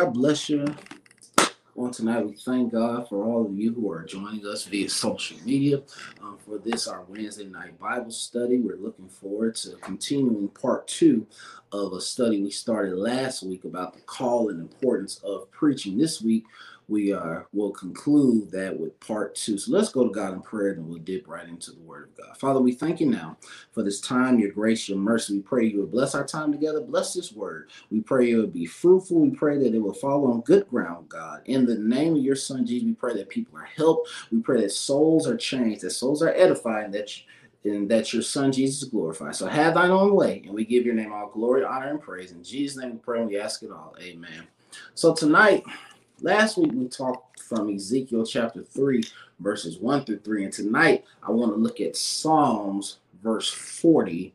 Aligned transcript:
God 0.00 0.14
bless 0.14 0.48
you. 0.48 0.64
On 1.76 1.90
tonight, 1.90 2.24
we 2.24 2.32
thank 2.32 2.72
God 2.72 3.06
for 3.06 3.22
all 3.22 3.44
of 3.44 3.52
you 3.58 3.74
who 3.74 3.92
are 3.92 4.02
joining 4.02 4.46
us 4.46 4.64
via 4.64 4.88
social 4.88 5.36
media 5.44 5.82
um, 6.22 6.38
for 6.38 6.56
this, 6.56 6.88
our 6.88 7.02
Wednesday 7.02 7.44
night 7.44 7.78
Bible 7.78 8.10
study. 8.10 8.56
We're 8.56 8.78
looking 8.78 9.10
forward 9.10 9.56
to 9.56 9.76
continuing 9.82 10.48
part 10.48 10.88
two 10.88 11.26
of 11.70 11.92
a 11.92 12.00
study 12.00 12.40
we 12.40 12.50
started 12.50 12.96
last 12.96 13.42
week 13.42 13.66
about 13.66 13.92
the 13.92 14.00
call 14.00 14.48
and 14.48 14.58
importance 14.58 15.20
of 15.22 15.50
preaching. 15.50 15.98
This 15.98 16.22
week, 16.22 16.44
we 16.90 17.12
uh, 17.12 17.42
will 17.52 17.70
conclude 17.70 18.50
that 18.50 18.78
with 18.78 18.98
part 18.98 19.36
two. 19.36 19.56
So 19.56 19.70
let's 19.70 19.90
go 19.90 20.02
to 20.02 20.12
God 20.12 20.34
in 20.34 20.42
prayer 20.42 20.72
and 20.72 20.88
we'll 20.88 20.98
dip 20.98 21.28
right 21.28 21.48
into 21.48 21.70
the 21.70 21.80
word 21.82 22.08
of 22.08 22.16
God. 22.16 22.36
Father, 22.36 22.60
we 22.60 22.72
thank 22.72 22.98
you 22.98 23.06
now 23.06 23.36
for 23.70 23.84
this 23.84 24.00
time, 24.00 24.40
your 24.40 24.50
grace, 24.50 24.88
your 24.88 24.98
mercy. 24.98 25.34
We 25.34 25.42
pray 25.42 25.66
you 25.66 25.78
will 25.78 25.86
bless 25.86 26.16
our 26.16 26.26
time 26.26 26.50
together. 26.50 26.80
Bless 26.80 27.14
this 27.14 27.32
word. 27.32 27.70
We 27.92 28.00
pray 28.00 28.32
it 28.32 28.36
will 28.36 28.48
be 28.48 28.66
fruitful. 28.66 29.20
We 29.20 29.30
pray 29.30 29.56
that 29.58 29.72
it 29.72 29.78
will 29.78 29.94
fall 29.94 30.26
on 30.26 30.40
good 30.40 30.68
ground, 30.68 31.08
God. 31.08 31.42
In 31.44 31.64
the 31.64 31.78
name 31.78 32.16
of 32.16 32.22
your 32.22 32.34
son, 32.34 32.66
Jesus, 32.66 32.86
we 32.86 32.94
pray 32.94 33.14
that 33.14 33.28
people 33.28 33.56
are 33.56 33.68
helped. 33.76 34.10
We 34.32 34.40
pray 34.40 34.60
that 34.62 34.72
souls 34.72 35.28
are 35.28 35.36
changed, 35.36 35.82
that 35.82 35.90
souls 35.90 36.22
are 36.22 36.34
edified, 36.34 36.86
and 36.86 36.94
that 36.94 37.10
and 37.62 37.90
that 37.90 38.12
your 38.14 38.22
son 38.22 38.50
Jesus 38.50 38.88
glorified. 38.88 39.36
So 39.36 39.46
have 39.46 39.74
thine 39.74 39.90
own 39.90 40.14
way, 40.14 40.42
and 40.46 40.54
we 40.54 40.64
give 40.64 40.86
your 40.86 40.94
name 40.94 41.12
all 41.12 41.28
glory, 41.28 41.62
honor, 41.62 41.90
and 41.90 42.00
praise. 42.00 42.32
In 42.32 42.42
Jesus' 42.42 42.82
name 42.82 42.92
we 42.92 42.98
pray 42.98 43.20
and 43.20 43.28
we 43.28 43.38
ask 43.38 43.62
it 43.62 43.70
all. 43.70 43.94
Amen. 44.00 44.48
So 44.94 45.14
tonight, 45.14 45.62
Last 46.22 46.58
week 46.58 46.72
we 46.74 46.86
talked 46.86 47.40
from 47.40 47.74
Ezekiel 47.74 48.26
chapter 48.26 48.62
3, 48.62 49.02
verses 49.38 49.78
1 49.78 50.04
through 50.04 50.18
3. 50.18 50.44
And 50.44 50.52
tonight 50.52 51.04
I 51.22 51.30
want 51.30 51.52
to 51.52 51.56
look 51.56 51.80
at 51.80 51.96
Psalms 51.96 52.98
verse 53.22 53.48
40. 53.48 54.34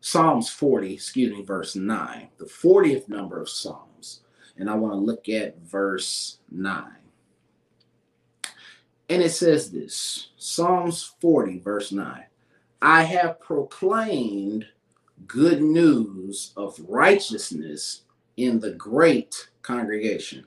Psalms 0.00 0.50
40, 0.50 0.94
excuse 0.94 1.32
me, 1.32 1.42
verse 1.42 1.74
9, 1.74 2.28
the 2.38 2.44
40th 2.44 3.08
number 3.08 3.40
of 3.40 3.48
Psalms. 3.48 4.20
And 4.58 4.68
I 4.68 4.74
want 4.74 4.92
to 4.92 4.98
look 4.98 5.28
at 5.28 5.58
verse 5.60 6.38
9. 6.50 6.84
And 9.08 9.22
it 9.22 9.30
says 9.30 9.70
this 9.70 10.28
Psalms 10.36 11.14
40, 11.20 11.60
verse 11.60 11.92
9 11.92 12.24
I 12.82 13.02
have 13.04 13.40
proclaimed 13.40 14.66
good 15.26 15.62
news 15.62 16.52
of 16.56 16.78
righteousness 16.86 18.02
in 18.36 18.60
the 18.60 18.72
great 18.72 19.48
congregation. 19.62 20.44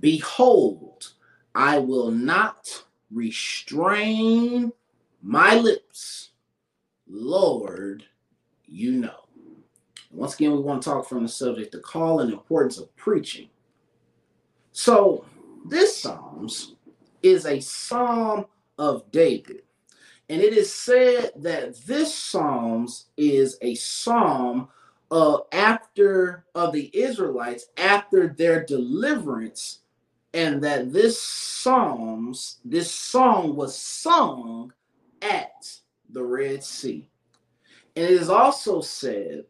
Behold, 0.00 1.12
I 1.54 1.78
will 1.78 2.10
not 2.10 2.84
restrain 3.10 4.72
my 5.22 5.54
lips. 5.56 6.30
Lord, 7.06 8.04
you 8.66 8.92
know. 8.92 9.28
Once 10.10 10.34
again, 10.34 10.52
we 10.52 10.60
want 10.60 10.82
to 10.82 10.88
talk 10.88 11.08
from 11.08 11.22
the 11.22 11.28
subject 11.28 11.72
the 11.72 11.78
call 11.80 12.20
and 12.20 12.32
importance 12.32 12.78
of 12.78 12.94
preaching. 12.96 13.48
So, 14.72 15.24
this 15.66 16.00
Psalms 16.00 16.74
is 17.22 17.46
a 17.46 17.60
psalm 17.60 18.46
of 18.78 19.10
David. 19.10 19.62
And 20.28 20.40
it 20.40 20.54
is 20.54 20.72
said 20.72 21.32
that 21.36 21.76
this 21.86 22.14
Psalms 22.14 23.06
is 23.16 23.58
a 23.60 23.74
psalm 23.74 24.68
uh, 25.10 25.38
after 25.52 26.44
of 26.54 26.72
the 26.72 26.90
Israelites 26.96 27.66
after 27.76 28.28
their 28.28 28.64
deliverance, 28.64 29.80
and 30.32 30.62
that 30.64 30.92
this 30.92 31.20
psalms, 31.20 32.58
this 32.64 32.90
song 32.90 33.54
was 33.54 33.78
sung 33.78 34.72
at 35.22 35.78
the 36.10 36.22
Red 36.22 36.64
Sea. 36.64 37.08
And 37.96 38.04
it 38.04 38.10
is 38.10 38.28
also 38.28 38.80
said 38.80 39.44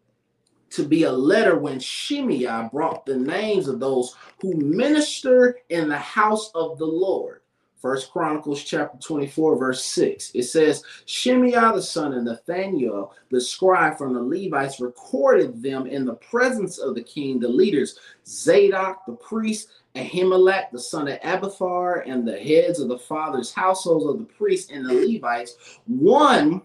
to 0.71 0.87
be 0.87 1.05
a 1.05 1.13
letter 1.13 1.57
when 1.57 1.79
Shimei 1.79 2.69
brought 2.73 3.07
the 3.07 3.17
names 3.17 3.69
of 3.69 3.81
those 3.81 4.17
who 4.41 4.55
minister 4.57 5.59
in 5.69 5.89
the 5.89 5.97
house 5.97 6.51
of 6.55 6.79
the 6.79 6.87
Lord. 6.87 7.41
First 7.85 8.13
Chronicles 8.13 8.65
chapter 8.65 8.97
24, 8.97 9.59
verse 9.59 9.85
6. 9.85 10.31
It 10.35 10.45
says, 10.45 10.83
Shimei 11.05 11.51
the 11.51 11.83
son 11.83 12.15
of 12.15 12.25
Nathaniel, 12.25 13.13
the 13.31 13.39
scribe 13.39 13.99
from 13.99 14.15
the 14.15 14.23
Levites, 14.23 14.81
recorded 14.81 15.63
them 15.63 15.87
in 15.87 16.07
the 16.07 16.15
presence 16.15 16.79
of 16.79 16.95
the 16.95 17.03
king, 17.03 17.39
the 17.39 17.47
leaders, 17.47 17.99
Zadok 18.27 19.05
the 19.07 19.13
priest, 19.13 19.69
Ahimelech 19.97 20.71
the 20.73 20.79
son 20.79 21.09
of 21.09 21.19
Abiathar, 21.23 22.05
and 22.07 22.27
the 22.27 22.39
heads 22.39 22.81
of 22.81 22.89
the 22.89 22.99
fathers' 22.99 23.53
households 23.53 24.07
of 24.07 24.19
the 24.19 24.33
priests 24.33 24.73
and 24.73 24.89
the 24.89 24.95
Levites, 24.95 25.79
one 25.85 26.63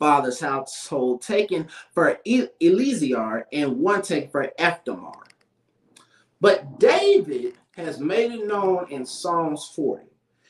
father's 0.00 0.40
household 0.40 1.22
taken 1.22 1.68
for 1.92 2.18
Eleazar 2.26 3.46
and 3.52 3.78
one 3.78 4.02
taken 4.02 4.28
for 4.28 4.50
Ithamar. 4.58 5.22
But 6.40 6.80
David 6.80 7.54
has 7.76 7.98
made 7.98 8.32
it 8.32 8.46
known 8.46 8.86
in 8.90 9.04
Psalms 9.04 9.72
40. 9.74 10.04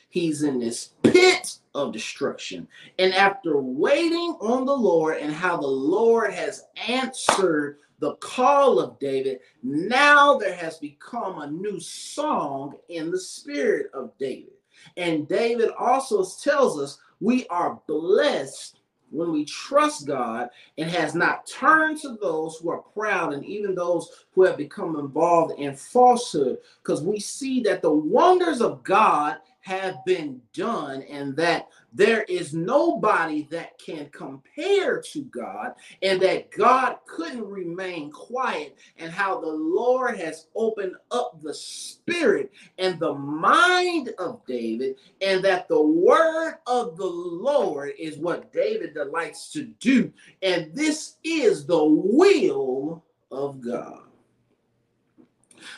He's 0.09 0.43
in 0.43 0.61
this 0.61 0.91
pit 1.03 1.59
of 1.75 1.93
destruction. 1.93 2.69
And 2.99 3.13
after 3.15 3.61
waiting 3.61 4.37
on 4.41 4.65
the 4.65 4.77
Lord 4.77 5.19
and 5.19 5.33
how 5.33 5.57
the 5.57 5.67
Lord 5.67 6.33
has 6.33 6.65
answered 6.89 7.79
the 7.99 8.15
call 8.17 8.79
of 8.79 8.99
David, 8.99 9.41
now 9.63 10.39
there 10.39 10.55
has 10.55 10.79
become 10.79 11.41
a 11.41 11.51
new 11.51 11.81
song 11.81 12.77
in 12.89 13.11
the 13.11 13.19
spirit 13.19 13.87
of 13.93 14.17
David. 14.19 14.53
And 14.97 15.27
David 15.27 15.71
also 15.79 16.25
tells 16.25 16.79
us 16.79 16.99
we 17.21 17.47
are 17.49 17.81
blessed 17.89 18.81
when 19.15 19.33
we 19.33 19.45
trust 19.45 20.07
God 20.07 20.51
and 20.77 20.91
has 20.91 21.15
not 21.15 21.47
turned 21.47 22.01
to 22.03 22.19
those 22.21 22.57
who 22.57 22.71
are 22.71 22.83
proud 22.83 23.33
and 23.33 23.45
even 23.45 23.75
those 23.75 24.27
who 24.33 24.43
have 24.43 24.57
become 24.57 24.99
involved 24.99 25.59
in 25.59 25.75
falsehood, 25.75 26.59
because 26.83 27.03
we 27.03 27.21
see 27.21 27.63
that 27.63 27.83
the 27.83 27.93
wonders 27.93 28.61
of 28.61 28.83
God 28.83 29.37
have 29.61 30.05
been 30.05 30.43
done 30.53 31.03
and 31.03 31.35
that 31.37 31.64
there 31.95 32.25
is 32.25 32.53
nobody 32.53 33.47
that 33.51 33.79
can 33.79 34.09
compare 34.11 35.01
to 35.01 35.23
God 35.23 35.75
and 36.03 36.21
that 36.21 36.51
God 36.51 36.97
couldn't 37.07 37.47
remain 37.47 38.11
quiet 38.11 38.77
and 38.99 39.13
how 39.13 39.41
the 39.41 39.53
Lord 39.53 40.19
has 40.19 40.49
opened 40.57 40.97
up 41.13 41.41
the 41.41 41.55
spirit 41.55 42.53
and 42.79 42.99
the 42.99 43.15
mind 43.15 44.11
of 44.19 44.45
David 44.45 44.97
and 45.21 45.43
that 45.45 45.69
the 45.69 45.81
word 45.81 46.57
of 46.67 46.97
the 46.97 47.07
Lord 47.07 47.93
is 47.97 48.19
what 48.19 48.53
David 48.53 48.95
delights 48.95 49.53
to 49.53 49.63
do 49.79 50.13
and 50.43 50.75
this 50.75 51.17
is 51.23 51.65
the 51.65 51.85
will 51.85 53.05
of 53.31 53.61
God. 53.61 54.01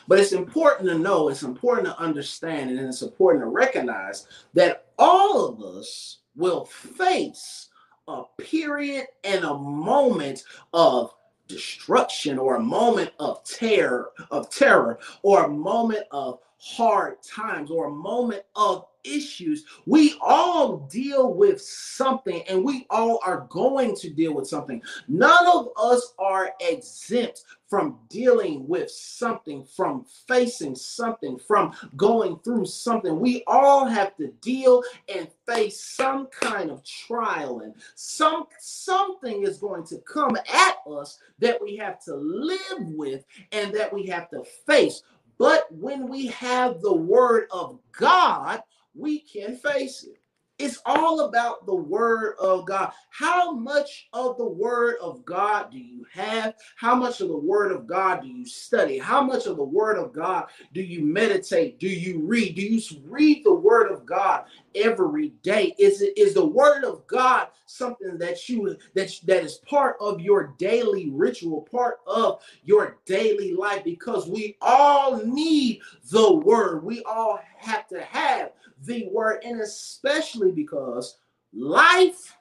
But 0.08 0.18
it's 0.18 0.32
important 0.32 0.88
to 0.88 0.98
know, 0.98 1.28
it's 1.28 1.42
important 1.42 1.86
to 1.86 1.98
understand, 1.98 2.70
and 2.70 2.80
it's 2.80 3.02
important 3.02 3.42
to 3.42 3.48
recognize 3.48 4.26
that 4.54 4.85
all 5.26 5.49
of 5.49 5.62
us 5.62 6.19
will 6.37 6.64
face 6.64 7.69
a 8.08 8.23
period 8.38 9.06
and 9.25 9.44
a 9.44 9.58
moment 9.58 10.44
of 10.73 11.12
destruction 11.49 12.38
or 12.38 12.56
a 12.56 12.62
moment 12.62 13.11
of 13.19 13.43
terror 13.44 14.11
of 14.31 14.50
terror 14.50 14.99
or 15.23 15.44
a 15.44 15.49
moment 15.49 16.05
of 16.11 16.38
hard 16.74 17.22
times 17.22 17.70
or 17.70 17.86
a 17.86 17.90
moment 17.90 18.42
of 18.56 18.86
issues. 19.04 19.64
We 19.86 20.16
all 20.20 20.78
deal 20.90 21.32
with 21.32 21.60
something 21.60 22.42
and 22.48 22.64
we 22.64 22.86
all 22.90 23.20
are 23.24 23.46
going 23.50 23.94
to 23.96 24.10
deal 24.10 24.34
with 24.34 24.48
something. 24.48 24.82
None 25.06 25.46
of 25.46 25.68
us 25.76 26.14
are 26.18 26.50
exempt 26.60 27.44
from 27.68 27.98
dealing 28.08 28.66
with 28.68 28.90
something, 28.90 29.64
from 29.64 30.04
facing 30.28 30.76
something, 30.76 31.38
from 31.38 31.72
going 31.96 32.38
through 32.40 32.66
something. 32.66 33.18
We 33.18 33.42
all 33.46 33.86
have 33.86 34.16
to 34.16 34.28
deal 34.40 34.82
and 35.12 35.28
face 35.48 35.80
some 35.80 36.28
kind 36.28 36.70
of 36.70 36.84
trial 36.84 37.60
and 37.60 37.74
some 37.94 38.46
something 38.58 39.42
is 39.42 39.58
going 39.58 39.84
to 39.86 39.98
come 39.98 40.36
at 40.36 40.76
us 40.88 41.18
that 41.38 41.60
we 41.60 41.76
have 41.76 42.00
to 42.04 42.14
live 42.14 42.58
with 42.78 43.24
and 43.52 43.74
that 43.74 43.92
we 43.92 44.06
have 44.06 44.28
to 44.30 44.44
face. 44.66 45.02
But 45.38 45.70
when 45.70 46.08
we 46.08 46.28
have 46.28 46.80
the 46.80 46.94
word 46.94 47.48
of 47.50 47.78
God, 47.92 48.62
we 48.94 49.20
can 49.20 49.56
face 49.56 50.04
it. 50.04 50.20
It's 50.58 50.80
all 50.86 51.20
about 51.20 51.66
the 51.66 51.74
word 51.74 52.36
of 52.40 52.66
God. 52.66 52.92
How 53.10 53.52
much 53.52 54.08
of 54.14 54.38
the 54.38 54.48
word 54.48 54.96
of 55.02 55.22
God 55.24 55.70
do 55.70 55.78
you 55.78 56.06
have? 56.12 56.54
How 56.76 56.94
much 56.94 57.20
of 57.20 57.28
the 57.28 57.36
word 57.36 57.72
of 57.72 57.86
God 57.86 58.22
do 58.22 58.28
you 58.28 58.46
study? 58.46 58.96
How 58.96 59.22
much 59.22 59.46
of 59.46 59.58
the 59.58 59.64
word 59.64 59.98
of 59.98 60.14
God 60.14 60.46
do 60.72 60.80
you 60.80 61.04
meditate? 61.04 61.78
Do 61.78 61.88
you 61.88 62.20
read? 62.20 62.54
Do 62.54 62.62
you 62.62 62.80
read 63.04 63.44
the 63.44 63.54
word 63.54 63.92
of 63.92 64.06
God 64.06 64.44
every 64.74 65.30
day? 65.42 65.74
Is 65.78 66.00
it 66.00 66.16
is 66.16 66.32
the 66.32 66.46
word 66.46 66.84
of 66.84 67.06
God 67.06 67.48
something 67.66 68.16
that 68.18 68.48
you 68.48 68.76
that 68.94 69.20
that 69.24 69.44
is 69.44 69.56
part 69.66 69.96
of 70.00 70.20
your 70.20 70.54
daily 70.58 71.10
ritual, 71.10 71.68
part 71.70 71.98
of 72.06 72.40
your 72.64 72.96
daily 73.04 73.52
life 73.52 73.84
because 73.84 74.26
we 74.26 74.56
all 74.62 75.22
need 75.24 75.80
the 76.10 76.32
word. 76.32 76.82
We 76.82 77.02
all 77.02 77.40
have 77.58 77.86
to 77.88 78.00
have 78.02 78.52
the 78.86 79.08
word, 79.12 79.42
and 79.44 79.60
especially 79.60 80.52
because 80.52 81.18
life 81.52 82.36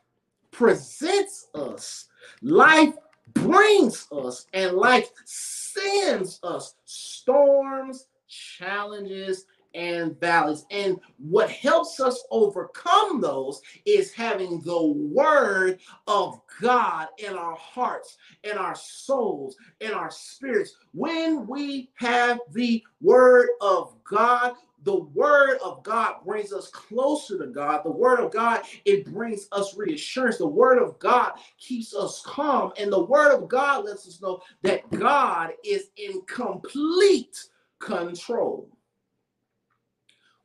presents 0.51 1.47
us, 1.55 2.07
life 2.41 2.93
brings 3.33 4.07
us, 4.11 4.45
and 4.53 4.73
life 4.73 5.09
sends 5.25 6.39
us 6.43 6.75
storms, 6.85 8.07
challenges, 8.27 9.45
and 9.73 10.17
valleys. 10.19 10.65
And 10.71 10.99
what 11.17 11.49
helps 11.49 11.99
us 11.99 12.23
overcome 12.31 13.19
those 13.19 13.61
is 13.85 14.13
having 14.13 14.61
the 14.61 14.81
word 14.81 15.79
of 16.07 16.39
God 16.61 17.09
in 17.17 17.33
our 17.33 17.55
hearts, 17.55 18.17
in 18.43 18.57
our 18.57 18.75
souls, 18.75 19.57
in 19.81 19.91
our 19.91 20.09
spirits. 20.09 20.75
When 20.93 21.45
we 21.45 21.89
have 21.95 22.39
the 22.53 22.81
word 23.01 23.49
of 23.59 23.93
God, 24.05 24.53
the 24.85 24.99
word 24.99 25.57
of 25.63 25.83
God 25.83 26.17
brings 26.23 26.53
us 26.53 26.69
closer 26.69 27.39
to 27.39 27.47
God. 27.47 27.81
The 27.83 27.91
word 27.91 28.19
of 28.19 28.31
God, 28.31 28.61
it 28.85 29.11
brings 29.11 29.47
us 29.51 29.75
reassurance. 29.75 30.37
The 30.37 30.47
word 30.47 30.77
of 30.77 30.97
God 30.99 31.33
keeps 31.57 31.93
us 31.95 32.21
calm. 32.23 32.71
And 32.77 32.91
the 32.91 33.03
word 33.03 33.33
of 33.33 33.49
God 33.49 33.85
lets 33.85 34.07
us 34.07 34.21
know 34.21 34.41
that 34.61 34.89
God 34.91 35.53
is 35.65 35.89
in 35.97 36.21
complete 36.27 37.37
control. 37.79 38.69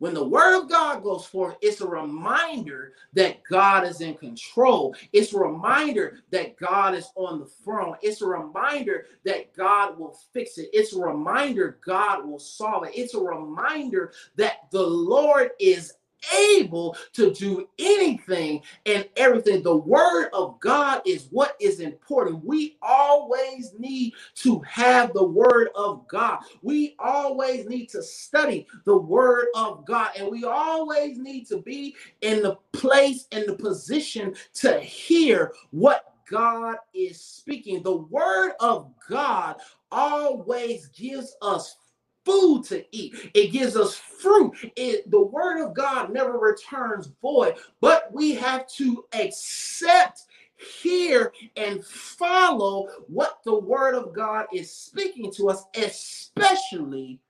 When 0.01 0.15
the 0.15 0.25
word 0.25 0.59
of 0.59 0.71
God 0.71 1.03
goes 1.03 1.27
forth, 1.27 1.57
it's 1.61 1.83
a 1.83 1.87
reminder 1.87 2.95
that 3.13 3.43
God 3.45 3.87
is 3.87 4.01
in 4.01 4.15
control. 4.15 4.95
It's 5.13 5.35
a 5.35 5.39
reminder 5.39 6.21
that 6.31 6.57
God 6.57 6.95
is 6.95 7.11
on 7.17 7.39
the 7.39 7.45
throne. 7.45 7.97
It's 8.01 8.23
a 8.23 8.27
reminder 8.27 9.05
that 9.27 9.55
God 9.55 9.99
will 9.99 10.19
fix 10.33 10.57
it. 10.57 10.71
It's 10.73 10.95
a 10.95 11.01
reminder 11.01 11.79
God 11.85 12.27
will 12.27 12.39
solve 12.39 12.85
it. 12.85 12.93
It's 12.95 13.13
a 13.13 13.21
reminder 13.21 14.13
that 14.37 14.71
the 14.71 14.83
Lord 14.83 15.51
is 15.61 15.93
able 16.37 16.97
to 17.15 17.33
do 17.33 17.69
anything 17.79 18.63
and 18.87 19.09
everything. 19.17 19.63
The 19.63 19.77
word 19.77 20.29
of 20.33 20.59
God 20.61 21.03
is 21.07 21.29
what 21.31 21.57
is 21.61 21.81
important. 21.81 22.45
We 22.45 22.77
always 22.83 23.73
need 23.79 24.15
to 24.37 24.61
have 24.61 25.13
the 25.13 25.25
word 25.25 25.69
of 25.75 26.07
God. 26.09 26.41
We 26.63 26.97
always 26.99 27.67
need 27.67 27.89
to 27.91 28.03
study 28.03 28.67
the 28.85 28.97
word 28.97 29.47
of 29.55 29.85
God. 29.87 30.11
And 30.19 30.31
we 30.31 30.45
always 30.45 31.19
need 31.19 31.47
to 31.49 31.59
be 31.59 31.97
in 32.21 32.43
the 32.43 32.57
place 32.73 33.27
and 33.33 33.47
the 33.49 33.55
position 33.55 34.35
to 34.55 34.81
hear 34.81 35.53
what 35.71 36.15
God 36.31 36.77
is 36.95 37.21
speaking. 37.21 37.83
The 37.83 37.97
word 37.97 38.53
of 38.61 38.91
God 39.09 39.57
always 39.91 40.87
gives 40.89 41.37
us 41.43 41.77
food 42.25 42.65
to 42.65 42.85
eat. 42.95 43.31
It 43.35 43.53
gives 43.53 43.77
us 43.77 43.95
fruit. 43.95 44.53
It, 44.77 45.11
the 45.11 45.21
word 45.21 45.65
of 45.65 45.75
God 45.75 46.13
never 46.13 46.39
returns 46.39 47.11
void, 47.21 47.57
but 47.81 48.13
we 48.13 48.35
have 48.35 48.67
to 48.69 49.05
accept, 49.13 50.23
hear, 50.57 51.33
and 51.57 51.85
follow 51.85 52.89
what 53.09 53.41
the 53.45 53.59
word 53.59 53.95
of 53.95 54.13
God 54.13 54.47
is 54.53 54.73
speaking 54.73 55.33
to 55.33 55.49
us, 55.49 55.65
especially 55.75 57.21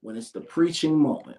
when 0.00 0.16
it's 0.16 0.30
the 0.30 0.40
preaching 0.40 0.96
moment. 0.96 1.38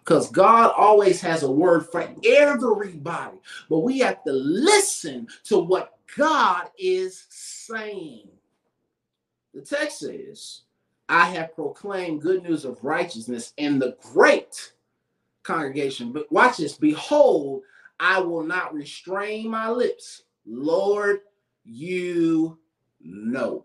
Because 0.00 0.30
God 0.30 0.72
always 0.76 1.20
has 1.20 1.42
a 1.42 1.50
word 1.50 1.86
for 1.90 2.08
everybody, 2.24 3.38
but 3.68 3.80
we 3.80 3.98
have 3.98 4.22
to 4.24 4.32
listen 4.32 5.26
to 5.44 5.58
what 5.58 5.98
God 6.16 6.70
is 6.78 7.26
saying. 7.28 8.28
The 9.52 9.62
text 9.62 10.00
says, 10.00 10.62
I 11.08 11.26
have 11.26 11.54
proclaimed 11.54 12.22
good 12.22 12.42
news 12.42 12.64
of 12.64 12.82
righteousness 12.82 13.52
in 13.56 13.78
the 13.78 13.96
great 14.12 14.72
congregation. 15.42 16.12
But 16.12 16.30
watch 16.32 16.56
this 16.56 16.76
behold, 16.76 17.62
I 18.00 18.20
will 18.20 18.42
not 18.42 18.74
restrain 18.74 19.48
my 19.50 19.70
lips. 19.70 20.22
Lord, 20.44 21.20
you 21.64 22.58
know. 23.00 23.64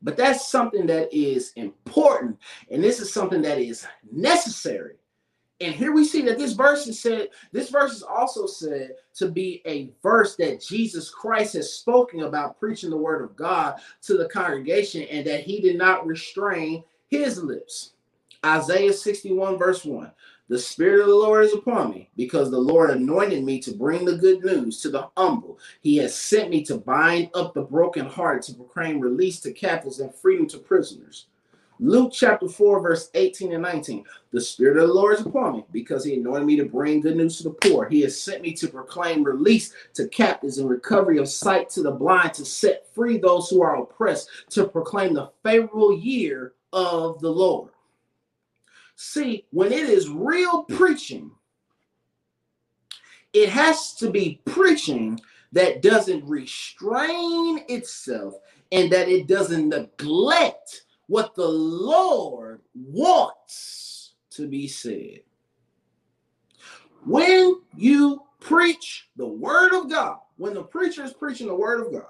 But 0.00 0.16
that's 0.16 0.48
something 0.48 0.86
that 0.86 1.12
is 1.12 1.52
important, 1.56 2.38
and 2.70 2.84
this 2.84 3.00
is 3.00 3.12
something 3.12 3.42
that 3.42 3.58
is 3.58 3.84
necessary 4.12 4.94
and 5.60 5.74
here 5.74 5.92
we 5.92 6.04
see 6.04 6.22
that 6.22 6.38
this 6.38 6.52
verse 6.52 6.86
is 6.86 7.00
said, 7.00 7.30
this 7.50 7.70
verse 7.70 7.92
is 7.92 8.02
also 8.04 8.46
said 8.46 8.92
to 9.14 9.28
be 9.28 9.60
a 9.66 9.90
verse 10.02 10.36
that 10.36 10.62
Jesus 10.62 11.10
Christ 11.10 11.54
has 11.54 11.72
spoken 11.72 12.20
about 12.20 12.60
preaching 12.60 12.90
the 12.90 12.96
word 12.96 13.22
of 13.22 13.34
God 13.34 13.80
to 14.02 14.16
the 14.16 14.28
congregation 14.28 15.02
and 15.02 15.26
that 15.26 15.40
he 15.40 15.60
did 15.60 15.76
not 15.76 16.06
restrain 16.06 16.84
his 17.08 17.42
lips. 17.42 17.92
Isaiah 18.46 18.92
61, 18.92 19.58
verse 19.58 19.84
1. 19.84 20.12
The 20.48 20.58
Spirit 20.58 21.00
of 21.00 21.08
the 21.08 21.14
Lord 21.14 21.44
is 21.44 21.52
upon 21.52 21.90
me 21.90 22.08
because 22.16 22.50
the 22.50 22.58
Lord 22.58 22.90
anointed 22.90 23.44
me 23.44 23.58
to 23.60 23.74
bring 23.74 24.04
the 24.04 24.16
good 24.16 24.44
news 24.44 24.80
to 24.82 24.90
the 24.90 25.08
humble. 25.16 25.58
He 25.82 25.96
has 25.96 26.14
sent 26.14 26.50
me 26.50 26.64
to 26.66 26.78
bind 26.78 27.30
up 27.34 27.52
the 27.52 27.62
broken 27.62 28.06
heart, 28.06 28.42
to 28.42 28.54
proclaim 28.54 29.00
release 29.00 29.40
to 29.40 29.52
captives 29.52 29.98
and 29.98 30.14
freedom 30.14 30.46
to 30.48 30.58
prisoners 30.58 31.26
Luke 31.80 32.12
chapter 32.12 32.48
4, 32.48 32.80
verse 32.80 33.10
18 33.14 33.52
and 33.52 33.62
19. 33.62 34.04
The 34.32 34.40
Spirit 34.40 34.78
of 34.78 34.88
the 34.88 34.94
Lord 34.94 35.18
is 35.18 35.24
upon 35.24 35.58
me 35.58 35.64
because 35.70 36.04
He 36.04 36.14
anointed 36.14 36.46
me 36.46 36.56
to 36.56 36.64
bring 36.64 37.00
good 37.00 37.16
news 37.16 37.38
to 37.38 37.44
the 37.44 37.50
poor. 37.50 37.88
He 37.88 38.00
has 38.02 38.20
sent 38.20 38.42
me 38.42 38.52
to 38.54 38.68
proclaim 38.68 39.22
release 39.22 39.72
to 39.94 40.08
captives 40.08 40.58
and 40.58 40.68
recovery 40.68 41.18
of 41.18 41.28
sight 41.28 41.70
to 41.70 41.82
the 41.82 41.92
blind, 41.92 42.34
to 42.34 42.44
set 42.44 42.92
free 42.94 43.18
those 43.18 43.48
who 43.48 43.62
are 43.62 43.82
oppressed, 43.82 44.28
to 44.50 44.66
proclaim 44.66 45.14
the 45.14 45.30
favorable 45.44 45.96
year 45.96 46.54
of 46.72 47.20
the 47.20 47.30
Lord. 47.30 47.70
See, 48.96 49.46
when 49.50 49.72
it 49.72 49.88
is 49.88 50.08
real 50.08 50.64
preaching, 50.64 51.30
it 53.32 53.48
has 53.48 53.94
to 53.94 54.10
be 54.10 54.40
preaching 54.44 55.20
that 55.52 55.82
doesn't 55.82 56.28
restrain 56.28 57.64
itself 57.68 58.34
and 58.72 58.90
that 58.90 59.08
it 59.08 59.28
doesn't 59.28 59.68
neglect 59.68 60.82
what 61.08 61.34
the 61.34 61.48
Lord 61.48 62.60
wants 62.74 64.12
to 64.30 64.46
be 64.46 64.68
said. 64.68 65.20
When 67.04 67.60
you 67.76 68.22
preach 68.40 69.08
the 69.16 69.26
word 69.26 69.72
of 69.72 69.90
God, 69.90 70.18
when 70.36 70.54
the 70.54 70.62
preacher 70.62 71.02
is 71.02 71.12
preaching 71.12 71.48
the 71.48 71.54
word 71.54 71.84
of 71.84 71.92
God, 71.92 72.04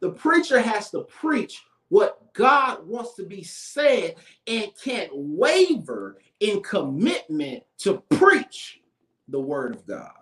the 0.00 0.10
preacher 0.10 0.60
has 0.60 0.90
to 0.92 1.02
preach 1.02 1.62
what 1.88 2.32
God 2.32 2.86
wants 2.86 3.14
to 3.14 3.24
be 3.24 3.42
said 3.42 4.16
and 4.46 4.70
can't 4.82 5.10
waver 5.12 6.18
in 6.40 6.62
commitment 6.62 7.64
to 7.78 8.02
preach 8.10 8.80
the 9.28 9.40
word 9.40 9.74
of 9.74 9.86
God. 9.86 10.12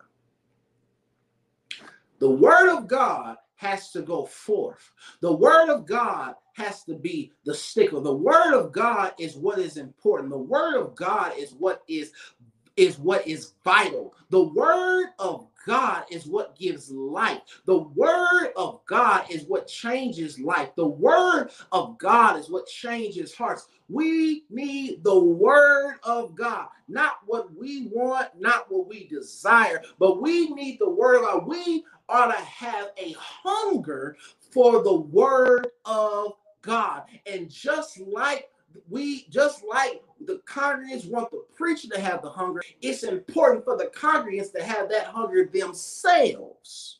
The 2.18 2.30
word 2.30 2.70
of 2.70 2.86
God 2.86 3.36
has 3.56 3.90
to 3.92 4.02
go 4.02 4.26
forth. 4.26 4.90
The 5.20 5.32
word 5.32 5.70
of 5.70 5.86
God 5.86 6.34
has 6.54 6.84
to 6.84 6.94
be 6.94 7.32
the 7.44 7.54
sticker. 7.54 8.00
The 8.00 8.14
word 8.14 8.54
of 8.54 8.72
God 8.72 9.12
is 9.18 9.36
what 9.36 9.58
is 9.58 9.76
important. 9.76 10.30
The 10.30 10.38
word 10.38 10.76
of 10.80 10.94
God 10.94 11.32
is 11.38 11.52
what 11.52 11.82
is 11.88 12.12
is 12.76 12.98
what 12.98 13.26
is 13.26 13.52
vital. 13.64 14.14
The 14.30 14.42
word 14.42 15.10
of 15.18 15.46
God 15.66 16.04
is 16.10 16.26
what 16.26 16.58
gives 16.58 16.90
life. 16.90 17.40
The 17.66 17.78
word 17.78 18.52
of 18.56 18.80
God 18.86 19.24
is 19.30 19.44
what 19.44 19.66
changes 19.68 20.38
life. 20.38 20.70
The 20.76 20.86
word 20.86 21.50
of 21.72 21.96
God 21.98 22.38
is 22.38 22.50
what 22.50 22.66
changes 22.66 23.34
hearts. 23.34 23.68
We 23.88 24.44
need 24.50 25.04
the 25.04 25.18
word 25.18 25.96
of 26.02 26.34
God, 26.34 26.66
not 26.88 27.18
what 27.26 27.54
we 27.54 27.88
want, 27.92 28.28
not 28.38 28.66
what 28.70 28.88
we 28.88 29.06
desire, 29.06 29.82
but 29.98 30.20
we 30.20 30.48
need 30.50 30.78
the 30.78 30.90
word 30.90 31.16
of 31.16 31.22
God. 31.22 31.46
We 31.46 31.84
ought 32.08 32.26
to 32.26 32.40
have 32.40 32.90
a 32.98 33.14
hunger 33.18 34.16
for 34.52 34.82
the 34.82 34.94
word 34.94 35.68
of 35.84 36.34
God. 36.62 37.04
And 37.26 37.50
just 37.50 37.98
like 38.00 38.48
we 38.88 39.26
just 39.28 39.62
like 39.64 40.02
the 40.24 40.40
congregants 40.48 41.08
want 41.08 41.30
the 41.30 41.44
preacher 41.54 41.88
to 41.88 42.00
have 42.00 42.22
the 42.22 42.30
hunger, 42.30 42.62
it's 42.82 43.04
important 43.04 43.64
for 43.64 43.76
the 43.76 43.86
congregants 43.86 44.52
to 44.52 44.62
have 44.62 44.88
that 44.90 45.06
hunger 45.06 45.48
themselves. 45.52 46.98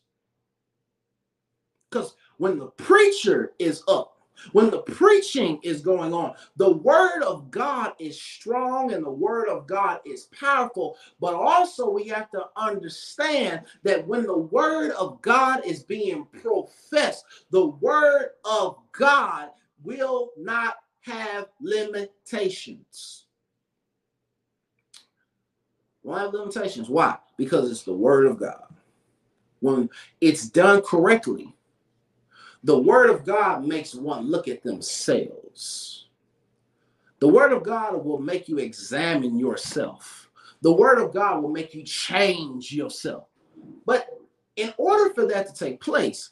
Because 1.91 2.15
when 2.39 2.59
the 2.59 2.69
preacher 2.69 3.53
is 3.59 3.83
up, 3.89 4.14
when 4.53 4.71
the 4.71 4.83
preaching 4.83 5.59
is 5.63 5.81
going 5.81 6.13
on, 6.13 6.35
the 6.57 6.73
word 6.73 7.23
of 7.23 7.51
God 7.51 7.93
is 7.99 8.21
strong 8.21 8.93
and 8.93 9.05
the 9.05 9.11
word 9.11 9.49
of 9.49 9.67
God 9.67 10.01
is 10.05 10.25
powerful. 10.39 10.97
But 11.21 11.35
also, 11.35 11.91
we 11.91 12.09
have 12.09 12.31
to 12.33 12.47
understand 12.57 13.63
that 13.83 14.07
when 14.07 14.25
the 14.25 14.39
word 14.39 14.93
of 14.93 15.21
God 15.23 15.63
is 15.65 15.83
being 15.83 16.27
professed, 16.43 17.25
the 17.51 17.67
word 17.67 18.31
of 18.45 18.79
God 18.93 19.51
will 19.83 20.31
not 20.37 20.77
have 21.03 21.47
limitations. 21.61 23.27
Won't 26.03 26.21
have 26.21 26.35
limitations. 26.35 26.89
Why? 26.89 27.17
Because 27.37 27.71
it's 27.71 27.83
the 27.83 27.93
word 27.93 28.27
of 28.27 28.39
God. 28.39 28.65
When 29.61 29.89
it's 30.21 30.47
done 30.49 30.83
correctly, 30.83 31.55
the 32.65 32.79
word 32.79 33.11
of 33.11 33.25
God 33.25 33.67
makes 33.67 33.95
one 33.95 34.31
look 34.31 34.49
at 34.49 34.63
themselves. 34.63 36.07
The 37.21 37.29
word 37.29 37.53
of 37.53 37.63
God 37.63 38.05
will 38.05 38.19
make 38.19 38.49
you 38.49 38.59
examine 38.59 39.39
yourself. 39.39 40.31
The 40.63 40.73
word 40.73 40.99
of 40.99 41.13
God 41.13 41.43
will 41.43 41.51
make 41.51 41.75
you 41.75 41.83
change 41.83 42.73
yourself. 42.73 43.29
But 43.85 44.09
in 44.57 44.73
order 44.79 45.13
for 45.13 45.27
that 45.27 45.47
to 45.49 45.55
take 45.55 45.81
place, 45.81 46.31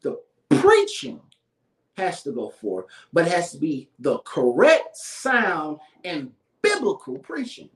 the 0.00 0.18
preaching 0.48 1.20
has 1.98 2.22
to 2.22 2.32
go 2.32 2.48
forth, 2.48 2.86
but 3.12 3.26
it 3.26 3.32
has 3.32 3.52
to 3.52 3.58
be 3.58 3.90
the 3.98 4.18
correct 4.20 4.96
sound 4.96 5.78
and 6.02 6.32
biblical 6.62 7.18
preaching. 7.18 7.68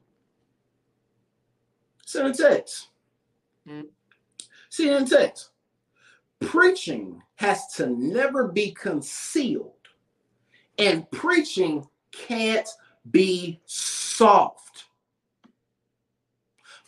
See 2.06 2.20
in 2.20 2.32
text. 2.32 2.88
Mm. 3.68 3.88
See 4.70 4.88
in 4.88 5.04
text. 5.04 5.50
Preaching 6.40 7.22
has 7.38 7.68
to 7.68 7.86
never 7.86 8.48
be 8.48 8.72
concealed, 8.72 9.72
and 10.76 11.08
preaching 11.12 11.86
can't 12.10 12.68
be 13.12 13.60
soft. 13.64 14.86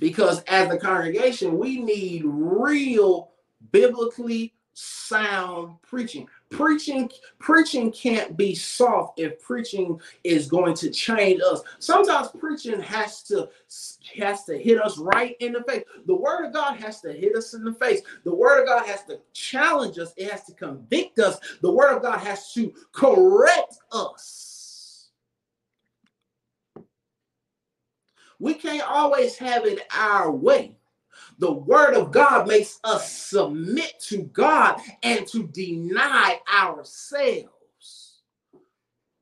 Because 0.00 0.42
as 0.48 0.68
a 0.72 0.76
congregation, 0.76 1.56
we 1.56 1.80
need 1.80 2.22
real 2.24 3.30
biblically 3.70 4.52
sound 4.72 5.80
preaching. 5.82 6.28
Preaching, 6.50 7.08
preaching 7.38 7.92
can't 7.92 8.36
be 8.36 8.56
soft 8.56 9.20
if 9.20 9.40
preaching 9.40 10.00
is 10.24 10.48
going 10.48 10.74
to 10.74 10.90
change 10.90 11.40
us. 11.40 11.62
Sometimes 11.78 12.28
preaching 12.38 12.80
has 12.80 13.22
to 13.24 13.48
has 14.18 14.44
to 14.44 14.58
hit 14.58 14.82
us 14.82 14.98
right 14.98 15.36
in 15.38 15.52
the 15.52 15.62
face. 15.62 15.84
The 16.06 16.14
word 16.14 16.46
of 16.46 16.52
God 16.52 16.76
has 16.80 17.00
to 17.02 17.12
hit 17.12 17.36
us 17.36 17.54
in 17.54 17.62
the 17.62 17.72
face. 17.74 18.02
The 18.24 18.34
word 18.34 18.62
of 18.62 18.66
God 18.66 18.84
has 18.86 19.04
to 19.04 19.20
challenge 19.32 19.98
us. 19.98 20.12
It 20.16 20.30
has 20.30 20.44
to 20.46 20.54
convict 20.54 21.20
us. 21.20 21.38
The 21.60 21.70
word 21.70 21.94
of 21.94 22.02
God 22.02 22.18
has 22.18 22.52
to 22.54 22.74
correct 22.90 23.78
us. 23.92 25.10
We 28.40 28.54
can't 28.54 28.88
always 28.90 29.36
have 29.38 29.66
it 29.66 29.86
our 29.94 30.32
way. 30.32 30.79
The 31.38 31.52
word 31.52 31.94
of 31.94 32.12
God 32.12 32.46
makes 32.48 32.78
us 32.84 33.10
submit 33.10 34.00
to 34.08 34.24
God 34.24 34.80
and 35.02 35.26
to 35.28 35.44
deny 35.44 36.40
ourselves. 36.52 37.50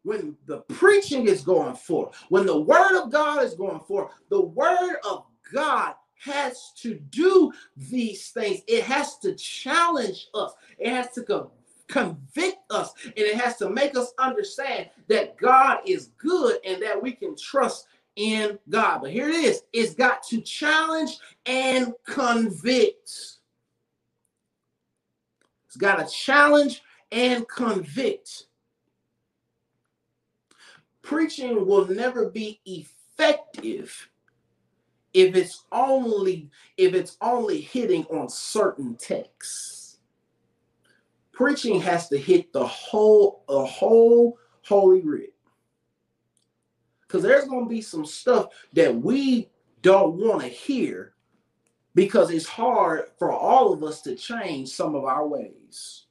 When 0.04 0.36
the 0.46 0.58
preaching 0.62 1.26
is 1.28 1.42
going 1.42 1.74
forth, 1.74 2.16
when 2.28 2.46
the 2.46 2.60
word 2.60 3.00
of 3.00 3.10
God 3.10 3.42
is 3.42 3.54
going 3.54 3.80
forth, 3.80 4.12
the 4.30 4.40
word 4.40 4.96
of 5.08 5.24
God 5.52 5.94
has 6.20 6.72
to 6.78 6.94
do 6.94 7.52
these 7.76 8.30
things. 8.30 8.62
It 8.66 8.84
has 8.84 9.18
to 9.18 9.34
challenge 9.34 10.28
us. 10.34 10.54
It 10.78 10.90
has 10.90 11.10
to 11.12 11.22
co- 11.22 11.52
convict 11.88 12.58
us 12.70 12.92
and 13.04 13.12
it 13.16 13.36
has 13.36 13.56
to 13.56 13.70
make 13.70 13.96
us 13.96 14.12
understand 14.18 14.90
that 15.08 15.36
God 15.36 15.78
is 15.86 16.10
good 16.18 16.58
and 16.64 16.82
that 16.82 17.02
we 17.02 17.12
can 17.12 17.34
trust 17.36 17.86
in 18.18 18.58
God. 18.68 19.00
But 19.00 19.12
here 19.12 19.28
it 19.28 19.36
is 19.36 19.62
it's 19.72 19.94
got 19.94 20.22
to 20.24 20.42
challenge 20.42 21.18
and 21.46 21.94
convict. 22.06 23.10
It's 25.66 25.76
got 25.78 25.96
to 25.96 26.14
challenge 26.14 26.82
and 27.12 27.48
convict. 27.48 28.46
Preaching 31.02 31.64
will 31.64 31.86
never 31.86 32.28
be 32.28 32.60
effective 32.66 34.10
if 35.14 35.34
it's 35.34 35.64
only 35.72 36.50
if 36.76 36.94
it's 36.94 37.16
only 37.22 37.60
hitting 37.60 38.04
on 38.06 38.28
certain 38.28 38.96
texts. 38.96 39.98
Preaching 41.32 41.80
has 41.80 42.08
to 42.08 42.18
hit 42.18 42.52
the 42.52 42.66
whole 42.66 43.44
a 43.48 43.64
whole 43.64 44.38
holy 44.64 45.02
writ 45.02 45.37
because 47.08 47.22
there's 47.22 47.46
going 47.46 47.64
to 47.64 47.70
be 47.70 47.80
some 47.80 48.04
stuff 48.04 48.48
that 48.74 48.94
we 48.94 49.48
don't 49.80 50.14
want 50.14 50.42
to 50.42 50.48
hear 50.48 51.14
because 51.94 52.30
it's 52.30 52.46
hard 52.46 53.06
for 53.18 53.32
all 53.32 53.72
of 53.72 53.82
us 53.82 54.02
to 54.02 54.14
change 54.14 54.68
some 54.68 54.94
of 54.94 55.04
our 55.04 55.26
ways. 55.26 56.04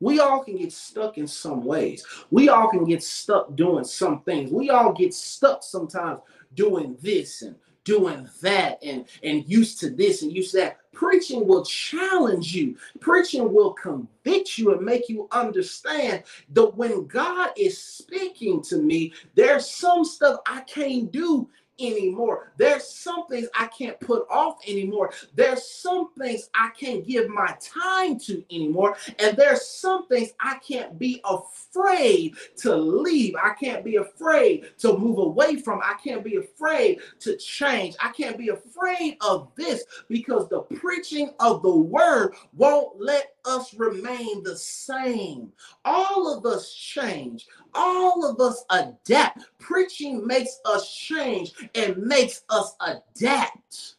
We 0.00 0.20
all 0.20 0.42
can 0.42 0.56
get 0.56 0.72
stuck 0.72 1.18
in 1.18 1.26
some 1.26 1.64
ways. 1.64 2.04
We 2.30 2.48
all 2.48 2.70
can 2.70 2.84
get 2.84 3.02
stuck 3.02 3.54
doing 3.56 3.84
some 3.84 4.22
things. 4.22 4.50
We 4.50 4.70
all 4.70 4.92
get 4.92 5.12
stuck 5.12 5.62
sometimes 5.62 6.20
doing 6.54 6.96
this 7.02 7.42
and 7.42 7.56
doing 7.88 8.28
that 8.42 8.78
and 8.84 9.06
and 9.22 9.48
used 9.48 9.80
to 9.80 9.88
this 9.88 10.20
and 10.22 10.30
used 10.30 10.50
to 10.50 10.58
that. 10.58 10.76
Preaching 10.92 11.46
will 11.46 11.64
challenge 11.64 12.54
you. 12.54 12.76
Preaching 13.00 13.50
will 13.50 13.72
convict 13.72 14.58
you 14.58 14.72
and 14.72 14.82
make 14.82 15.08
you 15.08 15.26
understand 15.32 16.22
that 16.50 16.76
when 16.76 17.06
god 17.06 17.50
is 17.56 17.82
speaking 17.82 18.60
to 18.62 18.76
me 18.76 19.12
there's 19.34 19.68
some 19.68 20.04
stuff 20.04 20.40
i 20.46 20.60
can't 20.62 21.10
do 21.10 21.48
anymore. 21.80 22.52
There's 22.56 22.86
some 22.86 23.26
things 23.26 23.48
I 23.54 23.66
can't 23.66 23.98
put 24.00 24.26
off 24.30 24.58
anymore. 24.66 25.12
There's 25.34 25.64
some 25.64 26.10
things 26.18 26.50
I 26.54 26.70
can't 26.78 27.06
give 27.06 27.28
my 27.28 27.56
time 27.60 28.18
to 28.20 28.44
anymore. 28.50 28.96
And 29.18 29.36
there's 29.36 29.66
some 29.66 30.06
things 30.08 30.30
I 30.40 30.58
can't 30.58 30.98
be 30.98 31.20
afraid 31.24 32.36
to 32.58 32.76
leave. 32.76 33.34
I 33.36 33.54
can't 33.54 33.84
be 33.84 33.96
afraid 33.96 34.70
to 34.78 34.96
move 34.96 35.18
away 35.18 35.56
from. 35.56 35.80
I 35.82 35.94
can't 36.02 36.24
be 36.24 36.36
afraid 36.36 37.00
to 37.20 37.36
change. 37.36 37.96
I 38.00 38.10
can't 38.10 38.38
be 38.38 38.48
afraid 38.48 39.16
of 39.20 39.48
this 39.56 39.84
because 40.08 40.48
the 40.48 40.60
preaching 40.60 41.30
of 41.40 41.62
the 41.62 41.74
word 41.74 42.34
won't 42.56 43.00
let 43.00 43.34
us 43.44 43.74
remain 43.74 44.42
the 44.42 44.56
same. 44.56 45.52
All 45.84 46.36
of 46.36 46.44
us 46.44 46.72
change. 46.72 47.46
All 47.74 48.24
of 48.28 48.40
us 48.40 48.64
adapt. 48.70 49.44
Preaching 49.58 50.26
makes 50.26 50.60
us 50.64 50.94
change 50.94 51.52
and 51.74 51.96
makes 51.98 52.42
us 52.48 52.74
adapt. 52.80 53.96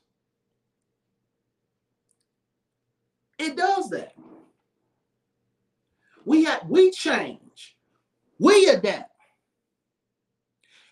It 3.37 3.55
does 3.55 3.89
that. 3.89 4.13
We 6.25 6.43
have 6.43 6.67
we 6.67 6.91
change. 6.91 7.77
We 8.37 8.67
adapt. 8.67 9.11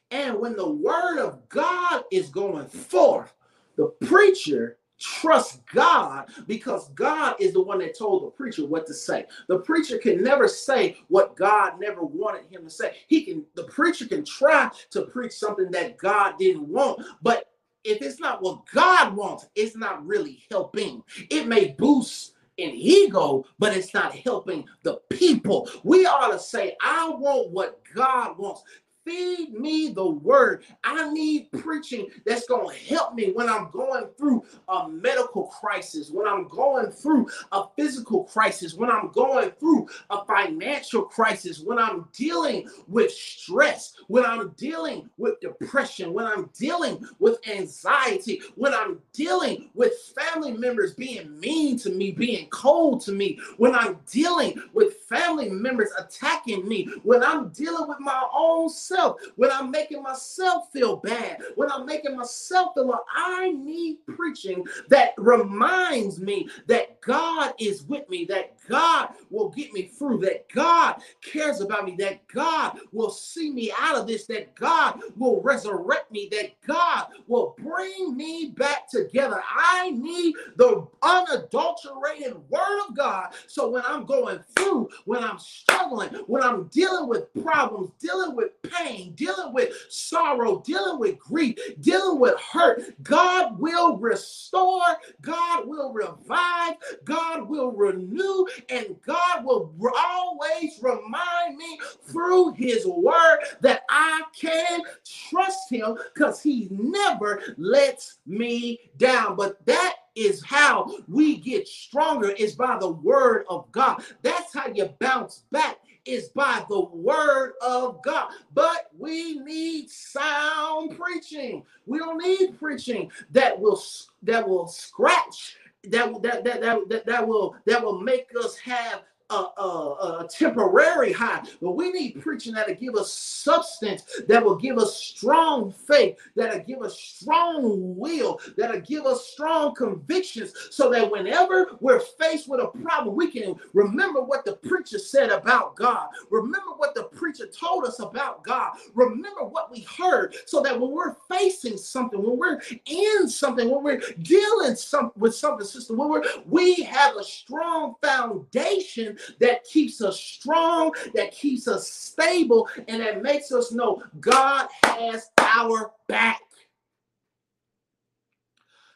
And 0.09 0.39
when 0.39 0.55
the 0.55 0.69
word 0.69 1.19
of 1.19 1.47
God 1.49 2.03
is 2.11 2.29
going 2.29 2.67
forth, 2.67 3.33
the 3.75 3.87
preacher 4.05 4.77
trust 4.99 5.65
God 5.67 6.29
because 6.47 6.89
God 6.89 7.35
is 7.39 7.53
the 7.53 7.61
one 7.61 7.79
that 7.79 7.97
told 7.97 8.23
the 8.23 8.31
preacher 8.31 8.65
what 8.65 8.87
to 8.87 8.93
say. 8.93 9.25
The 9.47 9.59
preacher 9.59 9.97
can 9.97 10.23
never 10.23 10.47
say 10.47 10.97
what 11.07 11.35
God 11.35 11.79
never 11.79 12.03
wanted 12.03 12.45
him 12.51 12.63
to 12.63 12.69
say. 12.69 12.97
He 13.07 13.23
can 13.23 13.45
the 13.55 13.65
preacher 13.65 14.07
can 14.07 14.25
try 14.25 14.69
to 14.91 15.03
preach 15.03 15.33
something 15.33 15.71
that 15.71 15.97
God 15.97 16.37
didn't 16.37 16.67
want, 16.67 17.03
but 17.21 17.51
if 17.83 18.01
it's 18.01 18.19
not 18.19 18.41
what 18.41 18.65
God 18.73 19.15
wants, 19.15 19.47
it's 19.55 19.75
not 19.75 20.05
really 20.05 20.43
helping. 20.51 21.03
It 21.29 21.47
may 21.47 21.75
boost 21.77 22.33
an 22.59 22.71
ego, 22.73 23.45
but 23.59 23.75
it's 23.75 23.93
not 23.93 24.13
helping 24.13 24.65
the 24.83 24.95
people. 25.09 25.69
We 25.83 26.05
ought 26.05 26.31
to 26.31 26.39
say, 26.39 26.75
I 26.81 27.09
want 27.09 27.51
what 27.51 27.81
God 27.93 28.37
wants. 28.37 28.63
Feed 29.07 29.53
me 29.53 29.87
the 29.87 30.05
word. 30.05 30.65
I 30.83 31.09
need 31.13 31.49
preaching 31.53 32.07
that's 32.25 32.45
going 32.45 32.75
to 32.77 32.93
help 32.93 33.13
me 33.13 33.31
when 33.31 33.47
I'm 33.47 33.71
going 33.71 34.07
through 34.17 34.43
a 34.67 34.89
medical 34.89 35.45
crisis, 35.47 36.09
when 36.11 36.27
I'm 36.27 36.49
going 36.49 36.91
through 36.91 37.29
a 37.53 37.63
physical 37.77 38.25
crisis, 38.25 38.73
when 38.73 38.91
I'm 38.91 39.09
going 39.13 39.51
through 39.51 39.87
a 40.09 40.25
financial 40.25 41.03
crisis, 41.03 41.61
when 41.61 41.79
I'm 41.79 42.09
dealing 42.11 42.69
with 42.89 43.09
stress, 43.09 43.93
when 44.07 44.25
I'm 44.25 44.49
dealing 44.57 45.09
with 45.17 45.39
depression, 45.39 46.11
when 46.11 46.25
I'm 46.25 46.49
dealing 46.59 47.01
with 47.19 47.39
anxiety, 47.47 48.41
when 48.55 48.73
I'm 48.73 48.99
dealing 49.13 49.69
with 49.73 49.93
family 50.17 50.51
members 50.51 50.95
being 50.95 51.39
mean 51.39 51.79
to 51.79 51.91
me, 51.91 52.11
being 52.11 52.49
cold 52.49 52.99
to 53.05 53.13
me, 53.13 53.39
when 53.55 53.73
I'm 53.73 53.99
dealing 54.11 54.61
with 54.73 54.95
family 55.07 55.49
members 55.49 55.91
attacking 55.97 56.67
me, 56.67 56.89
when 57.03 57.23
I'm 57.23 57.49
dealing 57.49 57.87
with 57.87 58.01
my 58.01 58.27
own 58.35 58.67
self 58.67 58.96
myself, 58.97 59.21
when 59.35 59.51
I'm 59.51 59.71
making 59.71 60.01
myself 60.03 60.71
feel 60.71 60.97
bad, 60.97 61.41
when 61.55 61.71
I'm 61.71 61.85
making 61.85 62.15
myself 62.15 62.73
feel 62.73 62.87
like 62.87 62.99
I 63.15 63.51
need 63.51 63.97
preaching 64.07 64.65
that 64.89 65.13
reminds 65.17 66.19
me 66.19 66.49
that 66.67 66.99
God 67.01 67.53
is 67.59 67.83
with 67.83 68.09
me, 68.09 68.25
that 68.25 68.57
God 68.67 69.09
will 69.29 69.49
get 69.49 69.73
me 69.73 69.83
through, 69.83 70.19
that 70.19 70.49
God 70.49 71.01
cares 71.21 71.61
about 71.61 71.85
me, 71.85 71.95
that 71.99 72.27
God 72.27 72.79
will 72.91 73.09
see 73.09 73.51
me 73.51 73.71
out 73.77 73.97
of 73.97 74.07
this, 74.07 74.25
that 74.27 74.55
God 74.55 74.99
will 75.15 75.41
resurrect 75.41 76.11
me, 76.11 76.27
that 76.31 76.51
God 76.65 77.07
will 77.27 77.55
bring 77.59 78.15
me 78.15 78.53
back 78.55 78.89
together. 78.89 79.41
I 79.49 79.91
need 79.91 80.35
the 80.57 80.87
unadulterated 81.01 82.35
word 82.49 82.81
of 82.87 82.95
God. 82.95 83.33
So 83.47 83.69
when 83.69 83.83
I'm 83.85 84.05
going 84.05 84.39
through, 84.55 84.89
when 85.05 85.23
I'm 85.23 85.39
struggling, 85.39 86.09
when 86.27 86.43
I'm 86.43 86.65
dealing 86.67 87.07
with 87.07 87.33
problems, 87.43 87.91
dealing 87.99 88.35
with 88.35 88.51
pain, 88.63 88.86
dealing 89.15 89.53
with 89.53 89.73
sorrow, 89.89 90.59
dealing 90.59 90.99
with 90.99 91.19
grief, 91.19 91.57
dealing 91.81 92.19
with 92.19 92.39
hurt, 92.39 92.81
God 93.03 93.59
will 93.59 93.97
restore, 93.97 94.81
God 95.21 95.67
will 95.67 95.91
revive, 95.93 96.75
God 97.03 97.47
will 97.47 97.71
renew, 97.71 98.45
and 98.69 98.95
God 99.05 99.43
will 99.43 99.73
always 99.97 100.79
remind 100.81 101.57
me 101.57 101.79
through 102.07 102.53
his 102.53 102.85
word 102.85 103.39
that 103.61 103.81
I 103.89 104.23
can 104.39 104.81
trust 105.29 105.71
him 105.71 105.97
because 106.13 106.41
he 106.41 106.67
never 106.71 107.41
lets 107.57 108.19
me 108.25 108.79
down. 108.97 109.35
But 109.35 109.65
that 109.65 109.95
is 110.15 110.43
how 110.43 110.97
we 111.07 111.37
get 111.37 111.67
stronger 111.67 112.29
is 112.31 112.55
by 112.55 112.77
the 112.79 112.89
word 112.89 113.45
of 113.49 113.71
God. 113.71 114.03
That's 114.23 114.53
how 114.53 114.67
you 114.67 114.85
bounce 114.99 115.43
back 115.51 115.77
is 116.07 116.29
by 116.29 116.65
the 116.69 116.85
word 116.85 117.53
of 117.61 118.01
God. 118.03 118.31
But 118.53 118.89
we 118.97 119.39
need 119.39 119.89
sound 119.89 120.97
preaching. 120.97 121.63
We 121.85 121.99
don't 121.99 122.17
need 122.17 122.57
preaching 122.59 123.11
that 123.31 123.59
will 123.59 123.81
that 124.23 124.47
will 124.47 124.67
scratch 124.67 125.57
that 125.85 126.21
that 126.21 126.43
that 126.43 126.61
that, 126.61 126.89
that, 126.89 127.05
that 127.05 127.27
will 127.27 127.55
that 127.65 127.83
will 127.83 127.99
make 128.01 128.29
us 128.39 128.57
have 128.57 129.03
a, 129.29 129.33
a, 129.33 130.21
a, 130.21 130.27
temporary 130.29 131.11
high, 131.11 131.43
but 131.61 131.71
we 131.71 131.91
need 131.91 132.21
preaching 132.21 132.53
that'll 132.53 132.75
give 132.75 132.95
us 132.95 133.11
substance, 133.11 134.03
that 134.27 134.43
will 134.43 134.55
give 134.55 134.77
us 134.77 134.95
strong 134.95 135.71
faith, 135.71 136.17
that'll 136.35 136.63
give 136.63 136.81
us 136.81 136.97
strong 136.97 137.97
will, 137.97 138.39
that'll 138.55 138.81
give 138.81 139.05
us 139.05 139.27
strong 139.27 139.75
convictions, 139.75 140.53
so 140.71 140.89
that 140.89 141.09
whenever 141.11 141.71
we're 141.81 141.99
faced 141.99 142.47
with 142.47 142.61
a 142.61 142.67
problem, 142.67 143.15
we 143.15 143.29
can 143.29 143.55
remember 143.73 144.21
what 144.21 144.45
the 144.45 144.53
preacher 144.53 144.99
said 144.99 145.29
about 145.29 145.75
God, 145.75 146.07
remember 146.29 146.71
what 146.77 146.95
the 146.95 147.03
preacher 147.03 147.47
told 147.47 147.83
us 147.83 147.99
about 147.99 148.43
God, 148.43 148.77
remember 148.93 149.43
what 149.43 149.69
we 149.71 149.81
heard, 149.81 150.35
so 150.45 150.61
that 150.61 150.79
when 150.79 150.91
we're 150.91 151.15
facing 151.29 151.77
something, 151.77 152.21
when 152.21 152.37
we're 152.37 152.61
in 152.85 153.27
something, 153.27 153.69
when 153.69 153.83
we're 153.83 154.01
dealing 154.21 154.75
some, 154.75 155.11
with 155.17 155.35
something, 155.35 155.65
sister, 155.67 155.95
when 155.95 156.09
we're, 156.09 156.23
we 156.45 156.75
have 156.83 157.17
a 157.17 157.23
strong 157.23 157.95
foundation 158.01 159.16
that 159.39 159.63
keeps 159.63 160.01
us 160.01 160.19
strong, 160.19 160.93
that 161.13 161.31
keeps 161.31 161.67
us 161.67 161.87
stable, 161.89 162.69
and 162.87 163.01
that 163.01 163.21
makes 163.21 163.51
us 163.51 163.71
know 163.71 164.01
God 164.19 164.67
has 164.83 165.29
our 165.37 165.91
back. 166.07 166.41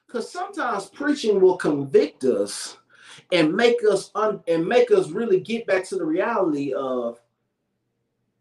Because 0.08 0.30
sometimes 0.30 0.88
preaching 0.88 1.40
will 1.40 1.56
convict 1.58 2.26
us 2.26 2.78
and 3.32 3.54
make 3.54 3.78
us 3.90 4.12
un- 4.16 4.44
and 4.48 4.66
make 4.68 4.92
us 4.92 5.10
really 5.10 5.40
get 5.40 5.66
back 5.66 5.86
to 5.86 5.96
the 5.96 6.06
reality 6.06 6.74
of 6.74 7.20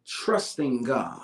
trusting 0.07 0.83
God. 0.83 1.21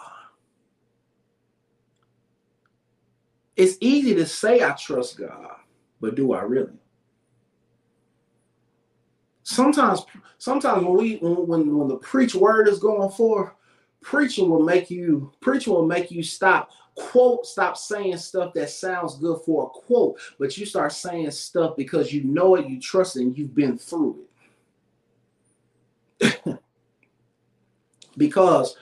It's 3.56 3.76
easy 3.80 4.14
to 4.14 4.26
say 4.26 4.62
I 4.62 4.72
trust 4.72 5.18
God, 5.18 5.56
but 6.00 6.14
do 6.14 6.32
I 6.32 6.42
really? 6.42 6.78
Sometimes 9.46 10.04
sometimes 10.38 10.84
when 10.84 10.96
we 10.96 11.16
when 11.18 11.78
when 11.78 11.86
the 11.88 11.96
preach 11.98 12.34
word 12.34 12.66
is 12.66 12.80
going 12.80 13.08
forth 13.10 13.52
preaching 14.02 14.50
will 14.50 14.62
make 14.62 14.90
you 14.90 15.32
preaching 15.40 15.72
will 15.72 15.86
make 15.86 16.10
you 16.10 16.20
stop 16.20 16.70
quote 16.96 17.46
stop 17.46 17.76
saying 17.76 18.16
stuff 18.16 18.52
that 18.52 18.68
sounds 18.68 19.14
good 19.18 19.38
for 19.46 19.66
a 19.66 19.68
quote 19.68 20.18
but 20.40 20.58
you 20.58 20.66
start 20.66 20.92
saying 20.92 21.30
stuff 21.30 21.76
because 21.76 22.12
you 22.12 22.24
know 22.24 22.56
it 22.56 22.66
you 22.66 22.80
trust 22.80 23.16
it 23.16 23.22
and 23.22 23.38
you've 23.38 23.54
been 23.54 23.78
through 23.78 24.24
it. 26.20 26.58
Because 28.18 28.78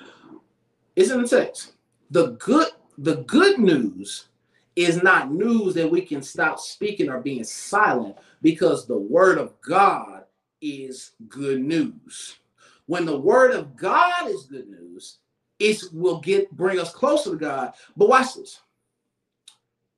it's 0.95 1.11
in 1.11 1.23
the 1.23 1.27
text. 1.29 1.73
The 2.13 2.29
good 2.39 2.69
the 2.99 3.17
good 3.25 3.59
news 3.59 4.29
is 4.77 5.03
not 5.03 5.33
news 5.33 5.75
that 5.75 5.91
we 5.91 6.03
can 6.03 6.23
stop 6.23 6.61
speaking 6.61 7.09
or 7.09 7.21
being 7.21 7.43
silent 7.43 8.15
because 8.43 8.87
the 8.87 8.97
word 8.97 9.39
of 9.39 9.61
god 9.61 10.14
is 10.65 11.13
good 11.29 11.63
news. 11.63 12.37
When 12.87 13.05
the 13.05 13.19
word 13.19 13.53
of 13.53 13.77
God 13.77 14.29
is 14.29 14.45
good 14.45 14.69
news, 14.69 15.19
it 15.59 15.83
will 15.93 16.21
get 16.21 16.51
bring 16.53 16.81
us 16.81 16.93
closer 16.93 17.31
to 17.31 17.37
God. 17.37 17.73
But 17.97 18.09
watch 18.09 18.35
this. 18.35 18.61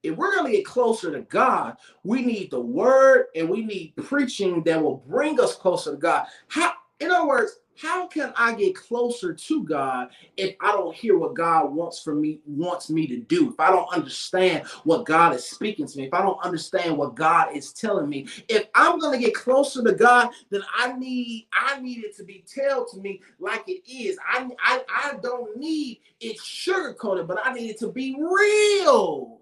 If 0.03 0.17
we're 0.17 0.35
going 0.35 0.51
to 0.51 0.57
get 0.57 0.67
closer 0.67 1.11
to 1.13 1.23
God, 1.23 1.77
we 2.05 2.23
need 2.23 2.51
the 2.51 2.61
word 2.61 3.27
and 3.35 3.49
we 3.49 3.65
need 3.65 3.95
preaching 3.97 4.63
that 4.65 4.81
will 4.81 5.03
bring 5.09 5.41
us 5.41 5.57
closer 5.57 5.93
to 5.93 5.97
God. 5.97 6.27
How, 6.49 6.73
in 7.01 7.11
other 7.11 7.27
words, 7.27 7.59
how 7.81 8.07
can 8.07 8.33
I 8.37 8.55
get 8.55 8.75
closer 8.75 9.35
to 9.35 9.65
God 9.65 10.09
if 10.37 10.57
I 10.61 10.73
don't 10.73 10.95
hear 10.95 11.19
what 11.19 11.35
God 11.35 11.73
wants 11.73 12.01
for 12.03 12.15
me 12.15 12.41
wants 12.47 12.91
me 12.91 13.07
to 13.07 13.19
do? 13.19 13.51
If 13.51 13.61
I 13.61 13.71
don't 13.71 13.93
understand 13.93 14.67
what 14.85 15.05
God 15.05 15.35
is 15.35 15.49
speaking 15.49 15.87
to 15.87 15.99
me, 15.99 16.07
if 16.07 16.15
I 16.15 16.23
don't 16.23 16.43
understand 16.45 16.97
what 16.97 17.15
God 17.15 17.55
is 17.55 17.73
telling 17.73 18.09
me, 18.09 18.29
if 18.49 18.67
I'm 18.75 19.01
to 19.01 19.19
get 19.19 19.35
closer 19.35 19.83
to 19.83 19.93
God, 19.93 20.31
then 20.51 20.63
I 20.77 20.93
need 20.93 21.49
I 21.53 21.81
need 21.81 22.05
it 22.05 22.17
to 22.17 22.25
be 22.25 22.45
told 22.53 22.89
to 22.93 23.01
me 23.01 23.21
like 23.39 23.65
it 23.67 23.83
is. 23.91 24.19
I 24.27 24.49
I, 24.59 24.83
I 24.89 25.17
don't 25.23 25.57
need 25.57 26.01
it 26.21 26.39
sugar 26.41 26.95
coated, 26.95 27.29
but 27.29 27.39
I 27.45 27.53
need 27.53 27.71
it 27.71 27.79
to 27.81 27.89
be 27.89 28.17
real. 28.19 29.41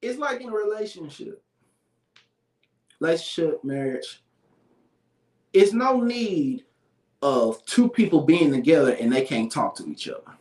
It's 0.00 0.18
like 0.18 0.40
in 0.40 0.48
a 0.48 0.52
relationship, 0.52 1.42
relationship, 3.00 3.64
marriage 3.64 4.22
it's 5.58 5.72
no 5.72 6.00
need 6.00 6.64
of 7.20 7.64
two 7.66 7.88
people 7.88 8.20
being 8.20 8.52
together 8.52 8.92
and 8.92 9.12
they 9.12 9.24
can't 9.24 9.50
talk 9.50 9.74
to 9.76 9.86
each 9.88 10.08
other. 10.08 10.36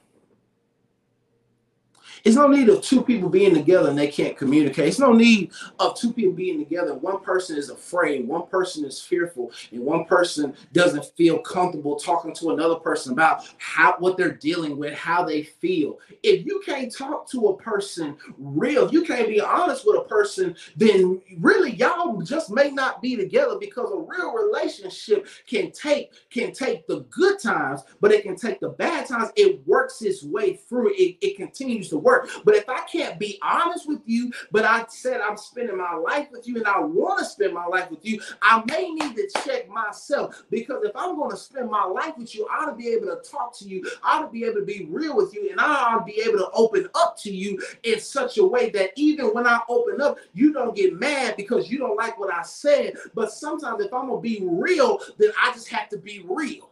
It's 2.23 2.35
no 2.35 2.47
need 2.47 2.69
of 2.69 2.81
two 2.81 3.01
people 3.01 3.29
being 3.29 3.53
together 3.53 3.89
and 3.89 3.97
they 3.97 4.07
can't 4.07 4.37
communicate. 4.37 4.87
It's 4.87 4.99
no 4.99 5.13
need 5.13 5.51
of 5.79 5.97
two 5.97 6.13
people 6.13 6.33
being 6.33 6.59
together. 6.59 6.93
One 6.95 7.21
person 7.21 7.57
is 7.57 7.69
afraid, 7.69 8.27
one 8.27 8.47
person 8.47 8.85
is 8.85 9.01
fearful, 9.01 9.51
and 9.71 9.81
one 9.81 10.05
person 10.05 10.55
doesn't 10.73 11.05
feel 11.17 11.39
comfortable 11.39 11.95
talking 11.95 12.33
to 12.35 12.51
another 12.51 12.75
person 12.75 13.13
about 13.13 13.43
how 13.57 13.95
what 13.99 14.17
they're 14.17 14.33
dealing 14.33 14.77
with, 14.77 14.93
how 14.93 15.23
they 15.23 15.43
feel. 15.43 15.99
If 16.23 16.45
you 16.45 16.61
can't 16.65 16.93
talk 16.95 17.29
to 17.31 17.47
a 17.47 17.57
person 17.57 18.17
real, 18.37 18.91
you 18.91 19.03
can't 19.03 19.27
be 19.27 19.41
honest 19.41 19.85
with 19.85 19.97
a 19.97 20.03
person, 20.03 20.55
then 20.75 21.21
really 21.37 21.71
y'all 21.71 22.21
just 22.21 22.49
may 22.49 22.71
not 22.71 23.01
be 23.01 23.15
together 23.15 23.57
because 23.59 23.91
a 23.91 23.97
real 23.97 24.33
relationship 24.33 25.27
can 25.47 25.71
take 25.71 26.11
can 26.29 26.51
take 26.51 26.87
the 26.87 27.01
good 27.09 27.39
times, 27.39 27.81
but 28.01 28.11
it 28.11 28.23
can 28.23 28.35
take 28.35 28.59
the 28.59 28.69
bad 28.69 29.07
times. 29.07 29.31
It 29.35 29.65
works 29.67 30.01
its 30.01 30.23
way 30.23 30.55
through. 30.55 30.93
It, 30.93 31.17
it 31.21 31.37
continues 31.37 31.89
to 31.89 31.97
work 31.97 32.06
work. 32.07 32.29
But 32.45 32.55
if 32.55 32.69
I 32.69 32.81
can't 32.81 33.19
be 33.19 33.37
honest 33.41 33.87
with 33.87 33.99
you, 34.05 34.31
but 34.51 34.63
I 34.63 34.85
said 34.87 35.19
I'm 35.19 35.35
spending 35.37 35.77
my 35.77 35.93
life 35.93 36.29
with 36.31 36.47
you 36.47 36.55
and 36.55 36.65
I 36.65 36.79
want 36.79 37.19
to 37.19 37.25
spend 37.25 37.53
my 37.53 37.65
life 37.65 37.91
with 37.91 38.05
you, 38.05 38.21
I 38.41 38.63
may 38.65 38.89
need 38.89 39.15
to 39.15 39.29
check 39.43 39.67
myself 39.69 40.43
because 40.49 40.83
if 40.83 40.93
I'm 40.95 41.17
going 41.17 41.31
to 41.31 41.37
spend 41.37 41.69
my 41.69 41.83
life 41.83 42.13
with 42.17 42.33
you, 42.33 42.47
I 42.49 42.63
ought 42.63 42.69
to 42.69 42.75
be 42.75 42.87
able 42.89 43.07
to 43.07 43.29
talk 43.29 43.57
to 43.59 43.67
you. 43.67 43.85
I 44.03 44.17
ought 44.17 44.25
to 44.25 44.31
be 44.31 44.45
able 44.45 44.61
to 44.61 44.65
be 44.65 44.87
real 44.89 45.17
with 45.17 45.33
you 45.33 45.49
and 45.51 45.59
I 45.59 45.65
ought 45.65 45.99
to 45.99 46.05
be 46.05 46.21
able 46.21 46.37
to 46.39 46.49
open 46.53 46.87
up 46.95 47.17
to 47.23 47.31
you 47.31 47.61
in 47.83 47.99
such 47.99 48.37
a 48.37 48.45
way 48.45 48.69
that 48.69 48.91
even 48.95 49.27
when 49.27 49.45
I 49.45 49.59
open 49.67 50.01
up, 50.01 50.17
you 50.33 50.53
don't 50.53 50.75
get 50.75 50.97
mad 50.97 51.35
because 51.35 51.69
you 51.69 51.77
don't 51.77 51.97
like 51.97 52.17
what 52.17 52.33
I 52.33 52.43
said. 52.43 52.93
But 53.13 53.33
sometimes 53.33 53.83
if 53.83 53.93
I'm 53.93 54.07
going 54.07 54.21
to 54.21 54.21
be 54.21 54.39
real, 54.43 55.01
then 55.17 55.31
I 55.41 55.51
just 55.51 55.67
have 55.69 55.89
to 55.89 55.97
be 55.97 56.23
real. 56.25 56.69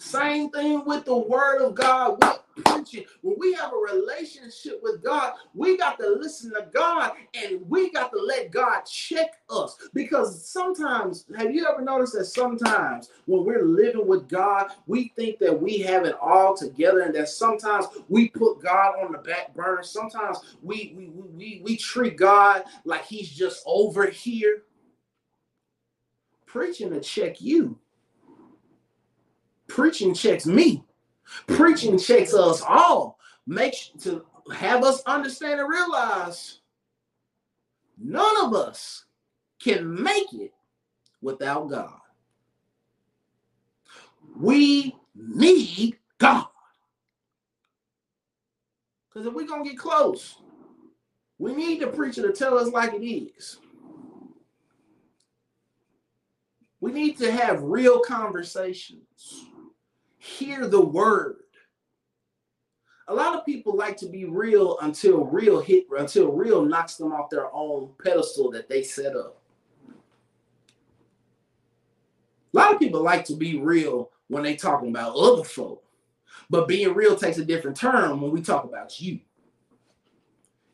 Same 0.00 0.48
thing 0.50 0.82
with 0.86 1.04
the 1.04 1.16
word 1.16 1.60
of 1.60 1.74
God, 1.74 2.18
preaching. 2.64 3.04
When 3.20 3.36
we 3.38 3.52
have 3.52 3.70
a 3.74 3.76
relationship 3.76 4.80
with 4.82 5.04
God, 5.04 5.34
we 5.52 5.76
got 5.76 5.98
to 5.98 6.08
listen 6.18 6.50
to 6.54 6.66
God 6.72 7.12
and 7.34 7.60
we 7.68 7.90
got 7.90 8.10
to 8.12 8.18
let 8.18 8.50
God 8.50 8.86
check 8.86 9.34
us. 9.50 9.76
Because 9.92 10.48
sometimes, 10.48 11.26
have 11.36 11.54
you 11.54 11.66
ever 11.68 11.82
noticed 11.82 12.14
that 12.14 12.24
sometimes 12.24 13.10
when 13.26 13.44
we're 13.44 13.66
living 13.66 14.06
with 14.06 14.26
God, 14.26 14.68
we 14.86 15.12
think 15.16 15.38
that 15.40 15.60
we 15.60 15.80
have 15.80 16.06
it 16.06 16.16
all 16.18 16.56
together 16.56 17.00
and 17.00 17.14
that 17.14 17.28
sometimes 17.28 17.84
we 18.08 18.30
put 18.30 18.62
God 18.62 18.94
on 19.04 19.12
the 19.12 19.18
back 19.18 19.54
burner. 19.54 19.82
Sometimes 19.82 20.38
we 20.62 20.94
we 20.96 21.10
we, 21.10 21.60
we 21.62 21.76
treat 21.76 22.16
God 22.16 22.64
like 22.86 23.04
he's 23.04 23.28
just 23.28 23.62
over 23.66 24.06
here. 24.06 24.62
Preaching 26.46 26.90
to 26.90 27.00
check 27.00 27.42
you 27.42 27.78
Preaching 29.70 30.12
checks 30.12 30.46
me. 30.46 30.82
Preaching 31.46 31.96
checks 31.96 32.34
us 32.34 32.60
all. 32.60 33.18
Makes 33.46 33.92
to 34.00 34.26
have 34.52 34.82
us 34.82 35.00
understand 35.06 35.60
and 35.60 35.68
realize 35.68 36.58
none 37.96 38.44
of 38.44 38.52
us 38.52 39.04
can 39.62 40.02
make 40.02 40.32
it 40.32 40.52
without 41.22 41.70
God. 41.70 42.00
We 44.36 44.96
need 45.14 45.96
God. 46.18 46.46
Because 49.08 49.26
if 49.26 49.32
we're 49.32 49.46
going 49.46 49.62
to 49.62 49.70
get 49.70 49.78
close, 49.78 50.36
we 51.38 51.54
need 51.54 51.80
the 51.80 51.86
preacher 51.86 52.22
to 52.22 52.32
tell 52.32 52.58
us 52.58 52.72
like 52.72 52.92
it 52.92 53.06
is. 53.06 53.58
We 56.80 56.90
need 56.90 57.18
to 57.18 57.30
have 57.30 57.62
real 57.62 58.00
conversations 58.00 59.46
hear 60.20 60.68
the 60.68 60.80
word. 60.80 61.36
A 63.08 63.14
lot 63.14 63.34
of 63.34 63.44
people 63.44 63.74
like 63.74 63.96
to 63.96 64.06
be 64.06 64.26
real 64.26 64.78
until 64.80 65.24
real 65.24 65.60
hit 65.60 65.86
until 65.98 66.30
real 66.30 66.64
knocks 66.64 66.94
them 66.94 67.10
off 67.10 67.30
their 67.30 67.52
own 67.52 67.90
pedestal 68.04 68.50
that 68.52 68.68
they 68.68 68.84
set 68.84 69.16
up. 69.16 69.40
A 72.52 72.56
lot 72.56 72.72
of 72.72 72.78
people 72.78 73.02
like 73.02 73.24
to 73.24 73.34
be 73.34 73.58
real 73.58 74.10
when 74.28 74.44
they 74.44 74.54
talking 74.54 74.90
about 74.90 75.16
other 75.16 75.42
folk, 75.42 75.82
but 76.50 76.68
being 76.68 76.94
real 76.94 77.16
takes 77.16 77.38
a 77.38 77.44
different 77.44 77.76
turn 77.76 78.20
when 78.20 78.30
we 78.30 78.42
talk 78.42 78.64
about 78.64 79.00
you. 79.00 79.18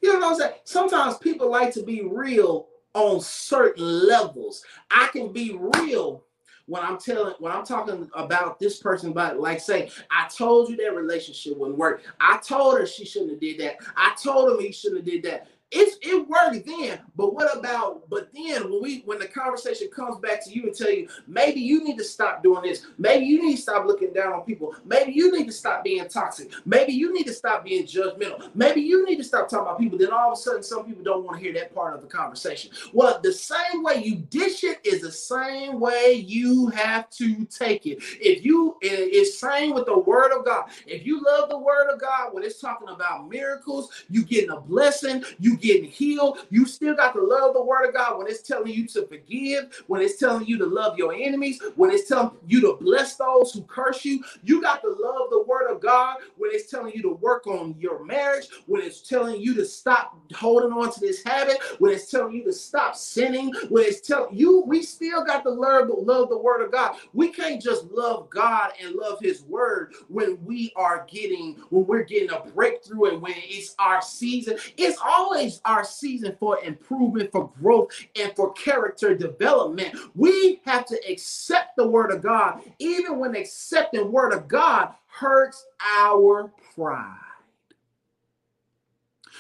You 0.03 0.13
know 0.13 0.19
what 0.19 0.33
I'm 0.33 0.39
saying? 0.39 0.55
Sometimes 0.65 1.17
people 1.19 1.51
like 1.51 1.73
to 1.75 1.83
be 1.83 2.03
real 2.03 2.67
on 2.95 3.21
certain 3.21 4.07
levels. 4.07 4.63
I 4.91 5.09
can 5.13 5.33
be 5.33 5.59
real 5.79 6.25
when 6.67 6.83
I'm 6.83 6.99
telling 6.99 7.35
when 7.39 7.53
I'm 7.53 7.65
talking 7.65 8.11
about 8.15 8.59
this 8.59 8.79
person, 8.79 9.13
but 9.13 9.39
like 9.39 9.61
say, 9.61 9.91
I 10.11 10.29
told 10.29 10.69
you 10.69 10.77
that 10.77 10.95
relationship 10.95 11.57
wouldn't 11.57 11.79
work. 11.79 12.03
I 12.21 12.39
told 12.39 12.79
her 12.79 12.87
she 12.87 13.05
shouldn't 13.05 13.31
have 13.33 13.41
did 13.41 13.59
that. 13.61 13.77
I 13.97 14.15
told 14.23 14.51
him 14.51 14.61
he 14.65 14.73
shouldn't 14.73 15.01
have 15.01 15.07
did 15.07 15.23
that 15.25 15.49
it's 15.73 15.97
it 16.03 16.29
worked 16.29 16.67
then 16.67 17.01
but 17.17 17.35
what 17.35 17.57
about 17.57 18.09
but 18.09 18.29
then 18.33 18.71
when 18.71 18.83
we 18.83 19.03
when 19.05 19.19
the 19.19 19.27
conversation 19.27 19.89
comes 19.95 20.19
back 20.21 20.45
to 20.45 20.53
you 20.55 20.65
and 20.65 20.75
tell 20.75 20.91
you 20.91 21.09
maybe 21.27 21.61
you 21.61 21.83
need 21.83 21.99
to 21.99 22.05
stop 22.05 22.43
doing 22.43 22.63
this. 22.63 22.87
Maybe 22.99 23.27
you 23.27 23.43
need 23.43 23.57
to 23.57 23.63
stop 23.63 23.87
looking 23.87 24.13
down 24.13 24.33
on 24.33 24.43
people. 24.43 24.75
Maybe 24.85 25.13
you 25.13 25.33
need 25.33 25.47
to 25.47 25.53
stop 25.53 25.85
being 25.85 26.07
toxic. 26.09 26.51
Maybe 26.65 26.93
you 26.93 27.13
need 27.13 27.27
to 27.27 27.33
stop 27.33 27.65
being 27.65 27.85
judgmental. 27.85 28.51
Maybe 28.55 28.81
you 28.81 29.05
need 29.05 29.17
to 29.17 29.25
stop 29.25 29.49
talking 29.49 29.67
about 29.67 29.79
people. 29.79 29.99
Then 29.99 30.13
all 30.13 30.33
of 30.33 30.39
a 30.39 30.41
sudden 30.41 30.63
some 30.63 30.87
people 30.87 31.03
don't 31.03 31.25
want 31.25 31.39
to 31.39 31.45
hear 31.45 31.53
that 31.55 31.75
part 31.75 31.95
of 31.95 32.01
the 32.01 32.09
conversation. 32.09 32.71
Well 32.93 33.21
the 33.23 33.33
same 33.33 33.83
way 33.83 34.03
you 34.03 34.17
dish 34.17 34.65
it 34.65 34.79
is 34.85 35.03
the 35.03 35.13
same 35.13 35.81
way 35.81 36.13
you 36.13 36.69
have 36.69 37.11
to 37.11 37.45
take 37.47 37.87
it. 37.87 37.99
If 38.21 38.45
you 38.45 38.77
it's 38.83 39.39
same 39.39 39.75
with 39.75 39.87
the 39.87 39.99
word 39.99 40.37
of 40.37 40.45
god. 40.45 40.71
If 40.87 41.05
you 41.07 41.23
love 41.23 41.49
the 41.51 41.59
word 41.59 41.93
of 41.93 42.01
god 42.01 42.33
when 42.33 42.45
it's 42.45 42.61
talking 42.61 42.89
about 42.89 43.29
miracles 43.29 43.91
you 44.09 44.25
getting 44.25 44.51
a 44.51 44.61
blessing 44.61 45.25
you 45.39 45.56
getting 45.57 45.91
healed. 45.91 46.39
You 46.51 46.67
still 46.67 46.95
got 46.95 47.13
to 47.15 47.23
love 47.23 47.55
the 47.55 47.63
word 47.63 47.89
of 47.89 47.95
God 47.95 48.19
when 48.19 48.27
it's 48.27 48.43
telling 48.43 48.73
you 48.73 48.87
to 48.89 49.07
forgive, 49.07 49.85
when 49.87 50.01
it's 50.01 50.19
telling 50.19 50.47
you 50.47 50.59
to 50.59 50.67
love 50.67 50.99
your 50.99 51.15
enemies, 51.15 51.61
when 51.77 51.91
it's 51.91 52.09
telling 52.09 52.33
you 52.47 52.61
to 52.63 52.77
bless 52.81 53.17
those 53.17 53.53
who 53.53 53.63
curse 53.63 54.05
you. 54.05 54.23
You 54.45 54.63
got 54.63 54.83
to 54.83 54.89
love 54.89 55.31
the 55.31 55.43
word 55.43 55.71
of 55.71 55.81
God 55.81 56.19
when 56.37 56.51
it's 56.53 56.71
telling 56.71 56.93
you 56.95 57.03
to 57.03 57.15
work 57.15 57.47
on 57.47 57.75
your 57.79 58.05
marriage, 58.05 58.49
when 58.67 58.83
it's 58.83 59.01
telling 59.01 59.41
you 59.41 59.55
to 59.55 59.65
stop 59.65 60.19
holding 60.35 60.73
on 60.73 60.93
to 60.93 61.01
this 61.01 61.23
habit, 61.25 61.59
when 61.79 61.93
it's 61.93 62.11
telling 62.11 62.35
you 62.35 62.45
to 62.45 62.53
stop 62.53 62.97
sinning, 62.97 63.53
when 63.69 63.85
it's 63.85 64.01
telling 64.01 64.37
you, 64.37 64.63
we 64.67 64.83
still 64.83 65.25
got 65.25 65.43
to 65.45 65.51
love, 65.51 65.89
love 65.89 66.29
the 66.29 66.39
word 66.39 66.63
of 66.65 66.73
God. 66.73 66.97
We 67.13 67.29
can't 67.29 67.63
just 67.63 67.85
love 67.91 68.29
God 68.31 68.73
and 68.83 68.95
love 68.95 69.19
his 69.21 69.43
word 69.43 69.95
when 70.09 70.43
we 70.45 70.73
are 70.77 71.07
getting, 71.09 71.55
when 71.71 71.87
we're 71.87 72.05
getting 72.05 72.31
a 72.31 72.41
breakthrough 72.41 73.13
and 73.13 73.23
when 73.23 73.35
it's 73.37 73.75
our 73.79 74.03
season. 74.03 74.59
It's 74.77 74.99
always 75.05 75.46
our 75.65 75.85
season 75.85 76.37
for 76.39 76.59
improvement, 76.63 77.33
for 77.33 77.51
growth, 77.61 77.91
and 78.15 78.35
for 78.37 78.53
character 78.53 79.15
development. 79.15 79.95
We 80.15 80.61
have 80.65 80.87
to 80.87 81.01
accept 81.09 81.77
the 81.77 81.87
word 81.87 82.11
of 82.11 82.23
God, 82.23 82.63
even 82.79 83.19
when 83.19 83.35
accepting 83.37 84.11
word 84.11 84.33
of 84.33 84.49
God 84.49 84.95
hurts 85.07 85.67
our 85.99 86.53
pride. 86.75 87.17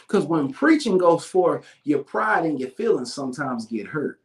Because 0.02 0.24
when 0.24 0.52
preaching 0.52 0.98
goes 0.98 1.24
for 1.24 1.62
your 1.84 2.00
pride 2.00 2.44
and 2.44 2.60
your 2.60 2.70
feelings 2.70 3.12
sometimes 3.12 3.66
get 3.66 3.86
hurt. 3.86 4.20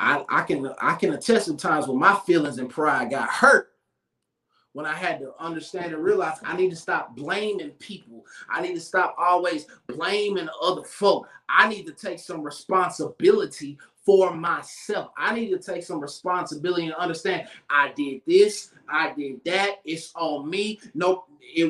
I, 0.00 0.24
I 0.30 0.42
can 0.42 0.72
I 0.80 0.94
can 0.94 1.12
attest 1.12 1.46
to 1.46 1.56
times 1.56 1.86
when 1.86 1.98
my 1.98 2.18
feelings 2.26 2.56
and 2.56 2.70
pride 2.70 3.10
got 3.10 3.28
hurt 3.28 3.69
when 4.72 4.86
I 4.86 4.94
had 4.94 5.18
to 5.20 5.32
understand 5.38 5.92
and 5.92 6.02
realize 6.02 6.38
I 6.44 6.56
need 6.56 6.70
to 6.70 6.76
stop 6.76 7.16
blaming 7.16 7.70
people. 7.72 8.24
I 8.48 8.62
need 8.62 8.74
to 8.74 8.80
stop 8.80 9.14
always 9.18 9.66
blaming 9.88 10.48
other 10.62 10.84
folk. 10.84 11.28
I 11.48 11.68
need 11.68 11.86
to 11.86 11.92
take 11.92 12.20
some 12.20 12.42
responsibility 12.42 13.78
for 14.04 14.34
myself. 14.34 15.10
I 15.16 15.34
need 15.34 15.50
to 15.50 15.58
take 15.58 15.82
some 15.82 16.00
responsibility 16.00 16.86
and 16.86 16.94
understand 16.94 17.48
I 17.68 17.92
did 17.96 18.22
this, 18.26 18.70
I 18.88 19.12
did 19.12 19.44
that. 19.44 19.80
It's 19.84 20.12
on 20.14 20.48
me. 20.48 20.80
No, 20.94 21.24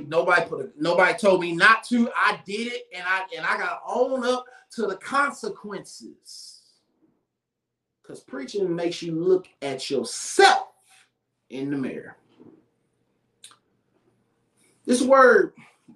nobody 0.06 0.48
put 0.48 0.60
a, 0.60 0.70
nobody 0.78 1.16
told 1.18 1.40
me 1.40 1.52
not 1.52 1.84
to. 1.84 2.10
I 2.14 2.40
did 2.46 2.72
it, 2.72 2.88
and 2.94 3.04
I 3.06 3.24
and 3.36 3.44
I 3.44 3.56
got 3.56 3.70
to 3.70 3.80
own 3.86 4.24
up 4.24 4.44
to 4.72 4.86
the 4.86 4.96
consequences. 4.96 6.62
Because 8.02 8.20
preaching 8.20 8.74
makes 8.74 9.02
you 9.02 9.12
look 9.12 9.46
at 9.62 9.90
yourself 9.90 10.68
in 11.50 11.70
the 11.70 11.76
mirror. 11.76 12.16
This 14.86 15.02
word 15.02 15.52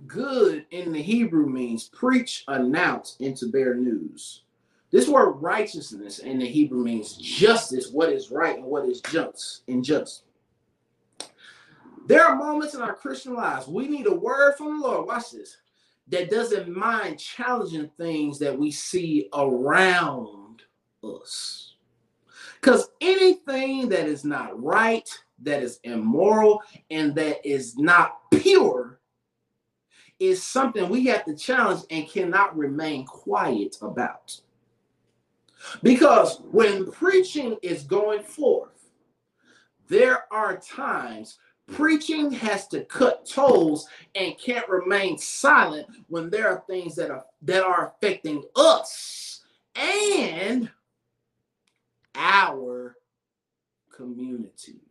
good 0.07 0.67
in 0.71 0.93
the 0.93 1.03
Hebrew 1.03 1.47
means 1.47 1.89
preach, 1.89 2.45
announce, 2.49 3.17
and 3.21 3.37
to 3.37 3.47
bear 3.47 3.75
news. 3.75 4.43
This 4.91 5.09
word 5.09 5.31
righteousness 5.41 6.21
in 6.21 6.39
the 6.39 6.47
Hebrew 6.47 6.85
means 6.85 7.17
justice, 7.17 7.91
what 7.91 8.11
is 8.11 8.31
right 8.31 8.57
and 8.57 8.67
what 8.67 8.89
is 8.89 9.01
just 9.01 9.63
and 9.67 9.85
just. 9.85 10.25
There 12.07 12.25
are 12.25 12.37
moments 12.37 12.75
in 12.75 12.83
our 12.83 12.95
Christian 12.95 13.35
lives 13.35 13.67
we 13.67 13.89
need 13.89 14.07
a 14.07 14.15
word 14.15 14.55
from 14.57 14.81
the 14.81 14.87
Lord. 14.87 15.07
Watch 15.07 15.33
this. 15.33 15.57
That 16.09 16.31
doesn't 16.31 16.69
mind 16.69 17.19
challenging 17.19 17.91
things 17.97 18.39
that 18.39 18.57
we 18.57 18.71
see 18.71 19.29
around 19.33 20.63
us. 21.03 21.75
Because 22.61 22.91
anything 23.01 23.89
that 23.89 24.07
is 24.07 24.25
not 24.25 24.63
right, 24.63 25.09
that 25.43 25.63
is 25.63 25.81
immoral 25.85 26.63
and 26.91 27.15
that 27.15 27.47
is 27.47 27.77
not 27.77 28.31
pure 28.31 29.01
is 30.21 30.43
something 30.43 30.89
we 30.89 31.07
have 31.07 31.25
to 31.25 31.35
challenge 31.35 31.83
and 31.91 32.09
cannot 32.09 32.57
remain 32.57 33.05
quiet 33.05 33.77
about. 33.83 34.41
Because 35.83 36.41
when 36.51 36.91
preaching 36.91 37.57
is 37.63 37.83
going 37.83 38.23
forth, 38.23 38.71
there 39.89 40.25
are 40.33 40.57
times 40.57 41.39
preaching 41.67 42.31
has 42.31 42.69
to 42.69 42.85
cut 42.85 43.27
toes 43.27 43.87
and 44.15 44.39
can't 44.39 44.69
remain 44.69 45.17
silent 45.19 45.87
when 46.09 46.31
there 46.31 46.49
are 46.49 46.63
things 46.69 46.95
that 46.95 47.11
are 47.11 47.25
that 47.43 47.65
are 47.65 47.93
affecting 47.93 48.43
us 48.55 49.45
and 49.75 50.71
our 52.15 52.97
communities. 53.91 54.84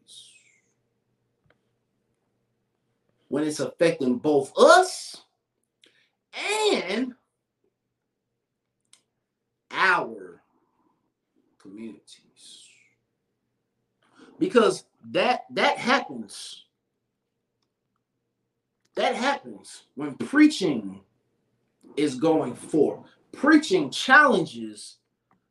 When 3.34 3.44
it's 3.44 3.62
affecting 3.62 4.20
both 4.20 4.56
us 4.60 5.24
and 6.80 7.16
our 9.72 10.40
communities. 11.60 12.68
Because 14.38 14.86
that 15.10 15.46
that 15.50 15.80
happens. 15.80 16.66
That 18.94 19.16
happens 19.16 19.86
when 19.96 20.14
preaching 20.14 21.02
is 21.98 22.14
going 22.14 22.54
forth. 22.54 23.00
Preaching 23.32 23.90
challenges 23.90 24.98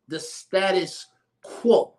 the 0.06 0.20
status 0.20 1.08
quo. 1.42 1.94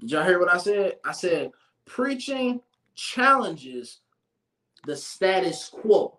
Did 0.00 0.10
y'all 0.10 0.24
hear 0.24 0.38
what 0.38 0.52
i 0.52 0.58
said? 0.58 0.98
I 1.02 1.12
said 1.12 1.52
preaching 1.86 2.60
challenges 2.94 4.00
the 4.86 4.96
status 4.96 5.68
quo. 5.68 6.18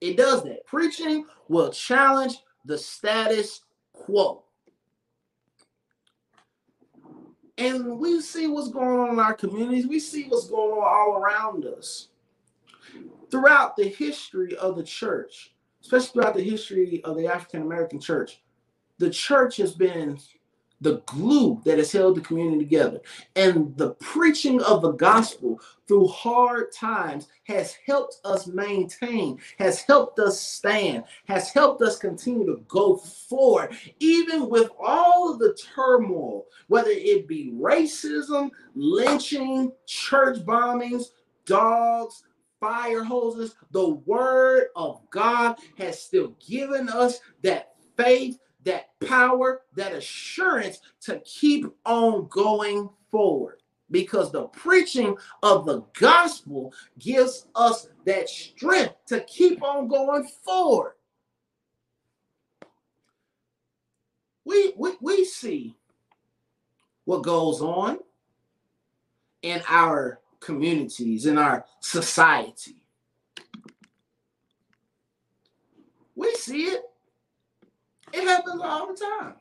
It 0.00 0.16
does 0.16 0.44
that. 0.44 0.66
Preaching 0.66 1.26
will 1.48 1.70
challenge 1.70 2.36
the 2.64 2.76
status 2.76 3.62
quo. 3.92 4.44
And 7.56 7.98
we 7.98 8.20
see 8.20 8.48
what's 8.48 8.68
going 8.68 8.98
on 8.98 9.10
in 9.10 9.18
our 9.18 9.34
communities. 9.34 9.86
We 9.86 10.00
see 10.00 10.24
what's 10.24 10.48
going 10.48 10.72
on 10.72 10.84
all 10.84 11.22
around 11.22 11.64
us. 11.64 12.08
Throughout 13.30 13.76
the 13.76 13.88
history 13.88 14.56
of 14.56 14.76
the 14.76 14.82
church, 14.82 15.54
especially 15.80 16.08
throughout 16.12 16.34
the 16.34 16.42
history 16.42 17.02
of 17.04 17.16
the 17.16 17.26
African 17.26 17.62
American 17.62 18.00
church, 18.00 18.42
the 18.98 19.10
church 19.10 19.56
has 19.56 19.72
been 19.72 20.18
the 20.80 21.02
glue 21.06 21.60
that 21.64 21.78
has 21.78 21.92
held 21.92 22.16
the 22.16 22.20
community 22.20 22.58
together. 22.58 23.00
And 23.36 23.76
the 23.76 23.90
preaching 23.94 24.60
of 24.62 24.82
the 24.82 24.92
gospel 24.92 25.60
through 25.86 26.08
hard 26.08 26.72
times 26.72 27.28
has 27.44 27.76
helped 27.86 28.18
us 28.24 28.46
maintain, 28.46 29.38
has 29.58 29.82
helped 29.82 30.18
us 30.18 30.40
stand, 30.40 31.04
has 31.26 31.50
helped 31.50 31.82
us 31.82 31.98
continue 31.98 32.46
to 32.46 32.62
go 32.68 32.96
forward, 32.96 33.76
even 34.00 34.48
with 34.48 34.70
all 34.78 35.32
of 35.32 35.38
the 35.38 35.56
turmoil, 35.74 36.46
whether 36.68 36.90
it 36.90 37.28
be 37.28 37.52
racism, 37.54 38.50
lynching, 38.74 39.72
church 39.86 40.38
bombings, 40.44 41.06
dogs, 41.46 42.24
fire 42.60 43.04
hoses. 43.04 43.56
The 43.72 43.90
word 43.90 44.68
of 44.74 45.00
God 45.10 45.58
has 45.78 46.02
still 46.02 46.34
given 46.46 46.88
us 46.88 47.20
that 47.42 47.74
faith 47.96 48.38
that 48.64 48.98
power, 49.00 49.62
that 49.76 49.92
assurance 49.92 50.80
to 51.02 51.20
keep 51.20 51.66
on 51.84 52.26
going 52.28 52.88
forward. 53.10 53.60
Because 53.90 54.32
the 54.32 54.44
preaching 54.44 55.16
of 55.42 55.66
the 55.66 55.82
gospel 55.98 56.72
gives 56.98 57.46
us 57.54 57.88
that 58.06 58.28
strength 58.28 58.94
to 59.06 59.20
keep 59.20 59.62
on 59.62 59.88
going 59.88 60.26
forward. 60.42 60.94
We, 64.44 64.72
we, 64.76 64.92
we 65.00 65.24
see 65.24 65.76
what 67.04 67.22
goes 67.22 67.60
on 67.60 67.98
in 69.42 69.62
our 69.68 70.20
communities, 70.40 71.26
in 71.26 71.38
our 71.38 71.64
society. 71.80 72.76
We 76.16 76.32
see 76.34 76.64
it. 76.64 76.82
It 78.14 78.24
happens 78.24 78.62
all 78.62 78.86
the 78.86 78.94
time. 78.94 79.34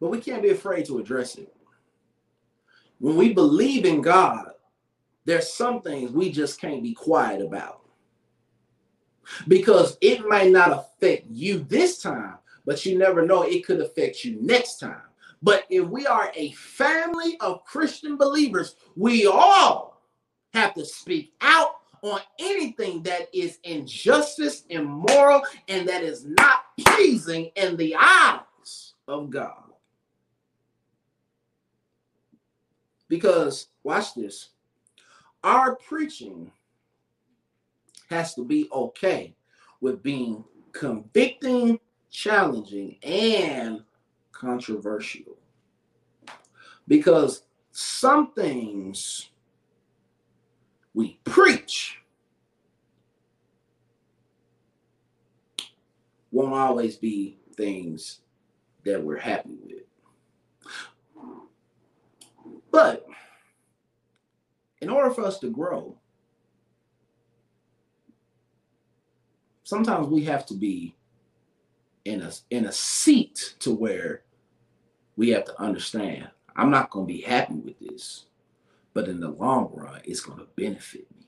But 0.00 0.10
we 0.10 0.20
can't 0.20 0.42
be 0.42 0.50
afraid 0.50 0.86
to 0.86 0.98
address 0.98 1.36
it. 1.36 1.54
When 2.98 3.16
we 3.16 3.32
believe 3.32 3.84
in 3.84 4.02
God, 4.02 4.50
there's 5.24 5.52
some 5.52 5.80
things 5.80 6.10
we 6.10 6.30
just 6.30 6.60
can't 6.60 6.82
be 6.82 6.92
quiet 6.92 7.40
about. 7.40 7.80
Because 9.46 9.96
it 10.00 10.26
might 10.26 10.50
not 10.50 10.72
affect 10.72 11.26
you 11.30 11.60
this 11.68 11.98
time, 11.98 12.38
but 12.64 12.84
you 12.84 12.98
never 12.98 13.24
know, 13.24 13.42
it 13.42 13.64
could 13.64 13.80
affect 13.80 14.24
you 14.24 14.38
next 14.40 14.78
time. 14.78 15.02
But 15.42 15.64
if 15.70 15.86
we 15.86 16.06
are 16.06 16.32
a 16.34 16.52
family 16.52 17.36
of 17.40 17.64
Christian 17.64 18.16
believers, 18.16 18.76
we 18.96 19.26
all 19.26 20.02
have 20.52 20.74
to 20.74 20.84
speak 20.84 21.32
out 21.40 21.77
on 22.02 22.20
anything 22.38 23.02
that 23.02 23.28
is 23.32 23.58
injustice, 23.64 24.64
immoral, 24.68 25.42
and 25.68 25.88
that 25.88 26.02
is 26.02 26.24
not 26.24 26.64
pleasing 26.80 27.50
in 27.56 27.76
the 27.76 27.96
eyes 27.96 28.94
of 29.06 29.30
God. 29.30 29.64
Because, 33.08 33.68
watch 33.82 34.14
this, 34.14 34.50
our 35.42 35.76
preaching 35.76 36.50
has 38.10 38.34
to 38.34 38.44
be 38.44 38.68
okay 38.72 39.34
with 39.80 40.02
being 40.02 40.44
convicting, 40.72 41.78
challenging, 42.10 42.96
and 43.02 43.82
controversial. 44.32 45.36
Because 46.86 47.42
some 47.70 48.32
things 48.32 49.30
we 50.98 51.20
preach 51.22 52.00
won't 56.32 56.52
always 56.52 56.96
be 56.96 57.38
things 57.56 58.18
that 58.84 59.00
we're 59.00 59.16
happy 59.16 59.54
with. 59.62 59.84
But 62.72 63.06
in 64.80 64.90
order 64.90 65.12
for 65.14 65.24
us 65.24 65.38
to 65.38 65.50
grow, 65.50 65.96
sometimes 69.62 70.08
we 70.08 70.24
have 70.24 70.44
to 70.46 70.54
be 70.54 70.96
in 72.06 72.22
a 72.22 72.32
in 72.50 72.66
a 72.66 72.72
seat 72.72 73.54
to 73.60 73.72
where 73.72 74.22
we 75.16 75.28
have 75.28 75.44
to 75.44 75.62
understand 75.62 76.28
I'm 76.56 76.72
not 76.72 76.90
going 76.90 77.06
to 77.06 77.12
be 77.14 77.20
happy 77.20 77.54
with 77.54 77.78
this, 77.78 78.24
but 78.98 79.06
in 79.06 79.20
the 79.20 79.30
long 79.30 79.70
run, 79.72 80.00
it's 80.04 80.18
going 80.18 80.40
to 80.40 80.48
benefit 80.56 81.06
me. 81.16 81.24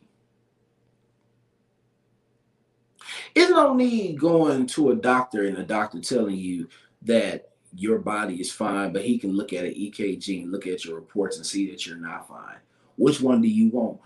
It's 3.33 3.49
no 3.49 3.75
need 3.75 4.19
going 4.19 4.67
to 4.67 4.91
a 4.91 4.97
doctor 4.97 5.45
and 5.45 5.57
a 5.57 5.63
doctor 5.63 6.01
telling 6.01 6.35
you 6.35 6.67
that 7.03 7.51
your 7.73 8.01
body 8.01 8.41
is 8.41 8.51
fine, 8.51 8.93
but 8.93 9.05
he 9.05 9.19
can 9.19 9.37
look 9.37 9.53
at 9.53 9.65
an 9.65 9.75
EKG 9.75 10.43
and 10.43 10.51
look 10.51 10.67
at 10.67 10.85
your 10.85 10.97
reports 10.97 11.37
and 11.37 11.47
see 11.47 11.71
that 11.71 11.87
you're 11.87 11.97
not 11.97 12.27
fine. 12.27 12.59
Which 13.01 13.23
one 13.23 13.41
do 13.41 13.49
you 13.49 13.71
want? 13.71 13.99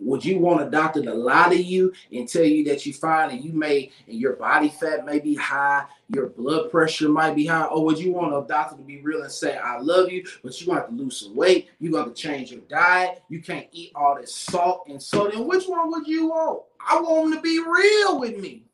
Would 0.00 0.24
you 0.24 0.40
want 0.40 0.66
a 0.66 0.68
doctor 0.68 1.00
to 1.04 1.14
lie 1.14 1.50
to 1.50 1.62
you 1.62 1.92
and 2.10 2.28
tell 2.28 2.42
you 2.42 2.64
that 2.64 2.84
you're 2.84 2.96
fine 2.96 3.30
and 3.30 3.44
you 3.44 3.52
may 3.52 3.92
and 4.08 4.18
your 4.18 4.32
body 4.32 4.68
fat 4.68 5.04
may 5.04 5.20
be 5.20 5.36
high, 5.36 5.84
your 6.08 6.30
blood 6.30 6.68
pressure 6.68 7.08
might 7.08 7.36
be 7.36 7.46
high, 7.46 7.66
or 7.66 7.84
would 7.84 7.96
you 7.96 8.12
want 8.12 8.34
a 8.34 8.44
doctor 8.48 8.76
to 8.76 8.82
be 8.82 9.00
real 9.02 9.22
and 9.22 9.30
say, 9.30 9.56
"I 9.56 9.78
love 9.78 10.10
you, 10.10 10.26
but 10.42 10.60
you 10.60 10.72
have 10.72 10.88
to 10.88 10.92
lose 10.92 11.18
some 11.18 11.36
weight. 11.36 11.68
You 11.78 11.92
got 11.92 12.06
to 12.06 12.12
change 12.12 12.50
your 12.50 12.62
diet. 12.62 13.22
You 13.28 13.40
can't 13.40 13.68
eat 13.70 13.92
all 13.94 14.16
this 14.16 14.34
salt 14.34 14.88
and 14.88 15.00
sodium." 15.00 15.46
Which 15.46 15.66
one 15.66 15.88
would 15.92 16.08
you 16.08 16.30
want? 16.30 16.64
I 16.84 17.00
want 17.00 17.30
them 17.30 17.34
to 17.34 17.40
be 17.40 17.60
real 17.60 18.18
with 18.18 18.36
me. 18.36 18.64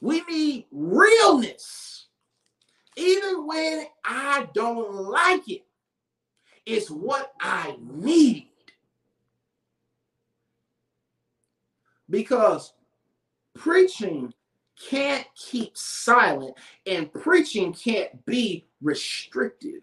We 0.00 0.22
need 0.22 0.66
realness. 0.72 2.07
Even 2.98 3.46
when 3.46 3.86
I 4.04 4.48
don't 4.54 4.92
like 4.92 5.48
it, 5.48 5.64
it's 6.66 6.90
what 6.90 7.32
I 7.40 7.76
need. 7.80 8.48
Because 12.10 12.72
preaching 13.54 14.32
can't 14.90 15.26
keep 15.36 15.76
silent 15.76 16.54
and 16.86 17.12
preaching 17.12 17.72
can't 17.72 18.24
be 18.26 18.66
restrictive. 18.80 19.82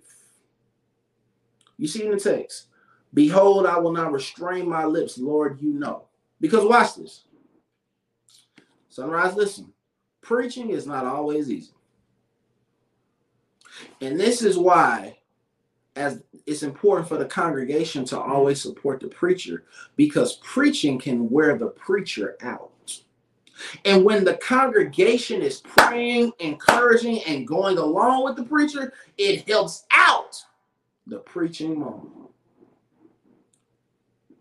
You 1.78 1.88
see 1.88 2.06
in 2.06 2.12
the 2.12 2.20
text, 2.20 2.68
behold, 3.14 3.66
I 3.66 3.78
will 3.78 3.92
not 3.92 4.12
restrain 4.12 4.68
my 4.68 4.86
lips, 4.86 5.18
Lord, 5.18 5.62
you 5.62 5.74
know. 5.74 6.06
Because 6.42 6.66
watch 6.66 6.96
this. 6.96 7.24
Sunrise, 8.90 9.36
listen 9.36 9.72
preaching 10.26 10.72
is 10.72 10.88
not 10.88 11.06
always 11.06 11.50
easy. 11.52 11.72
And 14.02 14.20
this 14.20 14.42
is 14.42 14.58
why 14.58 15.18
as 15.96 16.22
it's 16.46 16.64
important 16.64 17.08
for 17.08 17.18
the 17.18 17.26
congregation 17.26 18.04
to 18.06 18.20
always 18.20 18.62
support 18.62 19.00
the 19.00 19.08
preacher 19.08 19.64
because 19.96 20.38
preaching 20.38 21.00
can 21.00 21.30
wear 21.30 21.58
the 21.58 21.68
preacher 21.68 22.36
out. 22.42 22.72
And 23.86 24.04
when 24.04 24.26
the 24.26 24.36
congregation 24.36 25.42
is 25.42 25.62
praying, 25.62 26.34
encouraging, 26.40 27.24
and 27.24 27.48
going 27.48 27.78
along 27.78 28.26
with 28.26 28.36
the 28.36 28.44
preacher, 28.44 28.92
it 29.18 29.48
helps 29.48 29.86
out 29.92 30.44
the 31.08 31.20
preaching 31.20 31.80
moment. 31.80 32.25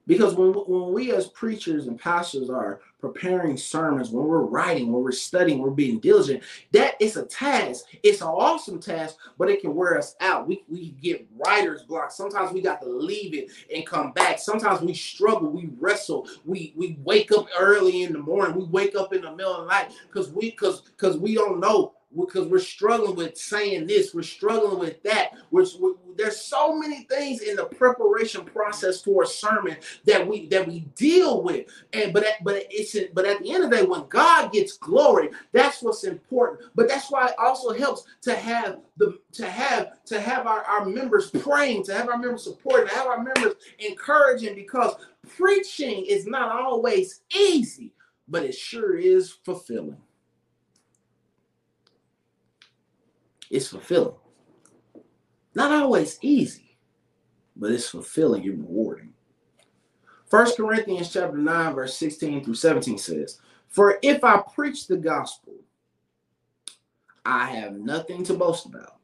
Because 0.06 0.34
when, 0.34 0.52
when 0.52 0.92
we 0.92 1.12
as 1.12 1.28
preachers 1.28 1.86
and 1.86 1.98
pastors 1.98 2.50
are 2.50 2.80
preparing 3.00 3.56
sermons, 3.56 4.10
when 4.10 4.26
we're 4.26 4.40
writing, 4.40 4.92
when 4.92 5.02
we're 5.02 5.12
studying, 5.12 5.58
we're 5.58 5.70
being 5.70 5.98
diligent, 6.00 6.42
that 6.72 6.94
is 7.00 7.16
a 7.16 7.24
task. 7.24 7.86
It's 8.02 8.20
an 8.20 8.28
awesome 8.28 8.80
task, 8.80 9.16
but 9.38 9.50
it 9.50 9.60
can 9.60 9.74
wear 9.74 9.98
us 9.98 10.14
out. 10.20 10.46
We, 10.46 10.64
we 10.68 10.90
get 11.02 11.26
writer's 11.36 11.82
block. 11.82 12.10
Sometimes 12.10 12.52
we 12.52 12.60
got 12.60 12.80
to 12.82 12.88
leave 12.88 13.34
it 13.34 13.50
and 13.74 13.86
come 13.86 14.12
back. 14.12 14.38
Sometimes 14.38 14.80
we 14.80 14.94
struggle, 14.94 15.50
we 15.50 15.70
wrestle, 15.78 16.28
we 16.44 16.72
we 16.76 16.98
wake 17.02 17.32
up 17.32 17.46
early 17.58 18.02
in 18.02 18.12
the 18.12 18.18
morning, 18.18 18.56
we 18.56 18.64
wake 18.64 18.94
up 18.94 19.12
in 19.12 19.22
the 19.22 19.34
middle 19.34 19.54
of 19.54 19.64
the 19.64 19.70
night 19.70 19.92
because 20.06 20.30
we 20.30 20.50
because 20.50 20.82
because 20.82 21.16
we 21.16 21.34
don't 21.34 21.60
know 21.60 21.93
because 22.16 22.46
we're 22.46 22.58
struggling 22.58 23.16
with 23.16 23.36
saying 23.36 23.86
this, 23.86 24.14
we're 24.14 24.22
struggling 24.22 24.78
with 24.78 25.02
that. 25.02 25.32
We're, 25.50 25.66
we're, 25.80 25.94
there's 26.16 26.40
so 26.40 26.76
many 26.78 27.02
things 27.04 27.42
in 27.42 27.56
the 27.56 27.64
preparation 27.64 28.44
process 28.44 29.02
for 29.02 29.24
a 29.24 29.26
sermon 29.26 29.76
that 30.04 30.26
we 30.26 30.46
that 30.48 30.66
we 30.66 30.80
deal 30.96 31.42
with, 31.42 31.66
and 31.92 32.12
but 32.12 32.24
at, 32.24 32.42
but 32.44 32.66
it's 32.70 32.96
but 33.12 33.24
at 33.24 33.42
the 33.42 33.52
end 33.52 33.64
of 33.64 33.70
the 33.70 33.76
day, 33.76 33.82
when 33.84 34.06
God 34.08 34.52
gets 34.52 34.76
glory, 34.78 35.30
that's 35.52 35.82
what's 35.82 36.04
important. 36.04 36.70
But 36.74 36.88
that's 36.88 37.10
why 37.10 37.28
it 37.28 37.34
also 37.38 37.72
helps 37.72 38.04
to 38.22 38.34
have 38.34 38.78
the 38.96 39.18
to 39.32 39.50
have 39.50 40.04
to 40.06 40.20
have 40.20 40.46
our, 40.46 40.62
our 40.64 40.84
members 40.84 41.30
praying, 41.30 41.84
to 41.84 41.94
have 41.94 42.08
our 42.08 42.18
members 42.18 42.44
supporting, 42.44 42.88
to 42.88 42.94
have 42.94 43.06
our 43.06 43.22
members 43.22 43.54
encouraging, 43.78 44.54
because 44.54 44.94
preaching 45.36 46.04
is 46.06 46.26
not 46.26 46.52
always 46.52 47.22
easy, 47.34 47.92
but 48.28 48.44
it 48.44 48.54
sure 48.54 48.96
is 48.96 49.32
fulfilling. 49.44 49.96
It's 53.54 53.68
fulfilling. 53.68 54.16
Not 55.54 55.70
always 55.70 56.18
easy, 56.22 56.76
but 57.54 57.70
it's 57.70 57.88
fulfilling 57.88 58.42
and 58.48 58.58
rewarding. 58.58 59.12
First 60.26 60.56
Corinthians 60.56 61.12
chapter 61.12 61.36
9, 61.36 61.74
verse 61.74 61.96
16 61.96 62.44
through 62.44 62.54
17 62.54 62.98
says, 62.98 63.38
For 63.68 63.98
if 64.02 64.24
I 64.24 64.42
preach 64.52 64.88
the 64.88 64.96
gospel, 64.96 65.54
I 67.24 67.46
have 67.46 67.74
nothing 67.74 68.24
to 68.24 68.34
boast 68.34 68.66
about, 68.66 68.96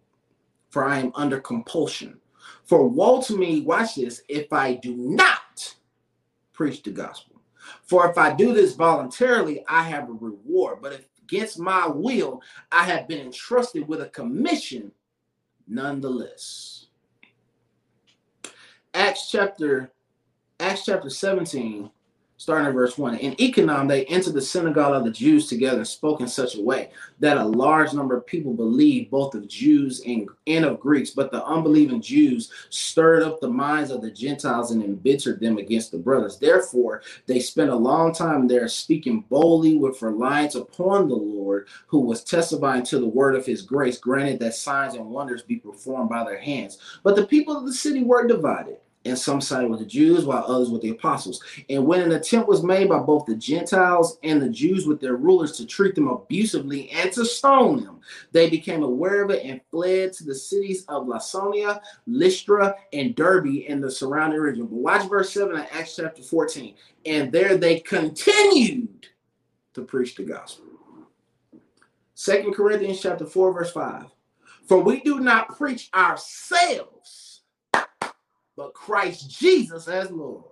for 0.71 0.85
I 0.85 0.99
am 0.99 1.13
under 1.15 1.39
compulsion. 1.39 2.19
For 2.65 2.89
woe 2.89 3.23
to 3.23 3.37
me, 3.37 3.61
watch 3.61 3.95
this, 3.95 4.23
if 4.29 4.53
I 4.53 4.75
do 4.75 4.97
not 4.97 5.77
preach 6.53 6.83
the 6.83 6.91
gospel. 6.91 7.41
For 7.85 8.11
if 8.11 8.19
I 8.19 8.35
do 8.35 8.53
this 8.53 8.75
voluntarily, 8.75 9.65
I 9.69 9.83
have 9.85 10.09
a 10.09 10.13
reward. 10.13 10.79
But 10.83 10.95
if 10.95 11.07
against 11.31 11.59
my 11.59 11.87
will, 11.87 12.43
I 12.73 12.85
have 12.85 13.09
been 13.09 13.21
entrusted 13.21 13.87
with 13.87 14.03
a 14.03 14.09
commission 14.09 14.93
nonetheless. 15.67 16.87
Acts 18.93 19.31
chapter 19.31 19.93
Acts 20.59 20.85
chapter 20.85 21.09
17 21.09 21.91
starting 22.41 22.69
at 22.69 22.73
verse 22.73 22.97
1. 22.97 23.17
In 23.19 23.37
Iconium, 23.39 23.87
they 23.87 24.07
entered 24.07 24.33
the 24.33 24.41
synagogue 24.41 24.95
of 24.95 25.05
the 25.05 25.11
Jews 25.11 25.47
together 25.47 25.77
and 25.77 25.87
spoke 25.87 26.23
in 26.23 26.27
such 26.27 26.57
a 26.57 26.63
way 26.63 26.89
that 27.19 27.37
a 27.37 27.45
large 27.45 27.93
number 27.93 28.17
of 28.17 28.27
people 28.27 28.55
believed, 28.55 29.11
both 29.11 29.35
of 29.35 29.47
Jews 29.47 30.01
and, 30.07 30.27
and 30.47 30.65
of 30.65 30.81
Greeks. 30.81 31.11
But 31.11 31.31
the 31.31 31.45
unbelieving 31.45 32.01
Jews 32.01 32.51
stirred 32.71 33.23
up 33.23 33.41
the 33.41 33.51
minds 33.51 33.91
of 33.91 34.01
the 34.01 34.11
Gentiles 34.11 34.71
and 34.71 34.83
embittered 34.83 35.39
them 35.39 35.59
against 35.59 35.93
the 35.93 35.99
brothers. 35.99 36.39
Therefore, 36.39 37.03
they 37.27 37.41
spent 37.41 37.69
a 37.69 37.77
long 37.77 38.15
time 38.15 38.49
there 38.49 38.69
speaking 38.69 39.21
boldly 39.29 39.77
with 39.77 40.01
reliance 40.01 40.55
upon 40.55 41.11
the 41.11 41.17
Lord, 41.17 41.69
who 41.89 42.01
was 42.01 42.25
testifying 42.25 42.85
to 42.85 42.99
the 42.99 43.07
word 43.07 43.35
of 43.35 43.45
his 43.45 43.61
grace, 43.61 43.99
granted 43.99 44.41
that 44.41 44.55
signs 44.55 44.95
and 44.95 45.05
wonders 45.05 45.43
be 45.43 45.57
performed 45.57 46.09
by 46.09 46.25
their 46.25 46.41
hands. 46.41 46.79
But 47.03 47.17
the 47.17 47.27
people 47.27 47.55
of 47.55 47.67
the 47.67 47.75
city 47.75 48.03
were 48.03 48.27
divided 48.27 48.79
and 49.05 49.19
some 49.19 49.41
sided 49.41 49.71
with 49.71 49.81
the 49.81 49.87
Jews, 49.87 50.27
while 50.27 50.45
others 50.47 50.69
with 50.69 50.83
the 50.83 50.91
apostles. 50.91 51.43
And 51.71 51.87
when 51.87 52.03
an 52.03 52.13
attempt 52.13 52.49
was 52.49 52.63
made 52.63 52.89
by 52.89 52.99
both 52.99 53.25
the 53.25 53.35
Gentiles 53.35 54.19
and 54.23 54.43
the 54.43 54.49
Jews 54.49 54.87
with 54.87 55.01
their 55.01 55.17
rulers 55.17 55.53
to 55.53 55.67
treat 55.67 55.95
them 55.95 56.09
abusively 56.09 56.91
and 56.91 57.11
to 57.13 57.25
stone 57.25 57.83
them, 57.83 58.01
they 58.33 58.51
became 58.51 58.83
aware 58.83 59.25
of 59.25 59.31
it 59.31 59.45
and 59.45 59.61
fled 59.71 60.13
to 60.15 60.25
the 60.25 60.35
cities 60.35 60.85
of 60.89 61.07
Lycaonia, 61.07 61.81
Lystra, 62.07 62.75
and 62.93 63.15
Derbe 63.15 63.65
and 63.69 63.83
the 63.83 63.91
surrounding 63.91 64.41
region. 64.41 64.67
But 64.67 64.77
watch 64.77 65.09
verse 65.09 65.33
7 65.33 65.57
of 65.57 65.67
Acts 65.73 65.97
chapter 65.97 66.23
14. 66.23 66.75
And 67.07 67.33
there 67.33 67.57
they 67.57 67.81
continued 67.81 69.07
to 69.73 69.83
preach 69.83 70.15
the 70.15 70.25
gospel. 70.25 70.67
Second 72.15 72.53
Corinthians 72.53 73.01
chapter 73.01 73.25
4, 73.25 73.53
verse 73.55 73.73
5. 73.73 74.05
For 74.69 74.79
we 74.79 75.01
do 75.01 75.21
not 75.21 75.57
preach 75.57 75.89
ourselves 75.95 77.20
but 78.61 78.75
Christ 78.75 79.31
Jesus 79.31 79.89
as 79.89 80.11
Lord, 80.11 80.45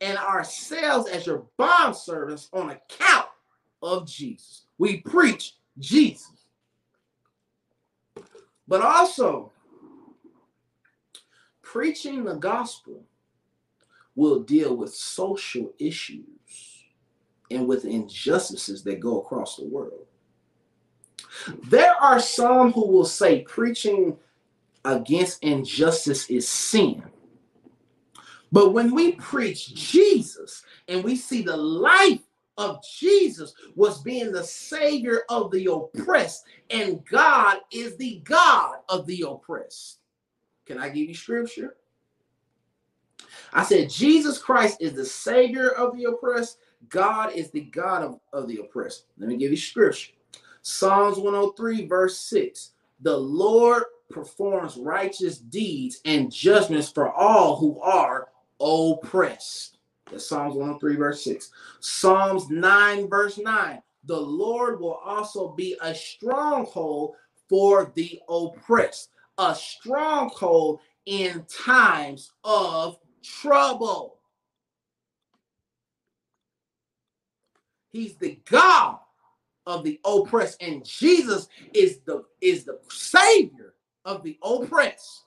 and 0.00 0.16
ourselves 0.16 1.08
as 1.08 1.26
your 1.26 1.44
bond 1.56 1.96
servants 1.96 2.48
on 2.52 2.70
account 2.70 3.26
of 3.82 4.06
Jesus. 4.06 4.66
We 4.78 4.98
preach 4.98 5.56
Jesus. 5.76 6.46
But 8.68 8.82
also, 8.82 9.50
preaching 11.62 12.22
the 12.22 12.36
gospel 12.36 13.02
will 14.14 14.44
deal 14.44 14.76
with 14.76 14.94
social 14.94 15.72
issues 15.80 16.84
and 17.50 17.66
with 17.66 17.84
injustices 17.84 18.84
that 18.84 19.00
go 19.00 19.20
across 19.20 19.56
the 19.56 19.64
world. 19.64 20.06
There 21.64 21.94
are 22.00 22.20
some 22.20 22.70
who 22.70 22.86
will 22.86 23.04
say 23.04 23.40
preaching 23.40 24.16
against 24.84 25.42
injustice 25.42 26.30
is 26.30 26.46
sin. 26.46 27.02
But 28.52 28.74
when 28.74 28.94
we 28.94 29.12
preach 29.12 29.74
Jesus 29.74 30.62
and 30.86 31.02
we 31.02 31.16
see 31.16 31.42
the 31.42 31.56
life 31.56 32.20
of 32.58 32.84
Jesus 32.84 33.54
was 33.74 34.02
being 34.02 34.30
the 34.30 34.44
savior 34.44 35.22
of 35.30 35.50
the 35.50 35.66
oppressed, 35.72 36.44
and 36.68 37.04
God 37.06 37.58
is 37.72 37.96
the 37.96 38.20
God 38.24 38.76
of 38.90 39.06
the 39.06 39.24
oppressed. 39.26 40.00
Can 40.66 40.78
I 40.78 40.90
give 40.90 41.08
you 41.08 41.14
scripture? 41.14 41.76
I 43.54 43.64
said, 43.64 43.90
Jesus 43.90 44.38
Christ 44.38 44.78
is 44.80 44.92
the 44.92 45.04
savior 45.04 45.70
of 45.70 45.96
the 45.96 46.04
oppressed. 46.04 46.58
God 46.88 47.32
is 47.32 47.50
the 47.50 47.62
God 47.62 48.02
of, 48.02 48.20
of 48.32 48.48
the 48.48 48.58
oppressed. 48.58 49.06
Let 49.18 49.28
me 49.28 49.36
give 49.36 49.50
you 49.50 49.56
scripture. 49.56 50.12
Psalms 50.60 51.16
103, 51.16 51.86
verse 51.86 52.18
6. 52.18 52.70
The 53.00 53.16
Lord 53.16 53.84
performs 54.10 54.76
righteous 54.76 55.38
deeds 55.38 56.00
and 56.04 56.30
judgments 56.30 56.90
for 56.90 57.10
all 57.12 57.56
who 57.56 57.80
are 57.80 58.28
oppressed. 58.60 59.78
That's 60.10 60.28
Psalms 60.28 60.54
103, 60.54 60.96
verse 60.96 61.24
6. 61.24 61.50
Psalms 61.80 62.50
9, 62.50 63.08
verse 63.08 63.38
9. 63.38 63.82
The 64.04 64.20
Lord 64.20 64.80
will 64.80 65.00
also 65.04 65.52
be 65.52 65.76
a 65.80 65.94
stronghold 65.94 67.14
for 67.48 67.92
the 67.94 68.20
oppressed, 68.28 69.10
a 69.38 69.54
stronghold 69.54 70.80
in 71.06 71.44
times 71.48 72.32
of 72.44 72.98
trouble. 73.22 74.18
He's 77.90 78.16
the 78.16 78.40
God 78.50 78.98
of 79.66 79.84
the 79.84 80.00
oppressed, 80.04 80.62
and 80.62 80.84
Jesus 80.84 81.48
is 81.72 82.00
the 82.06 82.24
is 82.40 82.64
the 82.64 82.78
savior 82.88 83.74
of 84.04 84.22
the 84.22 84.38
oppressed 84.42 85.24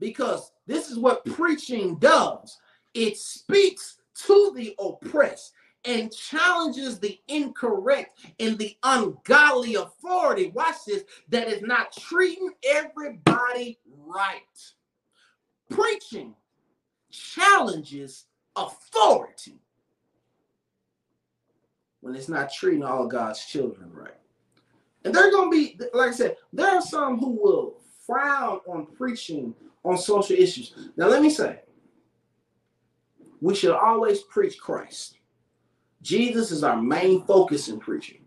because 0.00 0.50
this 0.66 0.90
is 0.90 0.98
what 0.98 1.24
preaching 1.24 1.96
does 1.96 2.58
it 2.94 3.18
speaks 3.18 3.96
to 4.26 4.52
the 4.54 4.74
oppressed 4.78 5.52
and 5.84 6.14
challenges 6.14 6.98
the 6.98 7.20
incorrect 7.28 8.18
and 8.40 8.56
the 8.56 8.76
ungodly 8.84 9.74
authority. 9.74 10.50
Watch 10.54 10.76
this 10.86 11.04
that 11.28 11.48
is 11.48 11.62
not 11.62 11.92
treating 11.92 12.50
everybody 12.66 13.78
right. 14.06 14.40
Preaching 15.68 16.34
challenges 17.10 18.26
authority 18.56 19.58
when 22.00 22.14
it's 22.14 22.28
not 22.28 22.52
treating 22.52 22.82
all 22.82 23.06
God's 23.06 23.44
children 23.44 23.90
right. 23.92 24.14
And 25.04 25.14
they're 25.14 25.30
going 25.30 25.50
to 25.50 25.56
be, 25.56 25.78
like 25.92 26.10
I 26.10 26.12
said, 26.12 26.36
there 26.52 26.70
are 26.70 26.80
some 26.80 27.18
who 27.18 27.30
will 27.30 27.80
frown 28.06 28.60
on 28.66 28.86
preaching 28.86 29.54
on 29.84 29.98
social 29.98 30.36
issues. 30.36 30.74
Now, 30.96 31.08
let 31.08 31.22
me 31.22 31.30
say, 31.30 31.60
we 33.40 33.54
should 33.54 33.74
always 33.74 34.22
preach 34.22 34.58
Christ. 34.58 35.18
Jesus 36.02 36.50
is 36.50 36.64
our 36.64 36.80
main 36.80 37.24
focus 37.26 37.68
in 37.68 37.78
preaching. 37.78 38.20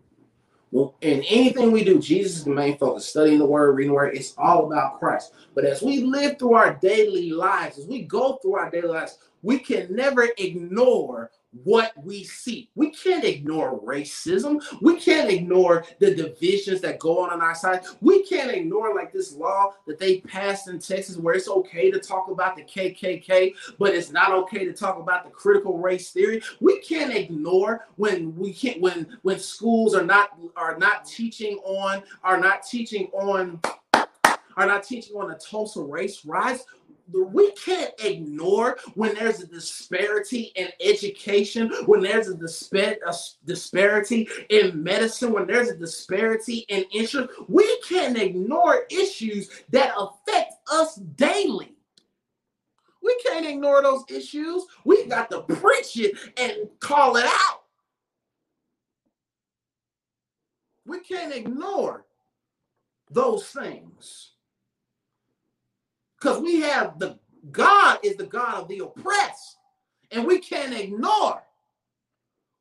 Well, 0.70 0.96
in 1.00 1.22
anything 1.22 1.72
we 1.72 1.82
do, 1.82 1.98
Jesus 1.98 2.38
is 2.38 2.44
the 2.44 2.50
main 2.50 2.76
focus. 2.76 3.06
Studying 3.06 3.38
the 3.38 3.46
word, 3.46 3.72
reading 3.72 3.92
the 3.92 3.94
word, 3.94 4.16
it's 4.16 4.34
all 4.36 4.66
about 4.66 4.98
Christ. 4.98 5.32
But 5.54 5.64
as 5.64 5.82
we 5.82 6.02
live 6.02 6.38
through 6.38 6.54
our 6.54 6.74
daily 6.74 7.30
lives, 7.30 7.78
as 7.78 7.86
we 7.86 8.02
go 8.02 8.38
through 8.42 8.56
our 8.56 8.70
daily 8.70 8.88
lives, 8.88 9.18
we 9.42 9.58
can 9.58 9.94
never 9.94 10.28
ignore 10.36 11.30
what 11.64 11.92
we 12.02 12.24
see. 12.24 12.68
We 12.74 12.90
can't 12.90 13.24
ignore 13.24 13.80
racism. 13.80 14.62
We 14.82 15.00
can't 15.00 15.30
ignore 15.30 15.84
the 15.98 16.14
divisions 16.14 16.80
that 16.82 16.98
go 16.98 17.20
on 17.20 17.30
on 17.30 17.40
our 17.40 17.54
side. 17.54 17.84
We 18.00 18.22
can't 18.24 18.50
ignore 18.50 18.94
like 18.94 19.12
this 19.12 19.32
law 19.32 19.74
that 19.86 19.98
they 19.98 20.20
passed 20.20 20.68
in 20.68 20.78
Texas 20.78 21.16
where 21.16 21.34
it's 21.34 21.48
okay 21.48 21.90
to 21.90 21.98
talk 21.98 22.28
about 22.28 22.56
the 22.56 22.62
KKK, 22.62 23.54
but 23.78 23.94
it's 23.94 24.10
not 24.10 24.32
okay 24.32 24.64
to 24.64 24.72
talk 24.72 24.98
about 24.98 25.24
the 25.24 25.30
critical 25.30 25.78
race 25.78 26.10
theory. 26.10 26.42
We 26.60 26.80
can't 26.80 27.14
ignore 27.14 27.86
when 27.96 28.36
we 28.36 28.52
can't 28.52 28.80
when 28.80 29.18
when 29.22 29.38
schools 29.38 29.94
are 29.94 30.04
not 30.04 30.30
are 30.56 30.78
not 30.78 31.06
teaching 31.06 31.58
on 31.64 32.02
are 32.22 32.38
not 32.38 32.66
teaching 32.66 33.08
on 33.12 33.60
are 33.94 34.66
not 34.66 34.82
teaching 34.82 35.16
on 35.16 35.28
the 35.28 35.36
Tulsa 35.36 35.80
race 35.80 36.24
riots 36.24 36.64
we 37.12 37.52
can't 37.52 37.92
ignore 38.02 38.78
when 38.94 39.14
there's 39.14 39.40
a 39.40 39.46
disparity 39.46 40.52
in 40.56 40.68
education, 40.80 41.72
when 41.86 42.02
there's 42.02 42.28
a, 42.28 42.34
a 42.34 43.14
disparity 43.44 44.28
in 44.50 44.82
medicine, 44.82 45.32
when 45.32 45.46
there's 45.46 45.70
a 45.70 45.76
disparity 45.76 46.66
in 46.68 46.84
insurance. 46.92 47.32
We 47.48 47.80
can't 47.88 48.18
ignore 48.18 48.84
issues 48.90 49.48
that 49.70 49.94
affect 49.96 50.54
us 50.70 50.96
daily. 50.96 51.74
We 53.02 53.18
can't 53.26 53.46
ignore 53.46 53.82
those 53.82 54.04
issues. 54.08 54.66
We 54.84 55.06
got 55.06 55.30
to 55.30 55.40
preach 55.42 55.96
it 55.96 56.16
and 56.36 56.68
call 56.80 57.16
it 57.16 57.24
out. 57.24 57.62
We 60.84 61.00
can't 61.00 61.34
ignore 61.34 62.04
those 63.10 63.46
things. 63.46 64.32
Because 66.18 66.40
we 66.40 66.60
have 66.60 66.98
the 66.98 67.18
God 67.50 67.98
is 68.02 68.16
the 68.16 68.26
God 68.26 68.62
of 68.62 68.68
the 68.68 68.80
oppressed, 68.80 69.58
and 70.10 70.26
we 70.26 70.38
can't 70.38 70.74
ignore 70.74 71.42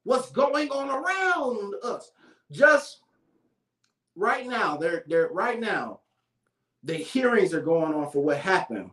what's 0.03 0.31
going 0.31 0.69
on 0.69 0.89
around 0.89 1.73
us. 1.83 2.11
Just 2.51 2.99
right 4.15 4.47
now, 4.47 4.77
they're 4.77 5.03
they're 5.07 5.29
right 5.29 5.59
now, 5.59 6.01
the 6.83 6.95
hearings 6.95 7.53
are 7.53 7.61
going 7.61 7.93
on 7.93 8.11
for 8.11 8.23
what 8.23 8.37
happened 8.37 8.91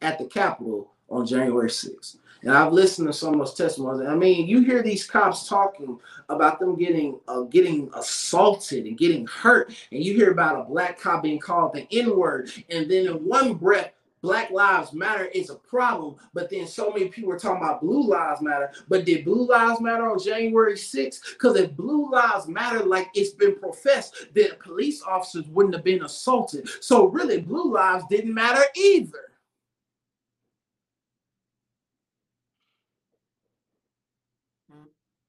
at 0.00 0.18
the 0.18 0.26
Capitol 0.26 0.92
on 1.12 1.26
January 1.26 1.68
6th. 1.68 2.16
And 2.42 2.50
I've 2.50 2.72
listened 2.72 3.06
to 3.06 3.12
some 3.12 3.34
of 3.34 3.38
those 3.38 3.54
testimonies. 3.54 4.08
I 4.08 4.16
mean, 4.16 4.48
you 4.48 4.62
hear 4.62 4.82
these 4.82 5.06
cops 5.06 5.48
talking 5.48 6.00
about 6.28 6.58
them 6.58 6.74
getting 6.74 7.20
uh, 7.28 7.42
getting 7.42 7.88
assaulted 7.94 8.84
and 8.84 8.98
getting 8.98 9.26
hurt, 9.26 9.72
and 9.92 10.02
you 10.02 10.14
hear 10.14 10.32
about 10.32 10.60
a 10.60 10.64
black 10.64 10.98
cop 10.98 11.22
being 11.22 11.38
called 11.38 11.72
the 11.72 11.86
N 11.92 12.16
word, 12.16 12.50
and 12.68 12.90
then 12.90 13.06
in 13.06 13.12
one 13.24 13.54
breath, 13.54 13.92
Black 14.22 14.50
Lives 14.52 14.92
Matter 14.92 15.24
is 15.26 15.50
a 15.50 15.56
problem, 15.56 16.14
but 16.32 16.48
then 16.48 16.66
so 16.66 16.90
many 16.90 17.08
people 17.08 17.32
are 17.32 17.38
talking 17.38 17.62
about 17.62 17.80
Blue 17.80 18.08
Lives 18.08 18.40
Matter. 18.40 18.70
But 18.88 19.04
did 19.04 19.24
Blue 19.24 19.46
Lives 19.48 19.80
Matter 19.80 20.08
on 20.08 20.22
January 20.22 20.74
6th? 20.74 21.32
Because 21.32 21.56
if 21.56 21.76
Blue 21.76 22.08
Lives 22.10 22.46
Matter, 22.46 22.84
like 22.84 23.08
it's 23.14 23.34
been 23.34 23.56
professed, 23.56 24.28
then 24.32 24.50
police 24.60 25.02
officers 25.02 25.46
wouldn't 25.48 25.74
have 25.74 25.84
been 25.84 26.04
assaulted. 26.04 26.68
So 26.80 27.06
really, 27.06 27.40
Blue 27.40 27.72
Lives 27.72 28.04
didn't 28.08 28.32
matter 28.32 28.62
either. 28.76 29.31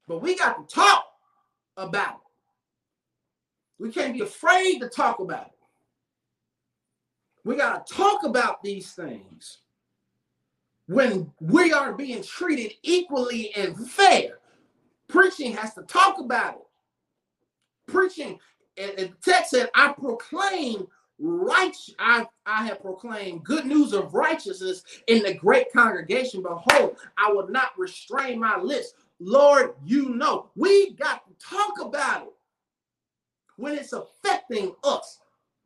But 0.07 0.21
we 0.21 0.35
got 0.35 0.67
to 0.67 0.75
talk 0.75 1.05
about 1.77 2.15
it. 2.15 2.19
We 3.79 3.91
can't 3.91 4.13
be 4.13 4.21
afraid 4.21 4.79
to 4.79 4.89
talk 4.89 5.19
about 5.19 5.47
it. 5.47 5.51
We 7.43 7.55
got 7.55 7.85
to 7.85 7.93
talk 7.93 8.23
about 8.23 8.63
these 8.63 8.91
things 8.93 9.59
when 10.87 11.31
we 11.41 11.73
are 11.73 11.93
being 11.93 12.23
treated 12.23 12.73
equally 12.83 13.53
and 13.55 13.77
fair. 13.89 14.39
Preaching 15.07 15.53
has 15.53 15.73
to 15.75 15.83
talk 15.83 16.19
about 16.19 16.55
it. 16.55 17.91
Preaching, 17.91 18.39
and 18.77 18.97
the 18.97 19.11
text 19.21 19.51
said, 19.51 19.69
I 19.75 19.93
proclaim 19.93 20.87
right 21.19 21.75
I, 21.99 22.25
I 22.45 22.65
have 22.65 22.81
proclaimed 22.81 23.43
good 23.43 23.65
news 23.65 23.93
of 23.93 24.13
righteousness 24.13 24.83
in 25.07 25.23
the 25.23 25.33
great 25.33 25.71
congregation 25.71 26.41
behold 26.41 26.97
i 27.17 27.31
will 27.31 27.47
not 27.47 27.77
restrain 27.77 28.39
my 28.39 28.57
lips 28.57 28.93
lord 29.19 29.73
you 29.85 30.09
know 30.09 30.49
we 30.55 30.93
got 30.93 31.23
to 31.27 31.45
talk 31.45 31.79
about 31.81 32.23
it 32.23 32.33
when 33.57 33.73
it's 33.73 33.93
affecting 33.93 34.73
us 34.83 35.19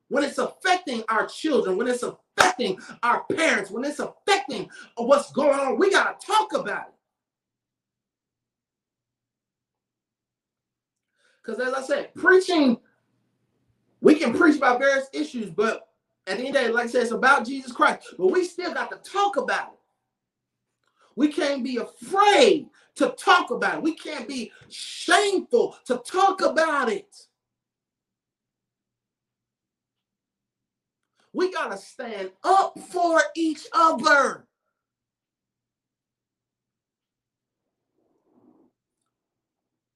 when 0.09 0.23
it's 0.23 0.37
affecting 0.37 1.03
our 1.09 1.25
children 1.25 1.77
when 1.77 1.87
it's 1.87 2.03
affecting 2.03 2.79
our 3.03 3.23
parents 3.35 3.71
when 3.71 3.83
it's 3.83 3.99
affecting 3.99 4.69
what's 4.95 5.31
going 5.31 5.59
on 5.59 5.77
we 5.77 5.89
got 5.91 6.19
to 6.19 6.27
talk 6.27 6.53
about 6.53 6.87
it 6.87 6.93
because 11.43 11.59
as 11.59 11.73
i 11.73 11.81
said 11.81 12.13
preaching 12.13 12.77
we 14.01 14.15
can 14.15 14.33
preach 14.33 14.57
about 14.57 14.79
various 14.79 15.07
issues, 15.13 15.49
but 15.49 15.87
at 16.27 16.37
the 16.37 16.45
end 16.45 16.55
of 16.55 16.61
the 16.61 16.67
day, 16.67 16.73
like 16.73 16.85
I 16.85 16.87
said, 16.87 17.03
it's 17.03 17.11
about 17.11 17.45
Jesus 17.45 17.71
Christ. 17.71 18.15
But 18.17 18.27
we 18.27 18.45
still 18.45 18.73
got 18.73 18.91
to 18.91 19.11
talk 19.11 19.37
about 19.37 19.73
it. 19.73 19.79
We 21.15 21.29
can't 21.29 21.63
be 21.63 21.77
afraid 21.77 22.67
to 22.97 23.09
talk 23.09 23.51
about 23.51 23.77
it. 23.77 23.83
We 23.83 23.95
can't 23.95 24.27
be 24.27 24.51
shameful 24.69 25.77
to 25.85 25.97
talk 25.97 26.41
about 26.41 26.89
it. 26.91 27.15
We 31.33 31.51
got 31.51 31.71
to 31.71 31.77
stand 31.77 32.31
up 32.43 32.77
for 32.79 33.21
each 33.35 33.67
other. 33.71 34.45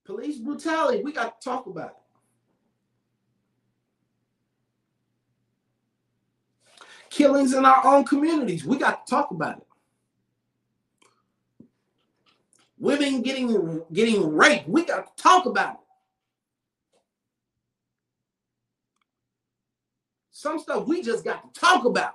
Police 0.05 0.39
brutality, 0.39 1.03
we 1.03 1.11
got 1.11 1.39
to 1.39 1.49
talk 1.49 1.67
about 1.67 1.91
it. 1.91 1.95
killings 7.11 7.53
in 7.53 7.65
our 7.65 7.85
own 7.85 8.03
communities. 8.05 8.65
We 8.65 8.77
got 8.77 9.05
to 9.05 9.11
talk 9.11 9.29
about 9.31 9.57
it. 9.57 9.67
Women 12.81 13.21
getting 13.21 13.83
getting 13.93 14.35
raped. 14.35 14.67
We 14.67 14.83
got 14.83 15.15
to 15.15 15.23
talk 15.23 15.45
about 15.45 15.75
it. 15.75 15.79
Some 20.31 20.57
stuff 20.57 20.87
we 20.87 21.03
just 21.03 21.23
got 21.23 21.53
to 21.53 21.59
talk 21.59 21.85
about. 21.85 22.13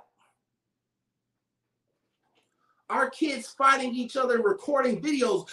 Our 2.89 3.09
kids 3.09 3.47
fighting 3.47 3.95
each 3.95 4.17
other, 4.17 4.41
recording 4.41 5.01
videos. 5.01 5.47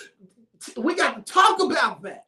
We 0.77 0.97
got 0.97 1.25
to 1.25 1.33
talk 1.33 1.63
about 1.63 2.03
that. 2.03 2.25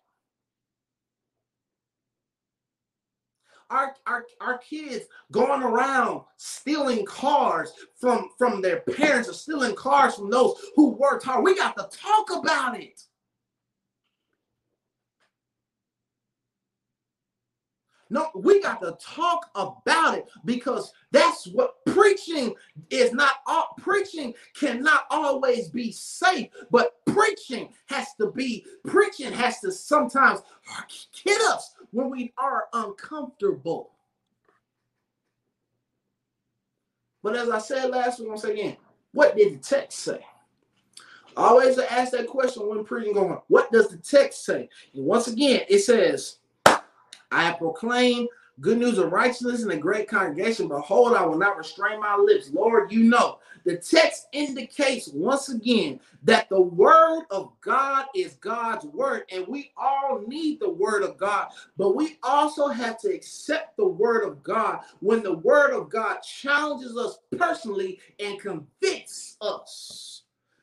Our, 3.70 3.94
our, 4.06 4.26
our 4.40 4.58
kids 4.58 5.06
going 5.32 5.62
around 5.62 6.22
stealing 6.36 7.04
cars 7.04 7.72
from, 7.94 8.30
from 8.38 8.60
their 8.60 8.80
parents 8.80 9.28
or 9.28 9.32
stealing 9.32 9.74
cars 9.74 10.14
from 10.14 10.30
those 10.30 10.54
who 10.74 10.90
worked 10.90 11.24
hard. 11.24 11.44
We 11.44 11.56
got 11.56 11.76
to 11.76 11.88
talk 11.96 12.30
about 12.32 12.80
it. 12.80 13.02
No, 18.08 18.30
we 18.34 18.62
got 18.62 18.80
to 18.82 18.96
talk 19.00 19.50
about 19.56 20.16
it 20.16 20.28
because 20.44 20.92
that's 21.10 21.46
what 21.48 21.84
preaching 21.86 22.54
is 22.90 23.12
not 23.12 23.36
all 23.46 23.74
preaching 23.78 24.32
cannot 24.54 25.06
always 25.10 25.68
be 25.68 25.90
safe, 25.90 26.48
but 26.70 27.04
preaching 27.06 27.70
has 27.86 28.08
to 28.20 28.30
be 28.30 28.64
preaching 28.86 29.32
has 29.32 29.58
to 29.60 29.72
sometimes 29.72 30.40
hit 31.24 31.40
us 31.42 31.74
when 31.90 32.10
we 32.10 32.32
are 32.38 32.66
uncomfortable. 32.72 33.90
But 37.24 37.34
as 37.34 37.50
I 37.50 37.58
said 37.58 37.90
last 37.90 38.20
week, 38.20 38.38
say 38.38 38.52
again, 38.52 38.76
what 39.12 39.36
did 39.36 39.54
the 39.54 39.58
text 39.58 39.98
say? 39.98 40.24
I 41.36 41.42
always 41.42 41.76
ask 41.78 42.12
that 42.12 42.28
question 42.28 42.68
when 42.68 42.84
preaching 42.84 43.14
going, 43.14 43.38
what 43.48 43.70
does 43.72 43.88
the 43.88 43.98
text 43.98 44.44
say? 44.44 44.68
And 44.94 45.04
once 45.04 45.26
again, 45.26 45.62
it 45.68 45.80
says, 45.80 46.38
I 47.30 47.44
have 47.44 47.58
proclaimed 47.58 48.28
good 48.60 48.78
news 48.78 48.98
of 48.98 49.12
righteousness 49.12 49.62
in 49.62 49.70
a 49.70 49.76
great 49.76 50.08
congregation. 50.08 50.68
Behold, 50.68 51.14
I 51.14 51.24
will 51.24 51.38
not 51.38 51.56
restrain 51.56 52.00
my 52.00 52.16
lips. 52.16 52.50
Lord, 52.52 52.92
you 52.92 53.04
know. 53.04 53.38
The 53.64 53.76
text 53.76 54.28
indicates 54.30 55.08
once 55.08 55.48
again 55.48 55.98
that 56.22 56.48
the 56.48 56.60
word 56.60 57.24
of 57.32 57.52
God 57.60 58.06
is 58.14 58.34
God's 58.34 58.84
word, 58.84 59.24
and 59.32 59.44
we 59.48 59.72
all 59.76 60.22
need 60.24 60.60
the 60.60 60.70
word 60.70 61.02
of 61.02 61.18
God, 61.18 61.48
but 61.76 61.96
we 61.96 62.16
also 62.22 62.68
have 62.68 63.00
to 63.00 63.12
accept 63.12 63.76
the 63.76 63.86
word 63.86 64.22
of 64.22 64.40
God 64.44 64.82
when 65.00 65.20
the 65.24 65.34
word 65.38 65.72
of 65.72 65.90
God 65.90 66.20
challenges 66.20 66.96
us 66.96 67.18
personally 67.36 67.98
and 68.20 68.40
convicts 68.40 69.36
us. 69.40 70.22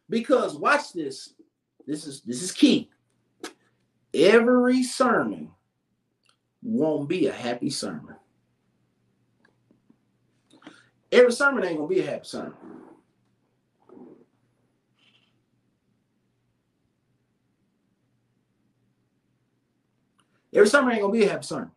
Because 0.09 0.55
watch 0.55 0.93
this. 0.93 1.34
This 1.86 2.07
is 2.07 2.22
this 2.22 2.41
is 2.41 2.53
key. 2.53 2.89
Every 4.14 4.82
sermon 4.82 5.51
won't 6.64 7.09
be 7.09 7.28
a 7.28 7.34
happy 7.34 7.70
sermon. 7.70 8.16
Every 11.11 11.32
sermon 11.32 11.64
ain't 11.64 11.78
gonna 11.78 11.88
be 11.88 11.99
a 11.99 12.09
happy 12.09 12.26
sermon. 12.26 12.53
Every 20.53 20.68
sermon 20.68 20.93
ain't 20.93 21.01
gonna 21.01 21.14
be 21.14 21.26
a 21.26 21.30
happy 21.30 21.45
sermon. 21.45 21.72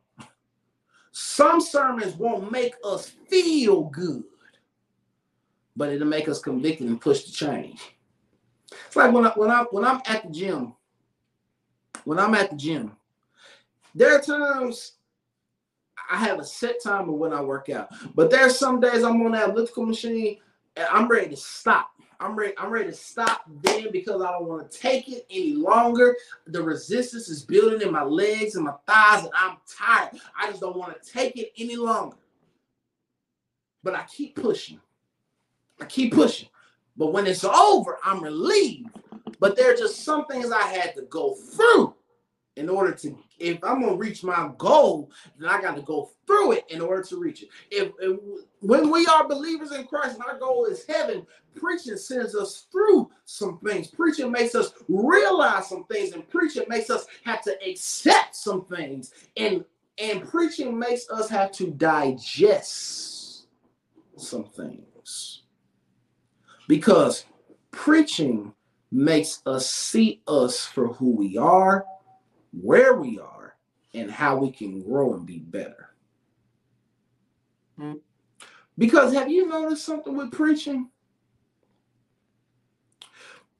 Some 1.13 1.61
sermons 1.61 2.15
won't 2.15 2.53
make 2.53 2.75
us 2.85 3.09
feel 3.29 3.85
good, 3.85 4.25
but 5.75 5.91
it'll 5.91 6.07
make 6.07 6.29
us 6.29 6.41
convicted 6.41 6.87
and 6.87 7.01
push 7.01 7.25
to 7.25 7.33
change. 7.33 7.81
It's 8.87 8.97
like 8.97 9.13
when 9.13 9.27
I 9.27 9.31
when 9.31 9.51
I 9.51 9.63
when 9.71 9.85
I'm 9.85 10.03
at 10.07 10.25
the 10.25 10.31
gym, 10.31 10.75
when 12.05 12.19
I'm 12.19 12.35
at 12.35 12.51
the 12.51 12.57
gym, 12.57 12.93
there 13.97 14.15
are 14.15 14.21
times 14.21 14.93
I 16.11 16.19
have 16.19 16.39
a 16.39 16.45
set 16.45 16.83
time 16.83 17.09
of 17.09 17.15
when 17.15 17.33
I 17.33 17.41
work 17.41 17.71
out, 17.71 17.89
but 18.15 18.31
there's 18.31 18.59
some 18.59 18.79
days 18.79 19.03
I'm 19.03 19.23
on 19.23 19.33
that 19.33 19.49
elliptical 19.49 19.87
machine 19.87 20.37
and 20.77 20.87
I'm 20.93 21.09
ready 21.09 21.31
to 21.31 21.37
stop. 21.37 21.91
I'm 22.21 22.37
ready. 22.37 22.53
I'm 22.59 22.71
ready 22.71 22.91
to 22.91 22.97
stop 22.97 23.43
then 23.63 23.89
because 23.93 24.23
I 24.23 24.31
don't 24.33 24.47
want 24.47 24.71
to 24.71 24.79
take 24.79 25.09
it 25.09 25.27
any 25.31 25.55
longer. 25.55 26.17
The 26.47 26.63
resistance 26.63 27.29
is 27.29 27.43
building 27.43 27.83
in 27.83 27.93
my 27.93 28.05
legs 28.05 28.55
and 28.55 28.65
my 28.65 28.75
thighs, 28.87 29.25
and 29.25 29.33
I'm 29.35 29.57
tired. 29.67 30.19
I 30.39 30.49
just 30.49 30.61
don't 30.61 30.77
want 30.77 31.03
to 31.03 31.11
take 31.11 31.37
it 31.37 31.53
any 31.59 31.77
longer. 31.77 32.17
But 33.83 33.95
I 33.95 34.05
keep 34.05 34.37
pushing. 34.37 34.81
I 35.81 35.85
keep 35.87 36.15
pushing. 36.15 36.49
But 36.97 37.13
when 37.13 37.27
it's 37.27 37.45
over, 37.45 37.99
I'm 38.03 38.23
relieved. 38.23 38.89
But 39.39 39.57
there 39.57 39.73
are 39.73 39.77
just 39.77 40.03
some 40.03 40.27
things 40.27 40.51
I 40.51 40.63
had 40.63 40.95
to 40.97 41.03
go 41.03 41.35
through 41.35 41.96
in 42.57 42.69
order 42.69 42.93
to 42.93 43.17
if 43.39 43.63
i'm 43.63 43.83
to 43.83 43.95
reach 43.95 44.25
my 44.25 44.51
goal 44.59 45.11
then 45.39 45.49
i 45.49 45.61
got 45.61 45.77
to 45.77 45.83
go 45.83 46.11
through 46.27 46.53
it 46.53 46.65
in 46.69 46.81
order 46.81 47.03
to 47.03 47.19
reach 47.19 47.43
it. 47.43 47.49
If, 47.71 47.93
if, 48.01 48.19
when 48.61 48.91
we 48.91 49.07
are 49.07 49.29
believers 49.29 49.73
in 49.73 49.85
christ 49.85 50.17
and 50.17 50.25
our 50.25 50.39
goal 50.39 50.67
is 50.67 50.85
heaven. 50.87 51.27
Preaching 51.55 51.97
sends 51.97 52.35
us 52.35 52.67
through 52.71 53.11
some 53.25 53.59
things. 53.65 53.89
Preaching 53.89 54.31
makes 54.31 54.55
us 54.55 54.73
realize 54.89 55.69
some 55.69 55.85
things 55.85 56.13
and 56.13 56.29
preaching 56.29 56.65
makes 56.69 56.91
us 56.91 57.07
have 57.25 57.43
to 57.43 57.57
accept 57.67 58.37
some 58.37 58.67
things. 58.67 59.13
And 59.37 59.65
and 59.99 60.29
preaching 60.29 60.79
makes 60.79 61.09
us 61.09 61.31
have 61.31 61.53
to 61.53 61.71
digest 61.71 63.47
some 64.17 64.45
things. 64.45 65.43
Because 66.69 67.25
preaching 67.71 68.53
makes 68.93 69.41
us 69.47 69.71
see 69.71 70.21
us 70.29 70.67
for 70.67 70.93
who 70.95 71.11
we 71.11 71.39
are 71.39 71.87
where 72.61 72.95
we 72.95 73.19
are 73.19 73.57
and 73.95 74.11
how 74.11 74.37
we 74.37 74.51
can 74.51 74.83
grow 74.83 75.15
and 75.15 75.27
be 75.27 75.39
better. 75.39 75.91
Mm-hmm. 77.79 77.99
Because 78.79 79.15
have 79.15 79.31
you 79.31 79.49
noticed 79.49 79.85
something 79.85 80.17
with 80.17 80.33
preaching? 80.33 80.91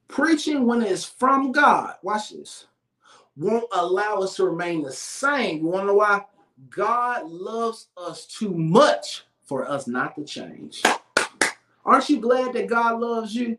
Preaching, 0.07 0.65
when 0.65 0.81
it's 0.81 1.03
from 1.03 1.51
God, 1.51 1.95
watch 2.01 2.29
this, 2.31 2.67
won't 3.35 3.65
allow 3.71 4.15
us 4.15 4.35
to 4.35 4.45
remain 4.45 4.83
the 4.83 4.91
same. 4.91 5.59
You 5.59 5.67
want 5.67 5.83
to 5.83 5.87
know 5.87 5.95
why? 5.95 6.25
God 6.69 7.27
loves 7.27 7.87
us 7.97 8.25
too 8.25 8.53
much 8.53 9.25
for 9.43 9.69
us 9.69 9.87
not 9.87 10.15
to 10.15 10.23
change. 10.23 10.81
Aren't 11.85 12.09
you 12.09 12.19
glad 12.19 12.53
that 12.53 12.67
God 12.67 12.99
loves 12.99 13.33
you? 13.35 13.57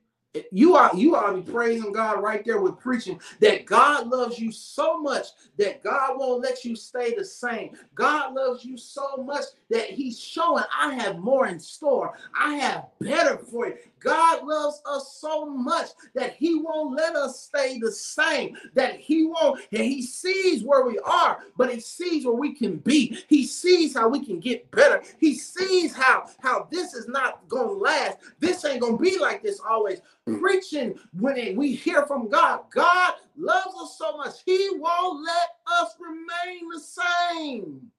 You 0.52 0.76
are 0.76 0.90
you 0.94 1.16
ought 1.16 1.32
to 1.32 1.40
be 1.40 1.52
praising 1.52 1.92
God 1.92 2.22
right 2.22 2.44
there 2.44 2.60
with 2.60 2.78
preaching 2.78 3.20
that 3.40 3.66
God 3.66 4.08
loves 4.08 4.38
you 4.38 4.52
so 4.52 5.00
much 5.00 5.26
that 5.58 5.82
God 5.82 6.18
won't 6.18 6.42
let 6.42 6.64
you 6.64 6.76
stay 6.76 7.14
the 7.14 7.24
same. 7.24 7.76
God 7.94 8.34
loves 8.34 8.64
you 8.64 8.76
so 8.76 9.16
much 9.18 9.44
that 9.70 9.90
He's 9.90 10.18
showing 10.20 10.64
I 10.76 10.94
have 10.94 11.18
more 11.18 11.46
in 11.48 11.60
store. 11.60 12.14
I 12.38 12.54
have 12.56 12.86
better 13.00 13.38
for 13.38 13.68
you. 13.68 13.76
God 14.00 14.46
loves 14.46 14.82
us 14.86 15.18
so 15.20 15.46
much 15.46 15.88
that 16.14 16.34
He 16.34 16.56
won't 16.56 16.96
let 16.96 17.16
us 17.16 17.40
stay 17.40 17.78
the 17.78 17.92
same. 17.92 18.56
That 18.74 18.96
He 18.96 19.24
won't, 19.24 19.60
and 19.72 19.82
He 19.82 20.02
sees 20.02 20.62
where 20.62 20.86
we 20.86 20.98
are, 21.00 21.38
but 21.56 21.72
He 21.72 21.80
sees 21.80 22.24
where 22.24 22.34
we 22.34 22.54
can 22.54 22.76
be. 22.76 23.18
He 23.28 23.46
sees 23.46 23.94
how 23.94 24.08
we 24.08 24.24
can 24.24 24.40
get 24.40 24.70
better. 24.70 25.02
He 25.18 25.34
sees 25.34 25.94
how 25.94 26.26
how 26.40 26.68
this 26.70 26.94
is 26.94 27.08
not 27.08 27.48
gonna 27.48 27.72
last. 27.72 28.18
This 28.40 28.64
ain't 28.64 28.80
gonna 28.80 28.96
be 28.98 29.18
like 29.18 29.42
this 29.42 29.60
always 29.60 30.00
preaching 30.26 30.98
when 31.18 31.56
we 31.56 31.74
hear 31.74 32.06
from 32.06 32.28
God. 32.28 32.60
God 32.70 33.14
loves 33.36 33.74
us 33.80 33.96
so 33.98 34.16
much, 34.16 34.34
He 34.44 34.70
won't 34.74 35.24
let 35.24 35.48
us 35.80 35.94
remain 36.00 36.68
the 36.68 36.80
same. 36.80 37.90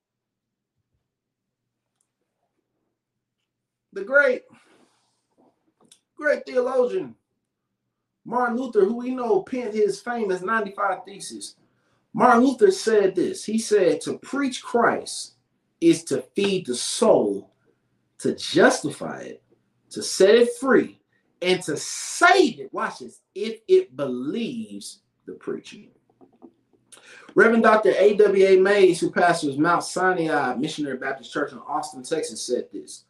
The 3.93 4.03
great, 4.03 4.43
great 6.19 6.45
theologian 6.45 7.15
Martin 8.25 8.57
Luther, 8.57 8.85
who 8.85 8.97
we 8.97 9.11
know 9.11 9.41
penned 9.41 9.73
his 9.73 10.01
famous 10.01 10.41
95 10.41 11.03
Theses. 11.05 11.55
Martin 12.13 12.43
Luther 12.43 12.71
said 12.71 13.15
this 13.15 13.43
He 13.43 13.57
said, 13.57 14.01
To 14.01 14.19
preach 14.19 14.61
Christ 14.61 15.33
is 15.81 16.03
to 16.05 16.21
feed 16.35 16.67
the 16.67 16.75
soul, 16.75 17.49
to 18.19 18.35
justify 18.35 19.21
it, 19.21 19.43
to 19.91 20.03
set 20.03 20.35
it 20.35 20.49
free, 20.59 20.99
and 21.41 21.61
to 21.63 21.77
save 21.77 22.59
it, 22.59 22.73
watch 22.73 22.99
this, 22.99 23.21
if 23.33 23.61
it 23.67 23.95
believes 23.95 24.99
the 25.25 25.33
preaching. 25.33 25.89
Reverend 27.35 27.63
Dr. 27.63 27.93
A.W.A. 27.97 28.59
Mays, 28.59 28.99
who 28.99 29.11
pastors 29.11 29.57
Mount 29.57 29.83
Sinai 29.83 30.55
Missionary 30.55 30.97
Baptist 30.97 31.31
Church 31.31 31.51
in 31.53 31.59
Austin, 31.59 32.03
Texas, 32.03 32.45
said 32.45 32.65
this 32.73 33.05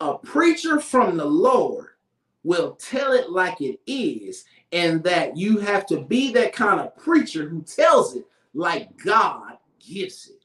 A 0.00 0.16
preacher 0.16 0.80
from 0.80 1.16
the 1.16 1.24
Lord 1.24 1.91
will 2.44 2.72
tell 2.76 3.12
it 3.12 3.30
like 3.30 3.60
it 3.60 3.80
is, 3.86 4.44
and 4.72 5.02
that 5.04 5.36
you 5.36 5.58
have 5.58 5.86
to 5.86 6.00
be 6.00 6.32
that 6.32 6.52
kind 6.52 6.80
of 6.80 6.96
preacher 6.96 7.48
who 7.48 7.62
tells 7.62 8.16
it 8.16 8.26
like 8.54 8.96
God 9.02 9.58
gives 9.78 10.28
it. 10.28 10.44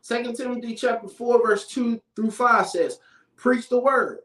Second 0.00 0.36
Timothy 0.36 0.74
chapter 0.74 1.08
4, 1.08 1.42
verse 1.42 1.66
2 1.68 2.00
through 2.14 2.30
5 2.30 2.68
says, 2.68 2.98
Preach 3.36 3.68
the 3.68 3.80
word 3.80 4.20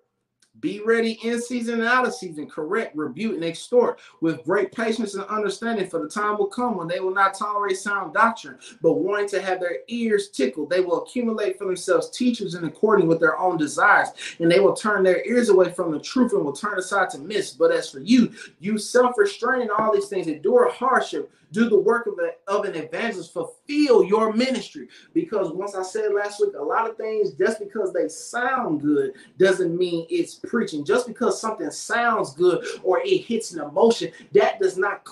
be 0.62 0.82
ready 0.86 1.20
in 1.24 1.42
season 1.42 1.76
and 1.76 1.84
out 1.84 2.08
of 2.08 2.14
season, 2.14 2.50
correct, 2.50 2.96
rebuke, 2.96 3.36
and 3.36 3.44
extort 3.44 4.00
with 4.22 4.44
great 4.44 4.72
patience 4.72 5.14
and 5.16 5.24
understanding, 5.26 5.88
for 5.88 6.00
the 6.00 6.10
time 6.10 6.38
will 6.38 6.48
come 6.48 6.78
when 6.78 6.88
they 6.88 7.00
will 7.00 7.14
not 7.14 7.34
tolerate 7.34 7.78
sound 7.78 8.14
doctrine, 8.14 8.58
but 8.82 8.94
wanting 8.94 9.30
to 9.30 9.42
have 9.42 9.60
their 9.60 9.80
ears 9.88 10.30
tickled, 10.30 10.70
they 10.70 10.82
will 10.82 11.04
accumulate 11.04 11.58
for 11.58 11.66
themselves 11.66 12.10
teachers 12.10 12.56
in 12.56 12.64
according 12.66 13.08
with 13.08 13.20
their 13.20 13.38
own 13.40 13.58
desires, 13.58 14.10
and 14.40 14.52
they 14.52 14.60
will 14.60 14.74
turn 14.74 15.04
their 15.04 15.26
ears 15.26 15.50
away 15.50 15.72
from 15.72 15.92
the 15.92 16.00
truth 16.00 16.34
and 16.34 16.44
will 16.44 16.54
turn 16.54 16.78
aside 16.78 17.10
to 17.10 17.20
myths. 17.20 17.52
But 17.52 17.72
as 17.72 17.90
for 17.90 18.00
you, 18.00 18.32
you 18.60 18.78
self-restrain 18.78 19.70
all 19.70 19.94
these 19.94 20.08
things, 20.08 20.28
endure 20.28 20.70
hardship, 20.72 21.32
do 21.52 21.70
the 21.70 21.80
work 21.80 22.08
of, 22.08 22.16
a, 22.20 22.52
of 22.52 22.66
an 22.66 22.76
evangelist, 22.76 23.34
fulfill 23.34 24.04
your 24.04 24.34
ministry. 24.34 24.88
Because 25.14 25.52
once 25.52 25.76
I 25.76 25.84
said 25.84 26.14
last 26.14 26.40
week, 26.40 26.54
a 26.58 26.64
lot 26.64 26.90
of 26.90 26.98
things 26.98 27.32
just 27.34 27.60
because 27.60 27.94
they 27.94 28.08
sound 28.08 28.82
good 28.82 29.14
doesn't 29.38 29.78
mean 29.78 30.06
it's 30.10 30.36
preaching. 30.36 30.86
Just 30.86 31.08
because 31.08 31.40
something 31.40 31.70
sounds 31.72 32.34
good 32.34 32.66
or 32.84 33.02
it 33.02 33.20
hits 33.20 33.54
an 33.54 33.62
emotion, 33.62 34.12
that 34.34 34.60
does 34.60 34.78
not 34.78 35.08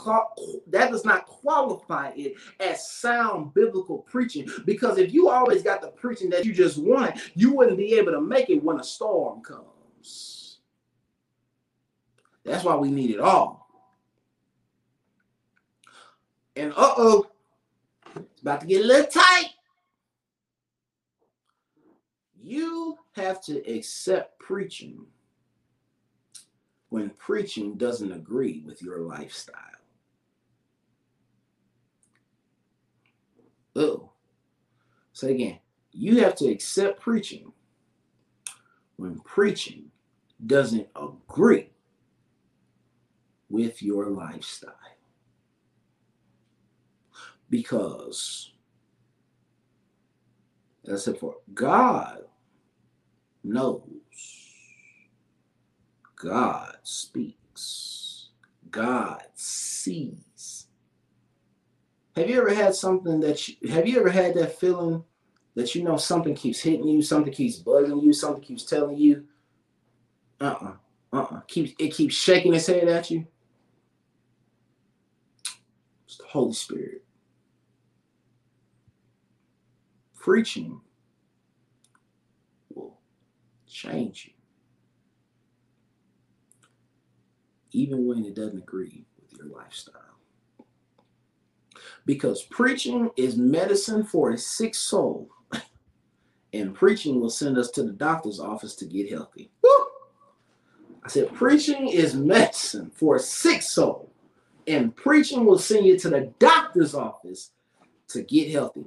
that 0.67 0.91
does 0.91 1.05
not 1.05 1.25
qualify 1.25 2.11
it 2.15 2.35
as 2.59 2.89
sound 2.89 3.53
biblical 3.53 3.99
preaching. 3.99 4.49
Because 4.65 4.97
if 4.97 5.13
you 5.13 5.29
always 5.29 5.63
got 5.63 5.81
the 5.81 5.88
preaching 5.89 6.29
that 6.31 6.45
you 6.45 6.53
just 6.53 6.77
want, 6.77 7.19
you 7.35 7.53
wouldn't 7.53 7.77
be 7.77 7.93
able 7.95 8.11
to 8.11 8.21
make 8.21 8.49
it 8.49 8.63
when 8.63 8.79
a 8.79 8.83
storm 8.83 9.41
comes. 9.41 10.59
That's 12.43 12.63
why 12.63 12.75
we 12.75 12.89
need 12.89 13.11
it 13.11 13.19
all. 13.19 13.66
And 16.58 16.74
uh 16.76 16.93
oh, 16.97 17.28
it's 18.16 18.41
about 18.41 18.62
to 18.62 18.68
get 18.68 18.82
a 18.82 18.86
little 18.86 19.12
tight. 19.12 19.49
You 22.41 22.97
have 23.14 23.43
to 23.43 23.60
accept 23.72 24.39
preaching 24.39 25.05
when 26.89 27.12
preaching 27.12 27.76
doesn't 27.76 28.12
agree 28.12 28.64
with 28.66 28.82
your 28.82 29.01
lifestyle. 29.01 29.53
Oh, 33.76 34.10
say 35.14 35.32
again. 35.32 35.60
You 35.91 36.24
have 36.24 36.36
to 36.36 36.47
accept 36.47 36.99
preaching 36.99 37.51
when 38.95 39.20
preaching 39.20 39.91
doesn't 40.45 40.88
agree 40.95 41.70
with 43.49 43.84
your 43.84 44.10
lifestyle 44.10 44.86
because 47.50 48.52
that's 50.84 51.08
it 51.08 51.20
for 51.20 51.36
God 51.54 52.20
knows, 53.43 53.84
God 56.16 56.78
speaks, 56.84 58.30
God 58.72 59.24
sees. 59.36 60.68
Have 62.16 62.30
you 62.30 62.39
ever 62.39 62.54
had 62.54 62.74
something 62.74 63.20
that 63.20 63.48
you 63.48 63.70
have 63.70 63.88
you 63.88 64.00
ever 64.00 64.10
had 64.10 64.34
that 64.36 64.60
feeling 64.60 65.04
that 65.56 65.76
you 65.76 65.84
know 65.84 65.98
something 65.98 66.36
keeps 66.36 66.60
hitting 66.60 66.88
you, 66.88 67.02
something 67.02 67.34
keeps 67.34 67.60
bugging 67.60 68.04
you, 68.04 68.14
something 68.14 68.43
keeps 68.43 68.64
telling 68.64 68.98
you, 68.98 69.26
uh-uh, 70.41 70.74
uh-uh, 71.14 71.41
keeps 71.48 71.74
it 71.80 71.89
keeps 71.93 72.16
shaking 72.16 72.54
its 72.54 72.68
head 72.68 72.88
at 72.88 73.12
you? 73.12 73.28
It's 76.06 76.18
the 76.18 76.26
Holy 76.26 76.54
Spirit. 76.54 77.04
Preaching 80.28 80.82
will 82.75 82.99
change 83.65 84.25
you, 84.25 84.34
even 87.71 88.05
when 88.05 88.25
it 88.25 88.36
doesn't 88.36 88.57
agree 88.57 89.05
with 89.21 89.32
your 89.39 89.47
lifestyle. 89.47 90.17
Because 92.05 92.41
preaching 92.41 93.09
is 93.15 93.38
medicine 93.38 94.03
for 94.03 94.32
a 94.32 94.38
sick 94.38 94.75
soul, 94.75 95.30
and 96.51 96.75
preaching 96.75 97.21
will 97.21 97.30
send 97.30 97.57
us 97.57 97.71
to 97.71 97.84
the 97.84 97.93
doctor's 97.93 98.41
office 98.41 98.75
to 98.75 98.86
get 98.86 99.09
healthy. 99.09 99.49
Woo! 99.63 99.86
I 101.05 101.07
said, 101.07 101.34
preaching 101.36 101.88
is 101.88 102.15
medicine 102.15 102.91
for 102.93 103.15
a 103.15 103.19
sick 103.21 103.61
soul, 103.61 104.11
and 104.67 104.93
preaching 104.93 105.45
will 105.45 105.57
send 105.57 105.86
you 105.86 105.97
to 105.99 106.09
the 106.09 106.34
doctor's 106.38 106.93
office 106.93 107.51
to 108.09 108.23
get 108.23 108.51
healthy. 108.51 108.84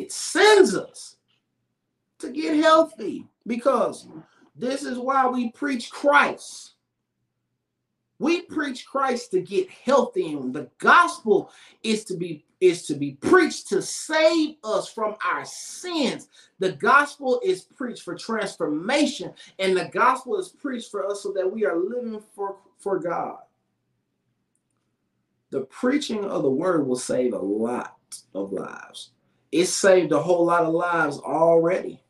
It 0.00 0.12
sends 0.12 0.74
us 0.74 1.16
to 2.20 2.30
get 2.30 2.56
healthy 2.56 3.26
because 3.46 4.08
this 4.56 4.82
is 4.82 4.98
why 4.98 5.26
we 5.26 5.50
preach 5.50 5.90
Christ. 5.90 6.72
We 8.18 8.42
preach 8.42 8.86
Christ 8.86 9.30
to 9.32 9.42
get 9.42 9.68
healthy, 9.70 10.32
and 10.32 10.54
the 10.54 10.70
gospel 10.78 11.52
is 11.82 12.04
to 12.06 12.16
be 12.16 12.46
is 12.60 12.86
to 12.86 12.94
be 12.94 13.12
preached 13.12 13.68
to 13.68 13.82
save 13.82 14.56
us 14.64 14.90
from 14.90 15.16
our 15.24 15.44
sins. 15.44 16.28
The 16.58 16.72
gospel 16.72 17.40
is 17.44 17.62
preached 17.62 18.02
for 18.02 18.14
transformation, 18.14 19.34
and 19.58 19.76
the 19.76 19.90
gospel 19.92 20.38
is 20.38 20.48
preached 20.48 20.90
for 20.90 21.06
us 21.06 21.22
so 21.22 21.32
that 21.32 21.50
we 21.50 21.64
are 21.64 21.78
living 21.78 22.22
for, 22.34 22.56
for 22.78 22.98
God. 22.98 23.38
The 25.50 25.62
preaching 25.62 26.24
of 26.24 26.42
the 26.42 26.50
word 26.50 26.86
will 26.86 26.96
save 26.96 27.32
a 27.32 27.38
lot 27.38 27.96
of 28.34 28.52
lives 28.52 29.12
it 29.52 29.66
saved 29.66 30.12
a 30.12 30.22
whole 30.22 30.44
lot 30.44 30.64
of 30.64 30.74
lives 30.74 31.18
already. 31.18 32.02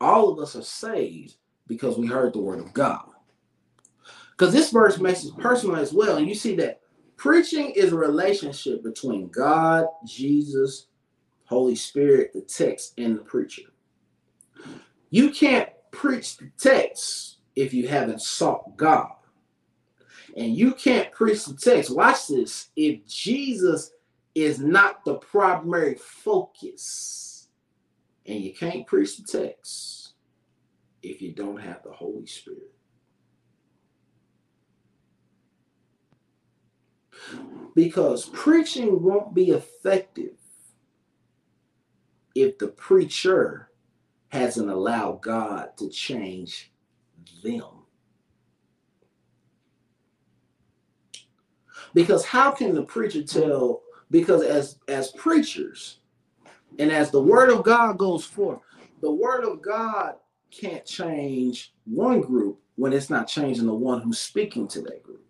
All 0.00 0.28
of 0.28 0.38
us 0.38 0.56
are 0.56 0.62
saved 0.62 1.36
because 1.66 1.96
we 1.96 2.06
heard 2.06 2.32
the 2.32 2.40
word 2.40 2.58
of 2.58 2.72
God. 2.72 3.04
Because 4.32 4.52
this 4.52 4.70
verse 4.70 4.98
makes 4.98 5.24
it 5.24 5.36
personal 5.38 5.76
as 5.76 5.92
well. 5.92 6.16
And 6.16 6.28
you 6.28 6.34
see 6.34 6.56
that 6.56 6.80
preaching 7.16 7.70
is 7.70 7.92
a 7.92 7.96
relationship 7.96 8.82
between 8.82 9.28
God, 9.28 9.86
Jesus, 10.04 10.88
Holy 11.44 11.76
Spirit, 11.76 12.32
the 12.32 12.40
text, 12.40 12.94
and 12.98 13.16
the 13.16 13.22
preacher. 13.22 13.62
You 15.10 15.30
can't 15.30 15.68
preach 15.92 16.36
the 16.38 16.50
text 16.58 17.36
if 17.54 17.72
you 17.72 17.86
haven't 17.86 18.20
sought 18.20 18.76
God. 18.76 19.12
And 20.36 20.56
you 20.56 20.72
can't 20.72 21.12
preach 21.12 21.44
the 21.44 21.54
text. 21.54 21.94
Watch 21.94 22.28
this. 22.28 22.70
If 22.74 23.06
Jesus 23.06 23.92
is 24.34 24.58
not 24.58 25.04
the 25.04 25.14
primary 25.14 25.94
focus. 25.94 27.48
And 28.26 28.40
you 28.40 28.54
can't 28.54 28.86
preach 28.86 29.16
the 29.16 29.24
text 29.24 30.14
if 31.02 31.20
you 31.20 31.32
don't 31.32 31.60
have 31.60 31.82
the 31.82 31.92
Holy 31.92 32.26
Spirit. 32.26 32.70
Because 37.74 38.26
preaching 38.26 39.02
won't 39.02 39.34
be 39.34 39.50
effective 39.50 40.36
if 42.34 42.58
the 42.58 42.68
preacher 42.68 43.70
hasn't 44.28 44.70
allowed 44.70 45.20
God 45.22 45.76
to 45.78 45.88
change 45.88 46.72
them. 47.42 47.82
Because 51.94 52.24
how 52.24 52.52
can 52.52 52.74
the 52.74 52.82
preacher 52.82 53.22
tell? 53.22 53.82
Because 54.12 54.42
as 54.42 54.78
as 54.86 55.10
preachers, 55.12 55.98
and 56.78 56.92
as 56.92 57.10
the 57.10 57.20
word 57.20 57.50
of 57.50 57.64
God 57.64 57.98
goes 57.98 58.24
forth, 58.24 58.60
the 59.00 59.10
word 59.10 59.42
of 59.42 59.60
God 59.62 60.14
can't 60.50 60.84
change 60.84 61.72
one 61.86 62.20
group 62.20 62.60
when 62.76 62.92
it's 62.92 63.10
not 63.10 63.26
changing 63.26 63.66
the 63.66 63.74
one 63.74 64.02
who's 64.02 64.18
speaking 64.18 64.68
to 64.68 64.82
that 64.82 65.02
group. 65.02 65.24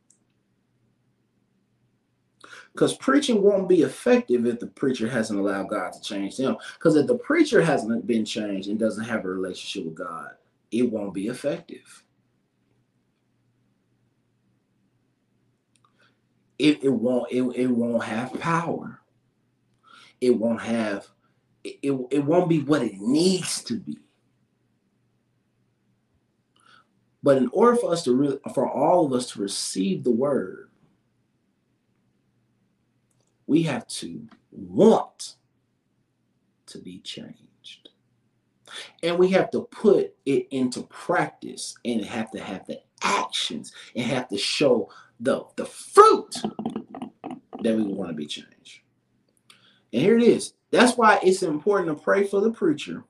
Because 2.72 2.96
preaching 2.96 3.42
won't 3.42 3.68
be 3.68 3.82
effective 3.82 4.46
if 4.46 4.58
the 4.58 4.66
preacher 4.66 5.08
hasn't 5.08 5.38
allowed 5.38 5.68
God 5.68 5.92
to 5.92 6.00
change 6.00 6.36
them. 6.36 6.56
Because 6.74 6.96
if 6.96 7.06
the 7.06 7.18
preacher 7.18 7.62
hasn't 7.62 8.06
been 8.06 8.24
changed 8.24 8.68
and 8.68 8.78
doesn't 8.78 9.04
have 9.04 9.24
a 9.24 9.28
relationship 9.28 9.84
with 9.84 9.94
God, 9.94 10.30
it 10.70 10.90
won't 10.90 11.14
be 11.14 11.28
effective. 11.28 12.04
It, 16.62 16.84
it 16.84 16.92
won't 16.92 17.26
it, 17.32 17.42
it 17.56 17.66
won't 17.66 18.04
have 18.04 18.38
power. 18.38 19.00
It 20.20 20.30
won't 20.30 20.60
have 20.62 21.08
it, 21.64 21.80
it, 21.82 21.92
it 22.12 22.24
won't 22.24 22.48
be 22.48 22.60
what 22.60 22.82
it 22.82 23.00
needs 23.00 23.64
to 23.64 23.80
be. 23.80 23.98
But 27.20 27.38
in 27.38 27.50
order 27.52 27.76
for 27.76 27.92
us 27.92 28.04
to 28.04 28.14
really 28.14 28.38
for 28.54 28.70
all 28.70 29.04
of 29.04 29.12
us 29.12 29.32
to 29.32 29.40
receive 29.40 30.04
the 30.04 30.12
word, 30.12 30.70
we 33.48 33.64
have 33.64 33.88
to 33.88 34.28
want 34.52 35.34
to 36.66 36.78
be 36.78 37.00
changed. 37.00 37.88
And 39.02 39.18
we 39.18 39.30
have 39.30 39.50
to 39.50 39.62
put 39.62 40.14
it 40.26 40.46
into 40.52 40.82
practice 40.84 41.74
and 41.84 42.04
have 42.04 42.30
to 42.30 42.40
have 42.40 42.64
the 42.68 42.80
actions 43.02 43.72
and 43.96 44.06
have 44.06 44.28
to 44.28 44.38
show 44.38 44.90
the, 45.22 45.44
the 45.56 45.64
fruit 45.64 46.34
that 47.62 47.76
we 47.76 47.84
want 47.84 48.10
to 48.10 48.14
be 48.14 48.26
changed. 48.26 48.80
And 49.92 50.02
here 50.02 50.16
it 50.16 50.22
is. 50.22 50.54
That's 50.70 50.96
why 50.96 51.20
it's 51.22 51.42
important 51.42 51.96
to 51.96 52.02
pray 52.02 52.24
for 52.24 52.40
the 52.40 52.50
preacher. 52.50 53.04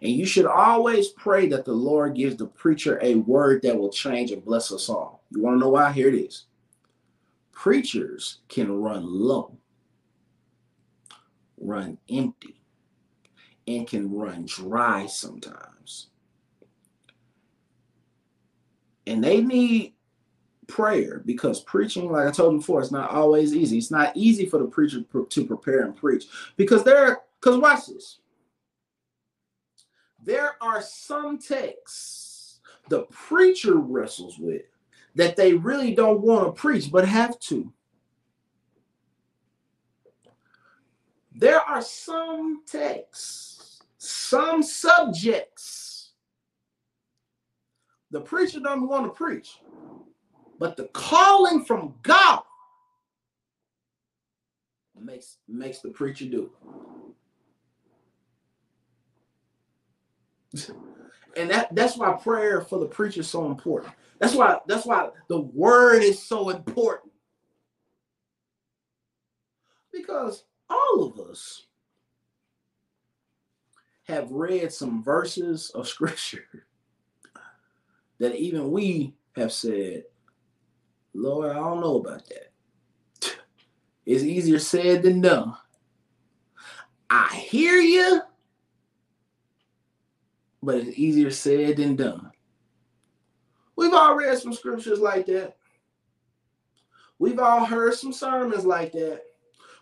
And 0.00 0.12
you 0.12 0.24
should 0.24 0.46
always 0.46 1.08
pray 1.08 1.46
that 1.48 1.64
the 1.64 1.72
Lord 1.72 2.14
gives 2.14 2.36
the 2.36 2.46
preacher 2.46 2.98
a 3.02 3.16
word 3.16 3.62
that 3.62 3.78
will 3.78 3.90
change 3.90 4.30
and 4.30 4.44
bless 4.44 4.72
us 4.72 4.88
all. 4.88 5.22
You 5.30 5.42
want 5.42 5.56
to 5.56 5.60
know 5.60 5.70
why? 5.70 5.92
Here 5.92 6.08
it 6.08 6.14
is 6.14 6.46
preachers 7.52 8.40
can 8.48 8.70
run 8.70 9.04
low, 9.06 9.56
run 11.58 11.96
empty, 12.10 12.60
and 13.66 13.86
can 13.86 14.12
run 14.12 14.44
dry 14.44 15.06
sometimes. 15.06 16.08
And 19.06 19.22
they 19.22 19.40
need 19.40 19.94
prayer 20.66 21.22
because 21.24 21.60
preaching, 21.62 22.10
like 22.10 22.26
I 22.26 22.30
told 22.30 22.52
you 22.52 22.58
before, 22.58 22.80
it's 22.80 22.90
not 22.90 23.10
always 23.10 23.54
easy. 23.54 23.78
It's 23.78 23.90
not 23.90 24.16
easy 24.16 24.46
for 24.46 24.58
the 24.58 24.66
preacher 24.66 25.02
to 25.02 25.46
prepare 25.46 25.82
and 25.82 25.96
preach 25.96 26.26
because 26.56 26.84
there, 26.84 27.22
because 27.40 27.58
watch 27.58 27.86
this. 27.86 28.18
There 30.22 30.56
are 30.62 30.80
some 30.80 31.38
texts 31.38 32.60
the 32.88 33.02
preacher 33.10 33.76
wrestles 33.76 34.38
with 34.38 34.62
that 35.14 35.36
they 35.36 35.54
really 35.54 35.94
don't 35.94 36.20
want 36.20 36.46
to 36.46 36.60
preach 36.60 36.90
but 36.90 37.06
have 37.06 37.38
to. 37.40 37.72
There 41.36 41.60
are 41.60 41.82
some 41.82 42.62
texts, 42.66 43.82
some 43.98 44.62
subjects 44.62 45.94
the 48.14 48.20
preacher 48.20 48.60
doesn't 48.60 48.86
want 48.86 49.06
to 49.06 49.10
preach, 49.10 49.58
but 50.58 50.76
the 50.76 50.84
calling 50.92 51.64
from 51.64 51.94
God 52.02 52.42
makes 55.00 55.38
makes 55.48 55.80
the 55.80 55.90
preacher 55.90 56.24
do 56.24 56.50
and 61.36 61.50
that 61.50 61.74
that's 61.74 61.96
why 61.96 62.12
prayer 62.12 62.60
for 62.60 62.78
the 62.78 62.86
preacher 62.86 63.20
is 63.20 63.28
so 63.28 63.46
important. 63.46 63.92
That's 64.18 64.34
why 64.34 64.58
that's 64.66 64.86
why 64.86 65.10
the 65.28 65.40
word 65.40 66.02
is 66.02 66.22
so 66.22 66.50
important. 66.50 67.12
Because 69.92 70.44
all 70.68 71.04
of 71.04 71.18
us 71.28 71.66
have 74.04 74.30
read 74.30 74.72
some 74.72 75.02
verses 75.02 75.70
of 75.70 75.88
scripture 75.88 76.66
that 78.18 78.36
even 78.36 78.70
we 78.70 79.14
have 79.36 79.52
said, 79.52 80.04
Lord, 81.14 81.50
I 81.50 81.54
don't 81.54 81.80
know 81.80 81.96
about 81.96 82.22
that. 82.28 83.36
It's 84.06 84.22
easier 84.22 84.58
said 84.58 85.02
than 85.02 85.22
done. 85.22 85.56
I 87.08 87.34
hear 87.34 87.80
you, 87.80 88.20
but 90.62 90.76
it's 90.76 90.98
easier 90.98 91.30
said 91.30 91.78
than 91.78 91.96
done. 91.96 92.30
We've 93.76 93.94
all 93.94 94.14
read 94.14 94.36
some 94.36 94.52
scriptures 94.52 95.00
like 95.00 95.24
that. 95.26 95.56
We've 97.18 97.38
all 97.38 97.64
heard 97.64 97.94
some 97.94 98.12
sermons 98.12 98.66
like 98.66 98.92
that. 98.92 99.22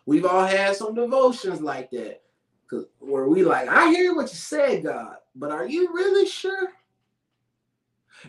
We've 0.06 0.26
all 0.26 0.46
had 0.46 0.76
some 0.76 0.94
devotions 0.94 1.60
like 1.60 1.90
that. 1.90 2.22
because 2.62 2.86
Where 2.98 3.26
we 3.26 3.44
like, 3.44 3.68
I 3.68 3.90
hear 3.90 4.14
what 4.14 4.30
you 4.30 4.36
said, 4.36 4.84
God, 4.84 5.16
but 5.34 5.50
are 5.50 5.66
you 5.66 5.92
really 5.92 6.26
sure? 6.26 6.68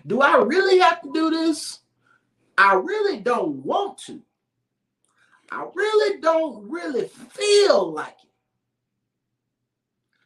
Do 0.07 0.21
I 0.21 0.37
really 0.37 0.79
have 0.79 1.01
to 1.01 1.11
do 1.13 1.29
this? 1.29 1.79
I 2.57 2.75
really 2.75 3.19
don't 3.19 3.63
want 3.63 3.97
to. 4.05 4.21
I 5.51 5.67
really 5.73 6.19
don't 6.21 6.69
really 6.69 7.07
feel 7.07 7.91
like 7.91 8.15
it. 8.23 8.29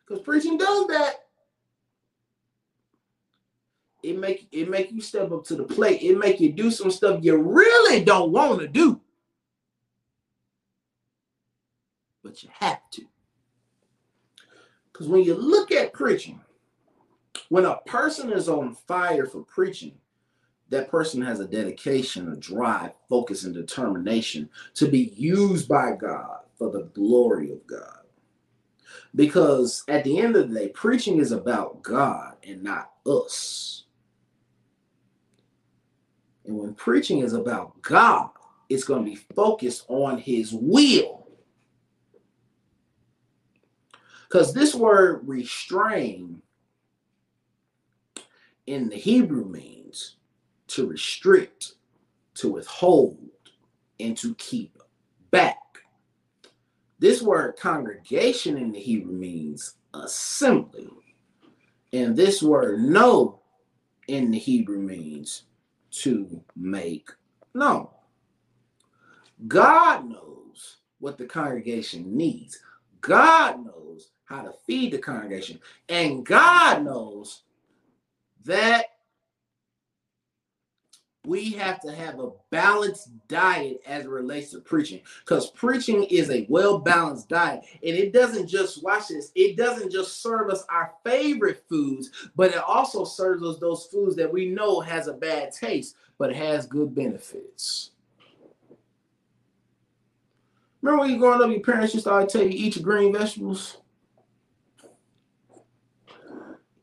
Because 0.05 0.23
preaching 0.23 0.57
does 0.57 0.87
that 0.87 1.27
it 4.03 4.17
make 4.17 4.47
it 4.51 4.69
make 4.69 4.91
you 4.91 5.01
step 5.01 5.31
up 5.31 5.43
to 5.45 5.55
the 5.55 5.63
plate. 5.63 6.01
It 6.01 6.17
make 6.17 6.39
you 6.39 6.51
do 6.51 6.71
some 6.71 6.91
stuff 6.91 7.19
you 7.23 7.37
really 7.37 8.03
don't 8.03 8.31
want 8.31 8.59
to 8.59 8.67
do. 8.67 9.01
But 12.23 12.43
you 12.43 12.49
have 12.53 12.89
to. 12.91 13.03
Because 14.91 15.07
when 15.07 15.23
you 15.23 15.35
look 15.35 15.71
at 15.71 15.93
preaching, 15.93 16.39
when 17.49 17.65
a 17.65 17.77
person 17.85 18.31
is 18.31 18.49
on 18.49 18.75
fire 18.87 19.25
for 19.25 19.43
preaching, 19.43 19.97
that 20.69 20.89
person 20.89 21.21
has 21.21 21.39
a 21.39 21.47
dedication, 21.47 22.31
a 22.31 22.35
drive, 22.35 22.91
focus, 23.09 23.43
and 23.43 23.53
determination 23.53 24.49
to 24.75 24.87
be 24.87 25.13
used 25.15 25.67
by 25.67 25.93
God 25.93 26.39
for 26.57 26.69
the 26.69 26.83
glory 26.93 27.51
of 27.51 27.65
God. 27.67 28.01
Because 29.15 29.83
at 29.87 30.03
the 30.03 30.19
end 30.19 30.35
of 30.35 30.49
the 30.49 30.59
day, 30.59 30.67
preaching 30.69 31.19
is 31.19 31.31
about 31.31 31.81
God 31.81 32.33
and 32.45 32.63
not 32.63 32.91
us. 33.05 33.85
And 36.45 36.57
when 36.57 36.73
preaching 36.73 37.19
is 37.19 37.33
about 37.33 37.81
God, 37.81 38.29
it's 38.69 38.83
going 38.83 39.03
to 39.05 39.09
be 39.09 39.17
focused 39.35 39.85
on 39.87 40.17
his 40.17 40.53
will. 40.53 41.27
Because 44.27 44.53
this 44.53 44.75
word 44.75 45.21
restrain 45.25 46.41
in 48.65 48.89
the 48.89 48.97
Hebrew 48.97 49.45
means 49.45 49.76
to 50.67 50.87
restrict, 50.87 51.73
to 52.35 52.51
withhold, 52.51 53.17
and 53.99 54.17
to 54.17 54.35
keep 54.35 54.77
back. 55.31 55.57
This 56.99 57.21
word 57.21 57.57
congregation 57.57 58.57
in 58.57 58.71
the 58.71 58.79
Hebrew 58.79 59.13
means 59.13 59.75
assembly. 59.93 60.89
And 61.93 62.15
this 62.15 62.41
word 62.41 62.79
know 62.79 63.41
in 64.07 64.31
the 64.31 64.39
Hebrew 64.39 64.79
means 64.79 65.43
to 65.91 66.43
make 66.55 67.09
known. 67.53 67.87
God 69.47 70.09
knows 70.09 70.77
what 70.99 71.17
the 71.17 71.25
congregation 71.25 72.15
needs. 72.15 72.59
God 73.01 73.63
knows 73.65 74.09
how 74.25 74.41
to 74.41 74.53
feed 74.65 74.91
the 74.93 74.97
congregation. 74.97 75.59
And 75.89 76.25
God 76.25 76.83
knows 76.83 77.43
that 78.45 78.85
we 81.27 81.51
have 81.51 81.81
to 81.81 81.91
have 81.91 82.19
a 82.19 82.31
balanced 82.49 83.09
diet 83.27 83.81
as 83.85 84.05
it 84.05 84.09
relates 84.09 84.51
to 84.51 84.59
preaching 84.59 85.01
because 85.19 85.51
preaching 85.51 86.05
is 86.05 86.29
a 86.31 86.45
well-balanced 86.49 87.27
diet. 87.27 87.65
And 87.83 87.95
it 87.95 88.13
doesn't 88.13 88.47
just 88.47 88.81
watch 88.83 89.09
this. 89.09 89.31
It 89.35 89.57
doesn't 89.57 89.91
just 89.91 90.21
serve 90.21 90.49
us 90.49 90.63
our 90.69 90.93
favorite 91.03 91.63
foods 91.67 92.09
but 92.35 92.51
it 92.51 92.57
also 92.57 93.03
serves 93.03 93.43
us 93.43 93.59
those 93.59 93.85
foods 93.85 94.15
that 94.15 94.31
we 94.31 94.47
know 94.47 94.79
has 94.79 95.07
a 95.07 95.13
bad 95.13 95.51
taste 95.51 95.95
but 96.17 96.33
has 96.33 96.65
good 96.65 96.95
benefits. 96.95 97.91
Remember 100.81 101.01
when 101.01 101.11
you 101.11 101.17
growing 101.17 101.41
up 101.41 101.49
your 101.49 101.59
parents 101.59 101.93
used 101.93 102.05
to 102.05 102.27
tell 102.29 102.43
you 102.43 102.49
eat 102.49 102.75
your 102.75 102.83
green 102.83 103.11
vegetables. 103.11 103.77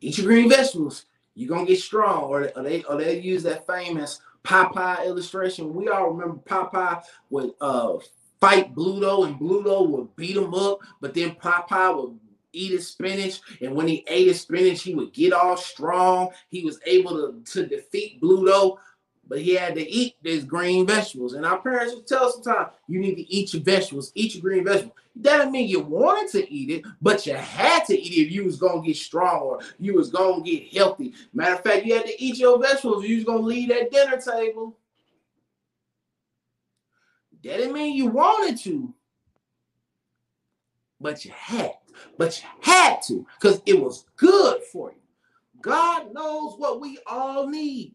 Eat 0.01 0.19
your 0.19 0.27
green 0.27 0.49
vegetables. 0.49 1.07
You're 1.35 1.49
gonna 1.49 1.67
get 1.67 1.81
strong, 1.81 2.25
or, 2.25 2.53
or 2.55 2.63
they 2.63 2.85
or 2.85 2.97
they 2.97 3.19
use 3.19 3.43
that 3.45 3.67
famous 3.67 4.21
Popeye 4.45 5.07
illustration. 5.07 5.75
We 5.75 5.89
all 5.89 6.11
remember 6.11 6.41
Popeye 6.45 7.03
would 7.31 7.53
uh, 7.61 7.99
fight 8.41 8.75
Bluto, 8.75 9.27
and 9.27 9.39
Bluto 9.39 9.89
would 9.89 10.15
beat 10.17 10.37
him 10.37 10.55
up, 10.55 10.79
but 11.01 11.15
then 11.15 11.33
Popeye 11.33 11.97
would 11.97 12.19
eat 12.53 12.73
his 12.73 12.89
spinach, 12.89 13.41
and 13.61 13.75
when 13.75 13.89
he 13.89 14.05
ate 14.07 14.29
his 14.29 14.41
spinach, 14.41 14.83
he 14.83 14.95
would 14.95 15.13
get 15.13 15.33
all 15.33 15.57
strong. 15.57 16.31
He 16.49 16.65
was 16.65 16.79
able 16.87 17.11
to, 17.13 17.53
to 17.53 17.67
defeat 17.67 18.21
Bluto 18.21 18.77
but 19.29 19.41
he 19.41 19.55
had 19.55 19.75
to 19.75 19.89
eat 19.89 20.17
these 20.23 20.45
green 20.45 20.87
vegetables. 20.87 21.35
And 21.35 21.47
our 21.47 21.61
parents 21.61 21.95
would 21.95 22.07
tell 22.07 22.27
us 22.27 22.35
sometimes 22.35 22.71
you 22.89 23.01
need 23.01 23.15
to 23.17 23.33
eat 23.33 23.55
your 23.55 23.63
vegetables, 23.63 24.13
eat 24.15 24.35
your 24.35 24.43
green 24.43 24.65
vegetables. 24.65 24.97
That 25.17 25.39
didn't 25.39 25.53
mean 25.53 25.69
you 25.69 25.81
wanted 25.81 26.31
to 26.33 26.53
eat 26.53 26.71
it, 26.71 26.85
but 27.01 27.27
you 27.27 27.35
had 27.35 27.85
to 27.87 27.99
eat 27.99 28.13
it 28.13 28.27
if 28.27 28.33
you 28.33 28.45
was 28.45 28.57
gonna 28.57 28.83
get 28.83 28.97
strong 28.97 29.41
or 29.43 29.61
you 29.79 29.95
was 29.95 30.11
gonna 30.11 30.43
get 30.43 30.75
healthy. 30.75 31.15
Matter 31.33 31.55
of 31.55 31.63
fact, 31.63 31.87
you 31.87 31.95
had 31.95 32.07
to 32.07 32.23
eat 32.23 32.39
your 32.39 32.61
vegetables. 32.61 33.05
You 33.05 33.17
was 33.17 33.25
gonna 33.25 33.39
leave 33.39 33.69
that 33.69 33.91
dinner 33.91 34.21
table. 34.21 34.77
That 37.45 37.59
didn't 37.59 37.75
mean 37.75 37.97
you 37.97 38.07
wanted 38.07 38.59
to, 38.61 38.93
but 41.01 41.25
you 41.25 41.31
had. 41.35 41.75
But 42.19 42.43
you 42.43 42.49
had 42.61 43.03
to, 43.03 43.27
because 43.41 43.63
it 43.67 43.81
was 43.81 44.07
good 44.17 44.63
for 44.65 44.91
you. 44.91 44.99
God 45.61 46.13
knows 46.13 46.55
what 46.59 46.81
we 46.81 46.99
all 47.07 47.47
need. 47.47 47.95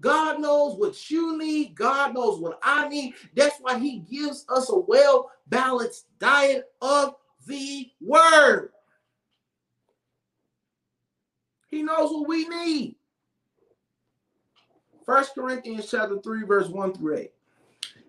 God 0.00 0.40
knows 0.40 0.76
what 0.76 1.10
you 1.10 1.36
need. 1.36 1.74
God 1.74 2.14
knows 2.14 2.38
what 2.38 2.58
I 2.62 2.88
need. 2.88 3.14
That's 3.34 3.58
why 3.60 3.78
He 3.78 3.98
gives 3.98 4.44
us 4.48 4.70
a 4.70 4.78
well 4.78 5.30
balanced 5.48 6.06
diet 6.18 6.66
of 6.80 7.16
the 7.46 7.90
Word. 8.00 8.70
He 11.68 11.82
knows 11.82 12.10
what 12.10 12.28
we 12.28 12.48
need. 12.48 12.96
First 15.04 15.34
Corinthians 15.34 15.90
chapter 15.90 16.20
3, 16.20 16.44
verse 16.44 16.68
1 16.68 16.94
through 16.94 17.16
8. 17.16 17.30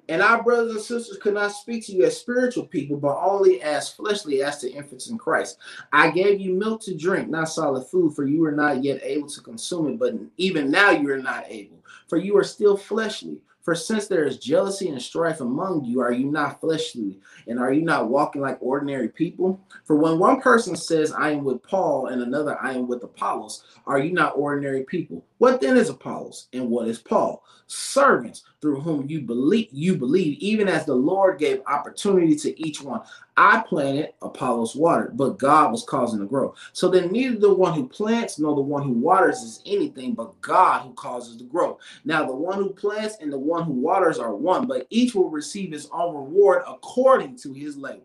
And 0.09 0.23
our 0.23 0.41
brothers 0.41 0.71
and 0.71 0.81
sisters 0.81 1.19
could 1.19 1.35
not 1.35 1.51
speak 1.51 1.85
to 1.85 1.91
you 1.91 2.03
as 2.03 2.19
spiritual 2.19 2.65
people, 2.65 2.97
but 2.97 3.19
only 3.21 3.61
as 3.61 3.91
fleshly, 3.91 4.41
as 4.41 4.57
to 4.57 4.71
infants 4.71 5.07
in 5.07 5.19
Christ. 5.19 5.59
I 5.93 6.09
gave 6.09 6.41
you 6.41 6.55
milk 6.55 6.81
to 6.81 6.97
drink, 6.97 7.29
not 7.29 7.47
solid 7.47 7.85
food, 7.85 8.15
for 8.15 8.25
you 8.25 8.41
were 8.41 8.51
not 8.51 8.83
yet 8.83 9.01
able 9.03 9.29
to 9.29 9.41
consume 9.41 9.87
it, 9.87 9.99
but 9.99 10.15
even 10.37 10.71
now 10.71 10.89
you 10.89 11.11
are 11.11 11.19
not 11.19 11.45
able, 11.47 11.77
for 12.07 12.17
you 12.17 12.35
are 12.37 12.43
still 12.43 12.75
fleshly. 12.75 13.39
For 13.61 13.75
since 13.75 14.07
there 14.07 14.23
is 14.23 14.39
jealousy 14.39 14.89
and 14.89 14.99
strife 14.99 15.41
among 15.41 15.85
you, 15.85 16.01
are 16.01 16.11
you 16.11 16.25
not 16.25 16.59
fleshly? 16.59 17.19
And 17.47 17.59
are 17.59 17.71
you 17.71 17.83
not 17.83 18.09
walking 18.09 18.41
like 18.41 18.57
ordinary 18.61 19.09
people? 19.09 19.61
For 19.83 19.95
when 19.95 20.17
one 20.17 20.41
person 20.41 20.75
says, 20.75 21.11
I 21.11 21.31
am 21.31 21.43
with 21.43 21.61
Paul, 21.61 22.07
and 22.07 22.23
another, 22.23 22.57
I 22.59 22.73
am 22.73 22.87
with 22.87 23.03
Apollos, 23.03 23.63
are 23.85 23.99
you 23.99 24.11
not 24.11 24.33
ordinary 24.35 24.85
people? 24.85 25.23
What 25.37 25.61
then 25.61 25.77
is 25.77 25.89
Apollos? 25.89 26.47
And 26.51 26.71
what 26.71 26.87
is 26.87 26.97
Paul? 26.97 27.43
Servants 27.67 28.43
through 28.61 28.81
whom 28.81 29.09
you 29.09 29.21
believe, 29.21 29.69
you 29.71 29.95
believe, 29.95 30.37
even 30.39 30.67
as 30.67 30.85
the 30.85 30.93
Lord 30.93 31.39
gave 31.39 31.61
opportunity 31.65 32.35
to 32.35 32.59
each 32.61 32.81
one. 32.81 33.01
I 33.37 33.63
planted, 33.65 34.13
Apollos 34.21 34.75
watered, 34.75 35.15
but 35.15 35.39
God 35.39 35.71
was 35.71 35.85
causing 35.85 36.19
the 36.19 36.25
growth. 36.25 36.57
So 36.73 36.89
then 36.89 37.11
neither 37.11 37.37
the 37.37 37.53
one 37.53 37.73
who 37.73 37.87
plants 37.87 38.37
nor 38.37 38.55
the 38.55 38.61
one 38.61 38.83
who 38.83 38.91
waters 38.91 39.41
is 39.43 39.61
anything 39.65 40.13
but 40.13 40.39
God 40.41 40.81
who 40.81 40.93
causes 40.93 41.37
the 41.37 41.45
growth. 41.45 41.79
Now 42.03 42.25
the 42.25 42.35
one 42.35 42.57
who 42.57 42.71
plants 42.71 43.17
and 43.21 43.31
the 43.31 43.39
one 43.39 43.63
who 43.63 43.73
waters 43.73 44.19
are 44.19 44.35
one, 44.35 44.67
but 44.67 44.87
each 44.89 45.15
will 45.15 45.29
receive 45.29 45.71
his 45.71 45.87
own 45.93 46.15
reward 46.15 46.63
according 46.67 47.37
to 47.37 47.53
his 47.53 47.77
labor. 47.77 48.03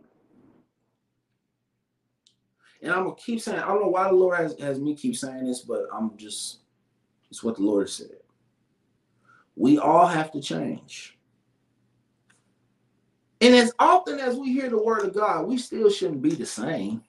And 2.81 2.93
I'm 2.93 3.05
gonna 3.05 3.17
keep 3.17 3.41
saying, 3.41 3.59
I 3.59 3.67
don't 3.67 3.81
know 3.83 3.89
why 3.89 4.07
the 4.07 4.15
Lord 4.15 4.39
has, 4.39 4.59
has 4.61 4.79
me 4.79 4.95
keep 4.95 5.17
saying 5.17 5.47
this, 5.47 5.63
but 5.63 5.87
I'm 5.93 6.17
just 6.17 6.59
it's 7.31 7.43
what 7.43 7.57
the 7.57 7.63
Lord 7.63 7.89
said. 7.91 8.19
We 9.57 9.79
all 9.79 10.07
have 10.07 10.33
to 10.33 10.41
change. 10.41 11.17
And 13.41 13.55
as 13.55 13.73
often 13.79 14.19
as 14.21 14.37
we 14.37 14.53
hear 14.53 14.71
the 14.71 14.83
word 14.83 15.05
of 15.05 15.15
God, 15.15 15.47
we 15.47 15.59
still 15.59 15.91
shouldn't 15.91 16.23
be 16.23 16.35
the 16.35 16.47
same. 16.47 17.03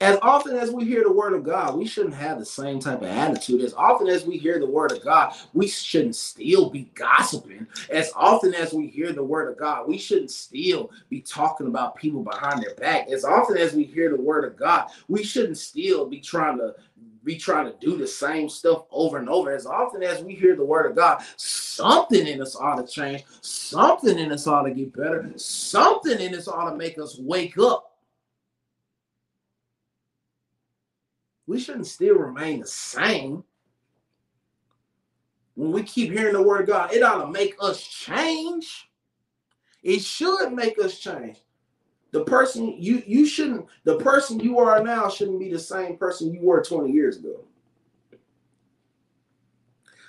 As 0.00 0.18
often 0.22 0.56
as 0.56 0.70
we 0.70 0.86
hear 0.86 1.02
the 1.02 1.12
word 1.12 1.34
of 1.34 1.44
God, 1.44 1.76
we 1.76 1.86
shouldn't 1.86 2.14
have 2.14 2.38
the 2.38 2.46
same 2.46 2.80
type 2.80 3.02
of 3.02 3.08
attitude. 3.08 3.60
As 3.60 3.74
often 3.74 4.08
as 4.08 4.24
we 4.24 4.38
hear 4.38 4.58
the 4.58 4.66
word 4.66 4.92
of 4.92 5.04
God, 5.04 5.34
we 5.52 5.68
shouldn't 5.68 6.16
still 6.16 6.70
be 6.70 6.90
gossiping. 6.94 7.66
As 7.90 8.10
often 8.16 8.54
as 8.54 8.72
we 8.72 8.86
hear 8.86 9.12
the 9.12 9.22
word 9.22 9.50
of 9.50 9.58
God, 9.58 9.86
we 9.86 9.98
shouldn't 9.98 10.30
still 10.30 10.90
be 11.10 11.20
talking 11.20 11.66
about 11.66 11.96
people 11.96 12.22
behind 12.22 12.62
their 12.62 12.74
back. 12.76 13.08
As 13.10 13.26
often 13.26 13.58
as 13.58 13.74
we 13.74 13.84
hear 13.84 14.08
the 14.08 14.22
word 14.22 14.46
of 14.46 14.56
God, 14.56 14.88
we 15.08 15.22
shouldn't 15.22 15.58
still 15.58 16.06
be 16.06 16.20
trying 16.20 16.56
to 16.56 16.74
be 17.24 17.36
trying 17.36 17.66
to 17.66 17.76
do 17.80 17.96
the 17.96 18.06
same 18.06 18.48
stuff 18.48 18.84
over 18.90 19.18
and 19.18 19.28
over. 19.28 19.52
As 19.54 19.66
often 19.66 20.02
as 20.02 20.22
we 20.22 20.34
hear 20.34 20.56
the 20.56 20.64
word 20.64 20.86
of 20.86 20.96
God, 20.96 21.22
something 21.36 22.26
in 22.26 22.40
us 22.40 22.56
ought 22.56 22.76
to 22.76 22.86
change, 22.86 23.24
something 23.40 24.18
in 24.18 24.32
us 24.32 24.46
ought 24.46 24.62
to 24.62 24.70
get 24.70 24.96
better, 24.96 25.30
something 25.36 26.18
in 26.20 26.34
us 26.34 26.48
ought 26.48 26.70
to 26.70 26.76
make 26.76 26.98
us 26.98 27.18
wake 27.18 27.58
up. 27.58 27.98
We 31.46 31.58
shouldn't 31.58 31.86
still 31.86 32.16
remain 32.16 32.60
the 32.60 32.66
same. 32.66 33.44
When 35.56 35.72
we 35.72 35.82
keep 35.82 36.12
hearing 36.12 36.34
the 36.34 36.42
word 36.42 36.62
of 36.62 36.68
God, 36.68 36.92
it 36.94 37.02
ought 37.02 37.22
to 37.22 37.30
make 37.30 37.56
us 37.60 37.82
change. 37.82 38.88
It 39.82 40.00
should 40.00 40.52
make 40.52 40.78
us 40.78 40.98
change. 40.98 41.42
The 42.12 42.24
person 42.24 42.74
you 42.78 43.02
you 43.06 43.26
shouldn't 43.26 43.66
the 43.84 43.96
person 43.96 44.40
you 44.40 44.58
are 44.58 44.82
now 44.82 45.08
shouldn't 45.08 45.38
be 45.38 45.50
the 45.50 45.58
same 45.58 45.96
person 45.96 46.32
you 46.32 46.40
were 46.42 46.62
20 46.62 46.90
years 46.90 47.18
ago. 47.18 47.44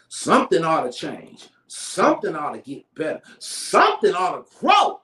Something 0.08 0.64
ought 0.64 0.84
to 0.84 0.92
change. 0.92 1.48
Something 1.68 2.36
ought 2.36 2.52
to 2.52 2.60
get 2.60 2.84
better. 2.96 3.22
Something 3.40 4.14
ought 4.14 4.46
to 4.46 4.60
grow. 4.60 5.00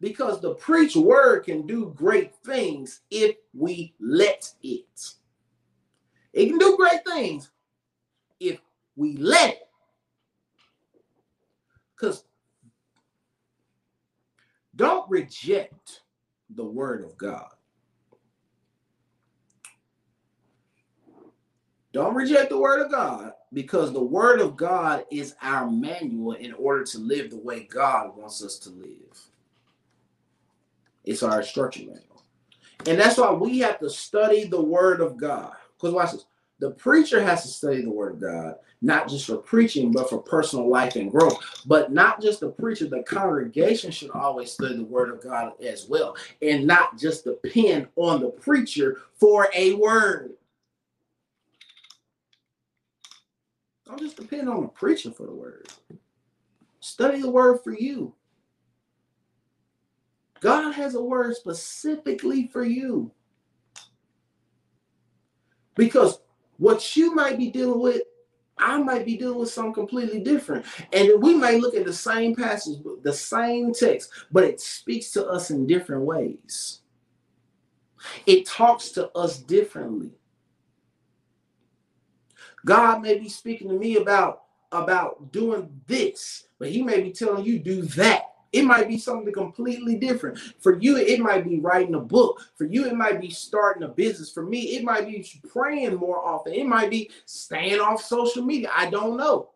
Because 0.00 0.40
the 0.40 0.54
preach 0.54 0.96
word 0.96 1.44
can 1.44 1.66
do 1.66 1.92
great 1.96 2.34
things 2.44 3.02
if 3.10 3.36
we 3.54 3.94
let 4.00 4.52
it. 4.62 5.12
It 6.32 6.48
can 6.48 6.58
do 6.58 6.76
great 6.76 7.04
things 7.06 7.50
if 8.40 8.60
we 8.96 9.16
let 9.16 9.50
it. 9.50 9.68
Because 11.96 12.24
don't 14.78 15.10
reject 15.10 16.02
the 16.54 16.64
word 16.64 17.04
of 17.04 17.18
God. 17.18 17.50
Don't 21.92 22.14
reject 22.14 22.50
the 22.50 22.58
word 22.58 22.84
of 22.84 22.92
God 22.92 23.32
because 23.52 23.92
the 23.92 24.02
word 24.02 24.40
of 24.40 24.56
God 24.56 25.04
is 25.10 25.34
our 25.42 25.68
manual 25.68 26.34
in 26.34 26.52
order 26.52 26.84
to 26.84 26.98
live 26.98 27.30
the 27.30 27.40
way 27.40 27.64
God 27.64 28.16
wants 28.16 28.42
us 28.42 28.56
to 28.60 28.70
live. 28.70 29.20
It's 31.04 31.24
our 31.24 31.40
instruction 31.40 31.86
manual. 31.86 32.22
And 32.86 33.00
that's 33.00 33.18
why 33.18 33.32
we 33.32 33.58
have 33.58 33.80
to 33.80 33.90
study 33.90 34.44
the 34.44 34.62
word 34.62 35.00
of 35.00 35.16
God. 35.16 35.54
Because 35.76 35.92
watch 35.92 36.12
this. 36.12 36.26
The 36.60 36.70
preacher 36.72 37.22
has 37.22 37.42
to 37.42 37.48
study 37.48 37.82
the 37.82 37.90
word 37.90 38.14
of 38.14 38.20
God, 38.20 38.56
not 38.82 39.08
just 39.08 39.26
for 39.26 39.36
preaching, 39.36 39.92
but 39.92 40.10
for 40.10 40.18
personal 40.18 40.68
life 40.68 40.96
and 40.96 41.10
growth. 41.10 41.38
But 41.66 41.92
not 41.92 42.20
just 42.20 42.40
the 42.40 42.48
preacher, 42.48 42.86
the 42.86 43.02
congregation 43.04 43.92
should 43.92 44.10
always 44.10 44.50
study 44.50 44.76
the 44.76 44.84
word 44.84 45.10
of 45.10 45.22
God 45.22 45.52
as 45.62 45.86
well, 45.88 46.16
and 46.42 46.66
not 46.66 46.98
just 46.98 47.24
depend 47.24 47.86
on 47.94 48.20
the 48.20 48.30
preacher 48.30 49.02
for 49.14 49.48
a 49.54 49.74
word. 49.74 50.32
Don't 53.86 54.00
just 54.00 54.16
depend 54.16 54.48
on 54.48 54.62
the 54.62 54.68
preacher 54.68 55.12
for 55.12 55.26
the 55.26 55.34
word. 55.34 55.68
Study 56.80 57.22
the 57.22 57.30
word 57.30 57.60
for 57.62 57.72
you. 57.72 58.14
God 60.40 60.72
has 60.72 60.94
a 60.94 61.02
word 61.02 61.34
specifically 61.36 62.48
for 62.48 62.64
you. 62.64 63.10
Because 65.74 66.20
what 66.58 66.96
you 66.96 67.14
might 67.14 67.38
be 67.38 67.50
dealing 67.50 67.80
with, 67.80 68.02
I 68.58 68.76
might 68.78 69.06
be 69.06 69.16
dealing 69.16 69.38
with 69.38 69.50
something 69.50 69.72
completely 69.72 70.20
different. 70.20 70.66
And 70.92 71.22
we 71.22 71.34
may 71.34 71.60
look 71.60 71.74
at 71.74 71.86
the 71.86 71.92
same 71.92 72.34
passage, 72.34 72.78
the 73.02 73.12
same 73.12 73.72
text, 73.72 74.10
but 74.32 74.44
it 74.44 74.60
speaks 74.60 75.10
to 75.12 75.26
us 75.26 75.50
in 75.50 75.66
different 75.66 76.02
ways. 76.02 76.80
It 78.26 78.46
talks 78.46 78.90
to 78.90 79.10
us 79.10 79.38
differently. 79.38 80.10
God 82.64 83.02
may 83.02 83.18
be 83.18 83.28
speaking 83.28 83.68
to 83.68 83.74
me 83.74 83.96
about 83.96 84.42
about 84.70 85.32
doing 85.32 85.80
this, 85.86 86.48
but 86.58 86.68
he 86.68 86.82
may 86.82 87.00
be 87.00 87.10
telling 87.10 87.44
you 87.44 87.58
do 87.58 87.82
that. 87.82 88.27
It 88.52 88.64
might 88.64 88.88
be 88.88 88.98
something 88.98 89.32
completely 89.32 89.96
different. 89.96 90.38
For 90.60 90.78
you, 90.78 90.96
it 90.96 91.20
might 91.20 91.44
be 91.44 91.60
writing 91.60 91.94
a 91.94 92.00
book. 92.00 92.40
For 92.56 92.64
you, 92.64 92.86
it 92.86 92.94
might 92.94 93.20
be 93.20 93.30
starting 93.30 93.82
a 93.82 93.88
business. 93.88 94.32
For 94.32 94.42
me, 94.42 94.76
it 94.76 94.84
might 94.84 95.06
be 95.06 95.26
praying 95.48 95.96
more 95.96 96.24
often. 96.24 96.54
It 96.54 96.66
might 96.66 96.90
be 96.90 97.10
staying 97.26 97.80
off 97.80 98.02
social 98.02 98.42
media. 98.42 98.70
I 98.74 98.90
don't 98.90 99.16
know. 99.16 99.50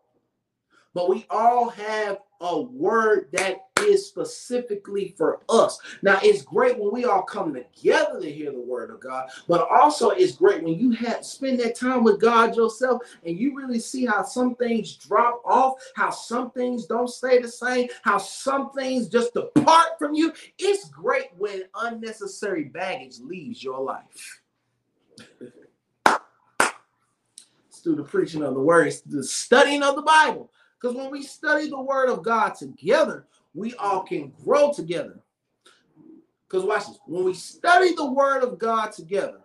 But 0.93 1.09
we 1.09 1.25
all 1.29 1.69
have 1.69 2.19
a 2.39 2.61
word 2.61 3.29
that 3.33 3.72
is 3.83 4.07
specifically 4.07 5.13
for 5.17 5.41
us. 5.49 5.79
Now, 6.01 6.19
it's 6.23 6.41
great 6.41 6.77
when 6.77 6.91
we 6.91 7.05
all 7.05 7.23
come 7.23 7.53
together 7.53 8.19
to 8.21 8.31
hear 8.31 8.51
the 8.51 8.59
word 8.59 8.89
of 8.89 8.99
God, 8.99 9.29
but 9.47 9.67
also 9.69 10.09
it's 10.09 10.35
great 10.35 10.63
when 10.63 10.79
you 10.79 10.91
have 10.91 11.25
spend 11.25 11.59
that 11.59 11.75
time 11.75 12.03
with 12.03 12.21
God 12.21 12.55
yourself 12.55 13.01
and 13.25 13.37
you 13.37 13.55
really 13.55 13.79
see 13.79 14.05
how 14.05 14.23
some 14.23 14.55
things 14.55 14.95
drop 14.95 15.41
off, 15.45 15.75
how 15.95 16.09
some 16.09 16.51
things 16.51 16.85
don't 16.85 17.09
stay 17.09 17.39
the 17.39 17.47
same, 17.47 17.87
how 18.03 18.17
some 18.17 18.71
things 18.71 19.07
just 19.07 19.33
depart 19.33 19.99
from 19.99 20.13
you. 20.13 20.33
It's 20.57 20.89
great 20.89 21.29
when 21.37 21.63
unnecessary 21.75 22.65
baggage 22.65 23.19
leaves 23.19 23.63
your 23.63 23.79
life. 23.79 24.41
through 27.83 27.95
the 27.95 28.03
preaching 28.03 28.41
of 28.41 28.53
the 28.53 28.61
word, 28.61 28.93
the 29.05 29.23
studying 29.23 29.83
of 29.83 29.95
the 29.95 30.01
Bible. 30.01 30.49
Because 30.79 30.95
when 30.95 31.11
we 31.11 31.23
study 31.23 31.69
the 31.69 31.79
word 31.79 32.09
of 32.09 32.23
God 32.23 32.55
together, 32.55 33.25
we 33.53 33.73
all 33.75 34.01
can 34.03 34.33
grow 34.43 34.73
together. 34.73 35.19
Because 36.47 36.65
watch 36.65 36.87
this. 36.87 36.99
When 37.05 37.23
we 37.23 37.33
study 37.33 37.95
the 37.95 38.11
word 38.11 38.43
of 38.43 38.59
God 38.59 38.91
together, 38.91 39.41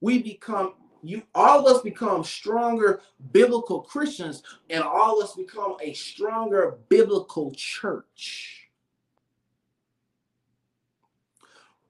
we 0.00 0.22
become 0.22 0.74
you 1.02 1.22
all 1.34 1.66
of 1.66 1.76
us 1.76 1.82
become 1.82 2.24
stronger 2.24 3.00
biblical 3.32 3.82
Christians, 3.82 4.42
and 4.68 4.82
all 4.82 5.20
of 5.20 5.28
us 5.28 5.36
become 5.36 5.76
a 5.80 5.92
stronger 5.92 6.78
biblical 6.88 7.52
church. 7.54 8.68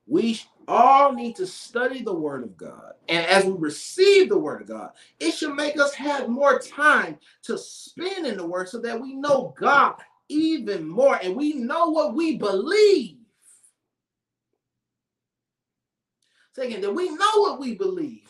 We 0.06 0.40
all 0.66 1.12
need 1.12 1.36
to 1.36 1.46
study 1.46 2.02
the 2.02 2.14
word 2.14 2.42
of 2.42 2.56
God. 2.56 2.92
And 3.08 3.26
as 3.26 3.44
we 3.44 3.52
receive 3.52 4.28
the 4.28 4.38
word 4.38 4.62
of 4.62 4.68
God, 4.68 4.90
it 5.20 5.32
should 5.32 5.54
make 5.54 5.78
us 5.78 5.94
have 5.94 6.28
more 6.28 6.58
time 6.58 7.18
to 7.42 7.56
spend 7.56 8.26
in 8.26 8.36
the 8.36 8.46
word 8.46 8.68
so 8.68 8.78
that 8.80 9.00
we 9.00 9.14
know 9.14 9.54
God 9.58 9.94
even 10.28 10.88
more 10.88 11.18
and 11.22 11.36
we 11.36 11.54
know 11.54 11.88
what 11.88 12.14
we 12.14 12.36
believe. 12.36 13.16
Second, 16.54 16.82
that 16.82 16.92
we 16.92 17.08
know 17.10 17.36
what 17.36 17.60
we 17.60 17.74
believe. 17.74 18.28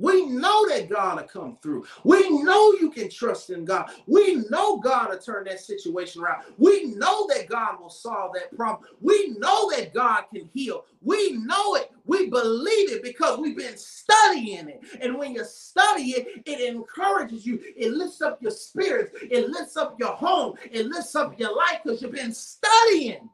We 0.00 0.26
know 0.26 0.66
that 0.70 0.88
God 0.88 1.20
will 1.20 1.28
come 1.28 1.58
through. 1.62 1.84
We 2.04 2.28
know 2.42 2.72
you 2.80 2.90
can 2.90 3.10
trust 3.10 3.50
in 3.50 3.66
God. 3.66 3.90
We 4.06 4.36
know 4.48 4.78
God 4.78 5.10
will 5.10 5.18
turn 5.18 5.44
that 5.44 5.60
situation 5.60 6.22
around. 6.22 6.44
We 6.56 6.86
know 6.94 7.26
that 7.28 7.48
God 7.48 7.78
will 7.78 7.90
solve 7.90 8.32
that 8.34 8.56
problem. 8.56 8.88
We 9.02 9.34
know 9.38 9.70
that 9.70 9.92
God 9.92 10.24
can 10.32 10.48
heal. 10.54 10.86
We 11.02 11.32
know 11.32 11.74
it. 11.74 11.90
We 12.06 12.30
believe 12.30 12.92
it 12.92 13.02
because 13.02 13.38
we've 13.38 13.58
been 13.58 13.76
studying 13.76 14.68
it. 14.68 14.80
And 15.02 15.18
when 15.18 15.34
you 15.34 15.44
study 15.44 16.12
it, 16.12 16.42
it 16.46 16.74
encourages 16.74 17.44
you. 17.44 17.60
It 17.76 17.92
lifts 17.92 18.22
up 18.22 18.40
your 18.40 18.52
spirits. 18.52 19.12
It 19.22 19.50
lifts 19.50 19.76
up 19.76 19.96
your 20.00 20.14
home. 20.14 20.54
It 20.72 20.86
lifts 20.86 21.14
up 21.14 21.38
your 21.38 21.54
life 21.54 21.80
because 21.84 22.00
you've 22.00 22.12
been 22.12 22.32
studying. 22.32 23.28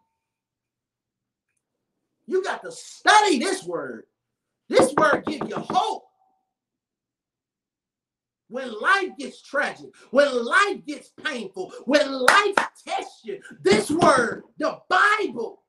You 2.26 2.42
got 2.42 2.60
to 2.62 2.72
study 2.72 3.38
this 3.38 3.62
word. 3.62 4.04
This 4.68 4.92
word 4.94 5.24
gives 5.26 5.48
you 5.48 5.54
hope 5.56 6.05
when 8.48 8.72
life 8.80 9.10
gets 9.18 9.42
tragic, 9.42 9.86
when 10.10 10.44
life 10.44 10.84
gets 10.86 11.10
painful, 11.22 11.72
when 11.84 12.12
life 12.12 12.54
tests 12.86 13.22
you, 13.24 13.40
this 13.62 13.90
word, 13.90 14.44
the 14.58 14.78
Bible, 14.88 15.62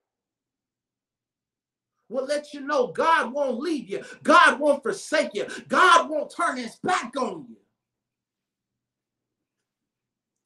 will 2.10 2.26
let 2.26 2.54
you 2.54 2.62
know 2.62 2.88
God 2.88 3.34
won't 3.34 3.60
leave 3.60 3.90
you, 3.90 4.04
God 4.24 4.60
won't 4.60 4.84
forsake 4.84 5.32
you, 5.34 5.46
God 5.68 6.10
won't 6.10 6.34
turn 6.34 6.58
his 6.58 6.76
back 6.78 7.14
on 7.18 7.46
you. 7.50 7.58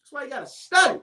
That's 0.02 0.12
why 0.12 0.24
you 0.24 0.30
got 0.30 0.40
to 0.40 0.48
study. 0.48 1.02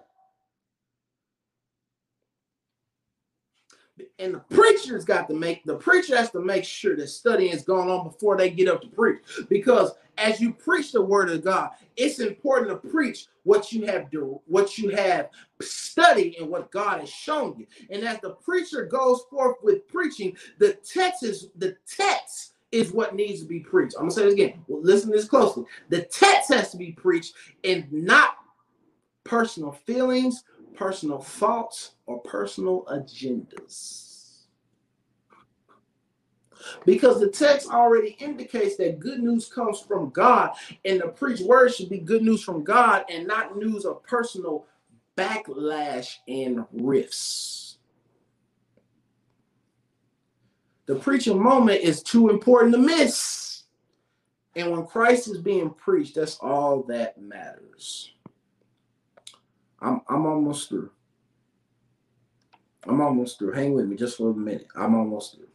and 4.19 4.35
the 4.35 4.39
preacher's 4.55 5.05
got 5.05 5.29
to 5.29 5.35
make 5.35 5.65
the 5.65 5.77
preacher 5.77 6.17
has 6.17 6.31
to 6.31 6.41
make 6.41 6.65
sure 6.65 6.97
that 6.97 7.09
studying 7.09 7.53
is 7.53 7.63
going 7.63 7.89
on 7.89 8.05
before 8.05 8.37
they 8.37 8.51
get 8.51 8.69
up 8.69 8.81
to 8.83 8.89
preach 8.89 9.19
because 9.49 9.93
as 10.19 10.41
you 10.41 10.53
preach 10.53 10.93
the 10.93 11.01
word 11.01 11.31
of 11.31 11.45
god 11.45 11.71
it's 11.97 12.19
important 12.19 12.69
to 12.69 12.89
preach 12.89 13.27
what 13.45 13.73
you 13.73 13.87
have 13.87 14.11
do 14.11 14.41
what 14.47 14.77
you 14.77 14.91
have 14.91 15.31
studied 15.63 16.37
and 16.37 16.49
what 16.49 16.71
god 16.71 17.01
has 17.01 17.11
shown 17.11 17.55
you. 17.59 17.67
And 17.91 18.05
as 18.05 18.21
the 18.21 18.31
preacher 18.31 18.85
goes 18.87 19.23
forth 19.31 19.57
with 19.63 19.89
preaching 19.89 20.37
the 20.59 20.75
text 20.75 21.23
is 21.23 21.49
the 21.57 21.77
text 21.87 22.55
is 22.71 22.93
what 22.93 23.15
needs 23.15 23.41
to 23.41 23.47
be 23.47 23.61
preached. 23.61 23.95
I'm 23.97 24.03
gonna 24.03 24.13
say 24.13 24.25
this 24.25 24.35
again. 24.35 24.63
Well, 24.69 24.83
listen 24.83 25.11
to 25.11 25.17
this 25.17 25.27
closely. 25.27 25.65
The 25.89 26.03
text 26.03 26.53
has 26.53 26.71
to 26.73 26.77
be 26.77 26.93
preached 26.93 27.35
and 27.65 27.91
not 27.91 28.37
personal 29.25 29.73
feelings 29.73 30.45
personal 30.79 31.19
thoughts 31.19 31.93
or 32.07 32.21
personal 32.21 32.85
agendas. 32.85 34.08
Because 36.85 37.21
the 37.21 37.29
text 37.29 37.71
already 37.71 38.17
indicates 38.21 38.77
that 38.77 39.01
good 39.01 39.21
news 39.21 39.49
comes 39.49 39.81
from 39.81 40.11
God, 40.11 40.53
and 40.85 41.01
the 41.01 41.09
preached 41.09 41.45
word 41.45 41.75
should 41.75 41.89
be 41.89 41.99
good 41.99 42.23
news 42.23 42.43
from 42.43 42.65
God 42.65 43.05
and 43.09 43.27
not 43.27 43.57
news 43.57 43.85
of 43.85 44.03
personal 44.03 44.67
backlash 45.17 46.17
and 46.29 46.65
rifts. 46.73 47.79
The 50.87 50.95
preaching 50.95 51.43
moment 51.43 51.83
is 51.83 52.03
too 52.03 52.31
important 52.31 52.75
to 52.75 52.81
miss. 52.81 53.65
And 54.57 54.71
when 54.71 54.87
Christ 54.87 55.29
is 55.29 55.39
being 55.39 55.71
preached, 55.71 56.15
that's 56.15 56.37
all 56.39 56.83
that 56.85 57.21
matters. 57.21 58.13
I'm 59.81 60.01
I'm 60.09 60.25
almost 60.27 60.69
through. 60.69 60.91
I'm 62.85 63.01
almost 63.01 63.39
through. 63.39 63.53
Hang 63.53 63.75
with 63.75 63.87
me 63.87 63.97
just 63.97 64.17
for 64.17 64.31
a 64.31 64.35
minute. 64.35 64.67
I'm 64.75 64.95
almost 64.95 65.37
through. 65.37 65.48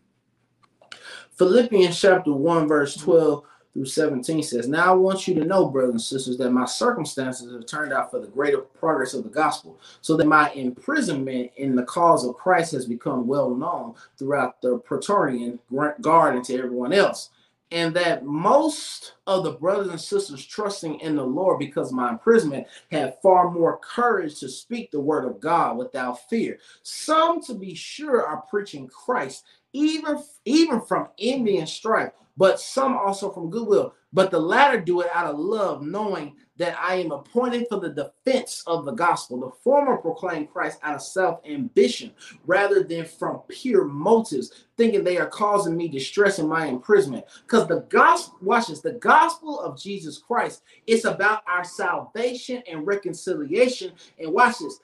Philippians 1.44 2.00
chapter 2.00 2.32
1, 2.32 2.70
verse 2.70 2.96
mm-hmm. 2.96 3.12
12 3.12 3.44
through 3.74 3.86
17 3.86 4.44
says, 4.44 4.70
Now 4.70 4.92
I 4.92 4.96
want 4.96 5.28
you 5.28 5.36
to 5.36 5.44
know, 5.44 5.68
brothers 5.68 5.92
and 5.92 6.02
sisters, 6.02 6.38
that 6.38 6.52
my 6.52 6.64
circumstances 6.64 7.52
have 7.52 7.66
turned 7.66 7.92
out 7.92 8.12
for 8.12 8.22
the 8.22 8.28
greater 8.28 8.60
progress 8.60 9.14
of 9.14 9.26
the 9.26 9.30
gospel, 9.30 9.78
so 10.00 10.16
that 10.16 10.26
my 10.26 10.52
imprisonment 10.52 11.52
in 11.58 11.76
the 11.76 11.84
cause 11.84 12.26
of 12.26 12.36
Christ 12.36 12.72
has 12.72 12.86
become 12.86 13.28
well 13.28 13.54
known 13.54 13.96
throughout 14.18 14.62
the 14.62 14.78
Praetorian 14.78 15.60
Guard 16.00 16.36
and 16.36 16.46
to 16.46 16.58
everyone 16.58 16.94
else 16.94 17.30
and 17.74 17.96
that 17.96 18.24
most 18.24 19.16
of 19.26 19.44
the 19.44 19.54
brothers 19.54 19.88
and 19.88 20.00
sisters 20.00 20.46
trusting 20.46 21.00
in 21.00 21.16
the 21.16 21.26
Lord 21.26 21.58
because 21.58 21.90
of 21.90 21.96
my 21.96 22.12
imprisonment 22.12 22.68
have 22.92 23.20
far 23.20 23.50
more 23.50 23.80
courage 23.80 24.40
to 24.42 24.48
speak 24.48 24.92
the 24.92 25.00
word 25.00 25.26
of 25.26 25.40
God 25.40 25.76
without 25.76 26.30
fear. 26.30 26.60
Some, 26.84 27.42
to 27.46 27.56
be 27.56 27.74
sure, 27.74 28.24
are 28.28 28.44
preaching 28.48 28.88
Christ, 28.88 29.46
even, 29.74 30.24
even 30.46 30.82
from 30.82 31.10
envy 31.20 31.58
and 31.58 31.68
strife, 31.68 32.12
but 32.38 32.60
some 32.60 32.98
also 32.98 33.30
from 33.32 33.50
goodwill. 33.50 33.94
But 34.12 34.30
the 34.30 34.40
latter 34.40 34.80
do 34.80 35.02
it 35.02 35.10
out 35.12 35.26
of 35.26 35.40
love, 35.40 35.82
knowing 35.82 36.36
that 36.58 36.78
I 36.80 36.96
am 36.96 37.12
appointed 37.12 37.66
for 37.68 37.80
the 37.80 37.90
defense 37.90 38.64
of 38.68 38.86
the 38.86 38.92
gospel. 38.92 39.40
The 39.40 39.52
former 39.64 39.98
proclaim 39.98 40.46
Christ 40.46 40.80
out 40.84 40.96
of 40.96 41.02
self 41.02 41.40
ambition 41.46 42.12
rather 42.46 42.84
than 42.84 43.06
from 43.06 43.42
pure 43.48 43.86
motives, 43.86 44.66
thinking 44.78 45.04
they 45.04 45.18
are 45.18 45.28
causing 45.28 45.76
me 45.76 45.88
distress 45.88 46.38
in 46.38 46.48
my 46.48 46.68
imprisonment. 46.68 47.26
Because 47.42 47.68
the 47.68 47.82
gospel, 47.90 48.38
watch 48.42 48.68
this, 48.68 48.82
the 48.82 48.94
gospel 48.94 49.60
of 49.60 49.80
Jesus 49.82 50.20
Christ 50.20 50.62
is 50.86 51.06
about 51.06 51.42
our 51.48 51.64
salvation 51.64 52.62
and 52.70 52.86
reconciliation. 52.86 53.94
And 54.20 54.32
watch 54.32 54.60
this, 54.60 54.80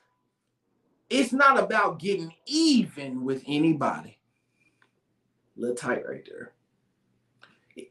it's 1.10 1.34
not 1.34 1.60
about 1.60 2.00
getting 2.00 2.34
even 2.48 3.24
with 3.24 3.44
anybody. 3.48 4.18
Little 5.60 5.76
tight 5.76 6.07
right 6.07 6.26
there. 6.26 6.53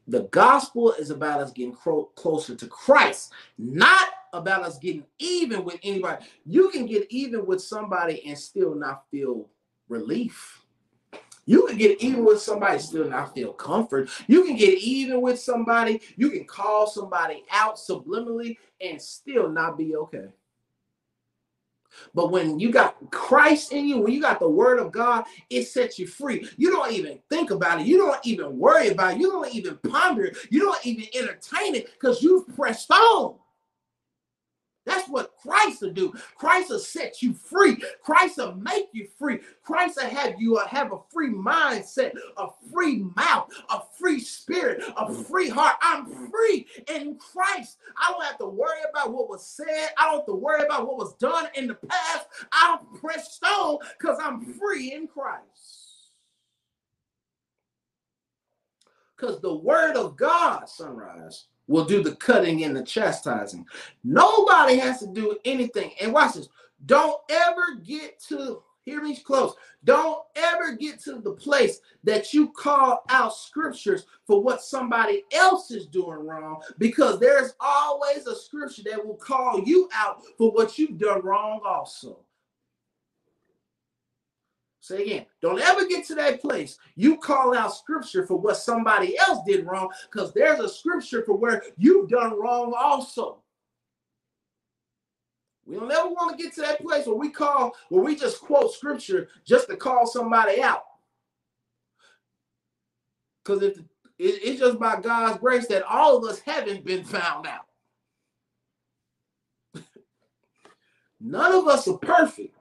The 0.07 0.23
gospel 0.31 0.93
is 0.93 1.11
about 1.11 1.41
us 1.41 1.53
getting 1.53 1.75
closer 1.75 2.55
to 2.55 2.67
Christ, 2.67 3.33
not 3.59 4.09
about 4.33 4.63
us 4.63 4.79
getting 4.79 5.05
even 5.19 5.65
with 5.65 5.79
anybody. 5.83 6.25
You 6.47 6.71
can 6.71 6.87
get 6.87 7.07
even 7.11 7.45
with 7.45 7.63
somebody 7.63 8.27
and 8.27 8.39
still 8.39 8.75
not 8.75 9.05
feel 9.11 9.49
relief. 9.89 10.63
You 11.45 11.67
can 11.67 11.77
get 11.77 12.01
even 12.03 12.25
with 12.25 12.41
somebody, 12.41 12.79
still 12.79 13.09
not 13.09 13.35
feel 13.35 13.53
comfort. 13.53 14.09
You 14.27 14.45
can 14.45 14.57
get 14.57 14.79
even 14.79 15.21
with 15.21 15.39
somebody. 15.39 16.01
You 16.17 16.31
can 16.31 16.47
call 16.47 16.87
somebody 16.87 17.45
out 17.51 17.77
subliminally 17.77 18.57
and 18.81 19.01
still 19.01 19.51
not 19.51 19.77
be 19.77 19.95
okay. 19.95 20.29
But 22.15 22.31
when 22.31 22.59
you 22.59 22.71
got 22.71 22.97
Christ 23.11 23.73
in 23.73 23.87
you, 23.87 23.99
when 23.99 24.13
you 24.13 24.21
got 24.21 24.41
the 24.41 24.49
word 24.49 24.79
of 24.79 24.93
God, 24.93 25.25
it 25.51 25.65
sets 25.65 25.99
you 25.99 26.07
free. 26.07 26.49
You 26.57 26.71
don't 26.71 26.93
even 26.93 27.19
think 27.31 27.51
about 27.51 27.81
it. 27.81 27.87
You 27.87 27.99
don't 27.99 28.25
even 28.25 28.59
worry 28.59 28.89
about 28.89 29.15
it. 29.15 29.21
You 29.21 29.31
don't 29.31 29.55
even 29.55 29.79
ponder 29.89 30.27
it. 30.27 30.37
You 30.51 30.61
don't 30.61 30.87
even 30.87 31.07
entertain 31.15 31.75
it 31.75 31.93
because 31.93 32.23
you've 32.23 32.49
pressed 32.55 32.91
on. 32.91 33.37
That's 34.89 35.09
what 35.09 35.37
Christ 35.37 35.83
will 35.83 35.93
do. 35.93 36.15
Christ 36.37 36.71
will 36.71 36.79
set 36.79 37.21
you 37.21 37.35
free. 37.35 37.77
Christ 38.03 38.39
will 38.39 38.55
make 38.55 38.89
you 38.93 39.07
free. 39.19 39.41
Christ 39.63 39.99
will 40.01 40.09
have 40.09 40.41
you 40.41 40.57
uh, 40.57 40.67
have 40.67 40.93
a 40.93 40.99
free 41.13 41.31
mindset, 41.31 42.17
a 42.39 42.47
free 42.73 43.05
mouth, 43.15 43.53
a 43.69 43.81
free 43.99 44.19
spirit, 44.19 44.83
a 44.97 45.13
free 45.13 45.51
heart. 45.51 45.77
I'm 45.83 46.07
free 46.31 46.67
in 46.89 47.19
Christ. 47.19 47.77
I 47.97 48.11
don't 48.11 48.25
have 48.25 48.39
to 48.39 48.47
worry 48.47 48.81
about 48.91 49.13
what 49.13 49.29
was 49.29 49.47
said. 49.47 49.91
I 49.99 50.07
don't 50.07 50.21
have 50.21 50.27
to 50.27 50.35
worry 50.35 50.65
about 50.65 50.87
what 50.87 50.97
was 50.97 51.15
done 51.17 51.49
in 51.55 51.67
the 51.67 51.75
past. 51.75 52.27
I 52.51 52.77
don't 52.77 53.01
press 53.01 53.39
because 53.99 54.19
I'm 54.23 54.55
free 54.55 54.93
in 54.93 55.07
Christ. 55.07 55.89
Because 59.17 59.41
the 59.41 59.55
word 59.55 59.97
of 59.97 60.17
God, 60.17 60.69
sunrise, 60.69 61.47
will 61.69 61.85
do 61.85 62.03
the 62.03 62.17
cutting 62.17 62.65
and 62.65 62.75
the 62.75 62.83
chastising. 62.83 63.65
Nobody 64.03 64.77
has 64.77 64.99
to 65.01 65.07
do 65.07 65.39
anything. 65.45 65.93
And 66.01 66.13
watch 66.13 66.35
this. 66.35 66.49
Don't 66.87 67.21
ever 67.31 67.77
get 67.85 68.21
to, 68.29 68.63
hear 68.83 69.03
me 69.03 69.17
close. 69.17 69.55
Don't 69.85 70.23
ever 70.35 70.73
get 70.73 71.01
to 71.05 71.21
the 71.21 71.33
place 71.33 71.81
that 72.05 72.33
you 72.33 72.51
call 72.53 73.03
out 73.11 73.35
scriptures 73.35 74.07
for 74.27 74.43
what 74.43 74.63
somebody 74.63 75.25
else 75.33 75.71
is 75.71 75.87
doing 75.87 76.27
wrong 76.27 76.61
because 76.79 77.21
there's 77.21 77.55
always 77.61 78.27
a 78.27 78.35
scripture 78.35 78.83
that 78.91 79.05
will 79.05 79.17
call 79.17 79.63
you 79.65 79.89
out 79.95 80.23
for 80.37 80.51
what 80.53 80.79
you've 80.79 80.99
done 80.99 81.21
wrong 81.23 81.61
also. 81.67 82.21
Say 84.89 85.03
again, 85.03 85.27
don't 85.43 85.61
ever 85.61 85.85
get 85.85 86.07
to 86.07 86.15
that 86.15 86.41
place. 86.41 86.79
You 86.97 87.19
call 87.19 87.55
out 87.55 87.75
scripture 87.75 88.27
for 88.27 88.39
what 88.41 88.57
somebody 88.57 89.19
else 89.19 89.41
did 89.47 89.67
wrong 89.67 89.91
because 90.11 90.33
there's 90.33 90.61
a 90.61 90.69
scripture 90.69 91.23
for 91.27 91.37
where 91.37 91.63
you've 91.77 92.09
done 92.09 92.41
wrong 92.41 92.73
also. 92.75 93.43
We 95.67 95.77
don't 95.77 95.93
ever 95.93 96.09
want 96.09 96.39
to 96.39 96.43
get 96.43 96.55
to 96.55 96.63
that 96.63 96.81
place 96.81 97.07
where 97.07 97.17
we 97.17 97.29
call, 97.29 97.77
where 97.91 98.03
we 98.03 98.17
just 98.17 98.41
quote 98.41 98.73
scripture 98.73 99.29
just 99.45 99.69
to 99.69 99.77
call 99.77 100.07
somebody 100.07 100.63
out. 100.63 100.85
Because 103.45 103.63
it, 103.63 103.79
it's 104.19 104.59
just 104.59 104.79
by 104.79 105.03
God's 105.03 105.39
grace 105.39 105.67
that 105.67 105.83
all 105.83 106.17
of 106.17 106.25
us 106.25 106.39
haven't 106.39 106.87
been 106.87 107.05
found 107.05 107.47
out. 107.47 107.67
None 111.21 111.53
of 111.53 111.69
us 111.69 111.87
are 111.89 111.99
perfect. 111.99 112.58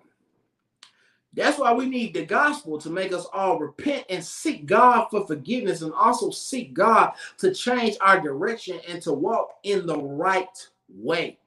That's 1.38 1.60
why 1.60 1.72
we 1.72 1.86
need 1.86 2.16
the 2.16 2.26
gospel 2.26 2.80
to 2.80 2.90
make 2.90 3.14
us 3.14 3.28
all 3.32 3.60
repent 3.60 4.06
and 4.10 4.26
seek 4.26 4.66
God 4.66 5.08
for 5.12 5.28
forgiveness 5.28 5.84
and 5.84 5.94
also 5.94 6.32
seek 6.32 6.74
God 6.74 7.14
to 7.38 7.54
change 7.54 7.96
our 8.02 8.20
direction 8.20 8.80
and 8.90 9.00
to 9.04 9.14
walk 9.14 9.60
in 9.64 9.86
the 9.86 10.00
right 10.00 10.68
way. 10.90 11.38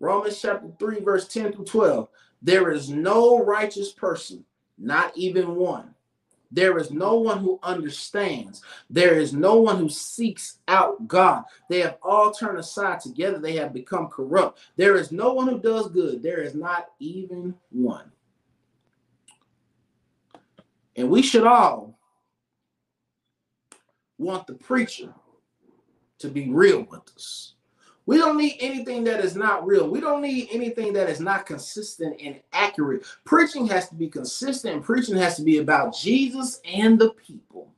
Romans 0.00 0.40
chapter 0.40 0.68
3, 0.78 1.00
verse 1.00 1.28
10 1.28 1.54
through 1.54 1.64
12. 1.64 2.08
There 2.42 2.70
is 2.72 2.90
no 2.90 3.42
righteous 3.42 3.92
person, 3.92 4.44
not 4.76 5.16
even 5.16 5.56
one. 5.56 5.94
There 6.50 6.78
is 6.78 6.90
no 6.90 7.16
one 7.16 7.38
who 7.38 7.58
understands. 7.62 8.62
There 8.88 9.18
is 9.18 9.32
no 9.32 9.56
one 9.56 9.76
who 9.76 9.88
seeks 9.88 10.58
out 10.66 11.06
God. 11.06 11.44
They 11.68 11.80
have 11.80 11.98
all 12.02 12.32
turned 12.32 12.58
aside 12.58 13.00
together. 13.00 13.38
They 13.38 13.56
have 13.56 13.74
become 13.74 14.08
corrupt. 14.08 14.60
There 14.76 14.96
is 14.96 15.12
no 15.12 15.34
one 15.34 15.48
who 15.48 15.60
does 15.60 15.88
good. 15.88 16.22
There 16.22 16.40
is 16.40 16.54
not 16.54 16.88
even 16.98 17.54
one. 17.70 18.10
And 20.96 21.10
we 21.10 21.22
should 21.22 21.46
all 21.46 21.98
want 24.16 24.46
the 24.46 24.54
preacher 24.54 25.14
to 26.18 26.28
be 26.28 26.50
real 26.50 26.82
with 26.90 27.02
us. 27.14 27.54
We 28.08 28.16
don't 28.16 28.38
need 28.38 28.56
anything 28.60 29.04
that 29.04 29.22
is 29.22 29.36
not 29.36 29.66
real. 29.66 29.86
We 29.86 30.00
don't 30.00 30.22
need 30.22 30.48
anything 30.50 30.94
that 30.94 31.10
is 31.10 31.20
not 31.20 31.44
consistent 31.44 32.18
and 32.22 32.40
accurate. 32.54 33.04
Preaching 33.26 33.66
has 33.66 33.90
to 33.90 33.94
be 33.94 34.08
consistent. 34.08 34.82
Preaching 34.82 35.14
has 35.16 35.36
to 35.36 35.42
be 35.42 35.58
about 35.58 35.94
Jesus 35.94 36.58
and 36.64 36.98
the 36.98 37.10
people. 37.10 37.70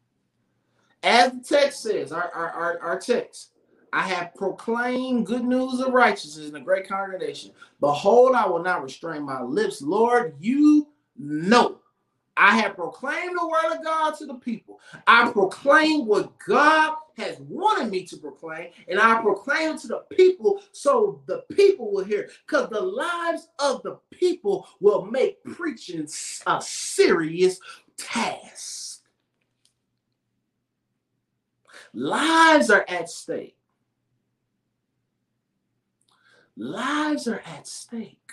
As 1.03 1.33
the 1.33 1.41
text 1.41 1.83
says, 1.83 2.12
our, 2.12 2.31
our, 2.33 2.49
our, 2.49 2.78
our 2.78 3.01
text, 3.01 3.55
I 3.93 4.03
have 4.03 4.33
proclaimed 4.37 5.26
good 5.26 5.43
news 5.43 5.81
of 5.81 5.93
righteousness 5.93 6.49
in 6.49 6.55
a 6.55 6.61
great 6.61 6.87
congregation. 6.87 7.51
Behold, 7.81 8.37
I 8.37 8.47
will 8.47 8.62
not 8.62 8.85
restrain 8.85 9.22
my 9.22 9.43
lips. 9.43 9.83
Lord, 9.83 10.37
you 10.39 10.87
know 11.18 11.80
I 12.41 12.57
have 12.57 12.74
proclaimed 12.74 13.36
the 13.38 13.47
word 13.47 13.76
of 13.76 13.84
God 13.84 14.12
to 14.12 14.24
the 14.24 14.34
people. 14.34 14.80
I 15.07 15.30
proclaim 15.30 16.07
what 16.07 16.32
God 16.38 16.97
has 17.18 17.38
wanted 17.38 17.91
me 17.91 18.05
to 18.05 18.16
proclaim, 18.16 18.70
and 18.88 18.99
I 18.99 19.20
proclaim 19.20 19.76
to 19.76 19.86
the 19.86 20.05
people 20.11 20.62
so 20.72 21.20
the 21.26 21.45
people 21.53 21.93
will 21.93 22.03
hear. 22.03 22.30
Because 22.47 22.70
the 22.70 22.80
lives 22.80 23.49
of 23.59 23.82
the 23.82 23.99
people 24.11 24.66
will 24.80 25.05
make 25.05 25.45
preaching 25.45 26.09
a 26.47 26.62
serious 26.62 27.61
task. 27.99 29.03
Lives 31.93 32.70
are 32.70 32.86
at 32.88 33.11
stake. 33.11 33.59
Lives 36.57 37.28
are 37.28 37.43
at 37.45 37.66
stake. 37.66 38.32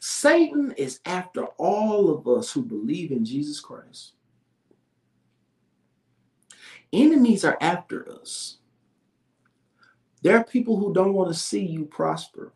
Satan 0.00 0.72
is 0.76 1.00
after 1.04 1.44
all 1.56 2.10
of 2.10 2.26
us 2.26 2.52
who 2.52 2.62
believe 2.62 3.10
in 3.10 3.24
Jesus 3.24 3.60
Christ. 3.60 4.12
Enemies 6.92 7.44
are 7.44 7.58
after 7.60 8.10
us. 8.10 8.58
There 10.22 10.36
are 10.36 10.44
people 10.44 10.76
who 10.78 10.92
don't 10.92 11.12
want 11.12 11.32
to 11.32 11.38
see 11.38 11.64
you 11.64 11.84
prosper. 11.84 12.52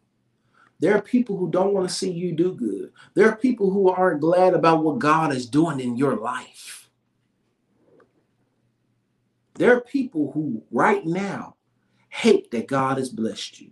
There 0.81 0.97
are 0.97 1.03
people 1.03 1.37
who 1.37 1.51
don't 1.51 1.75
want 1.75 1.89
to 1.89 1.95
see 1.95 2.11
you 2.11 2.33
do 2.33 2.55
good. 2.55 2.93
There 3.15 3.29
are 3.29 3.37
people 3.37 3.71
who 3.71 3.89
aren't 3.89 4.21
glad 4.21 4.55
about 4.55 4.83
what 4.83 4.99
God 4.99 5.33
is 5.33 5.47
doing 5.47 5.79
in 5.79 5.97
your 5.97 6.17
life. 6.17 6.91
There 9.55 9.77
are 9.77 9.81
people 9.81 10.33
who 10.33 10.65
right 10.71 11.05
now 11.07 11.57
hate 12.09 12.51
that 12.51 12.67
God 12.67 12.99
has 12.99 13.11
blessed 13.11 13.61
you 13.61 13.71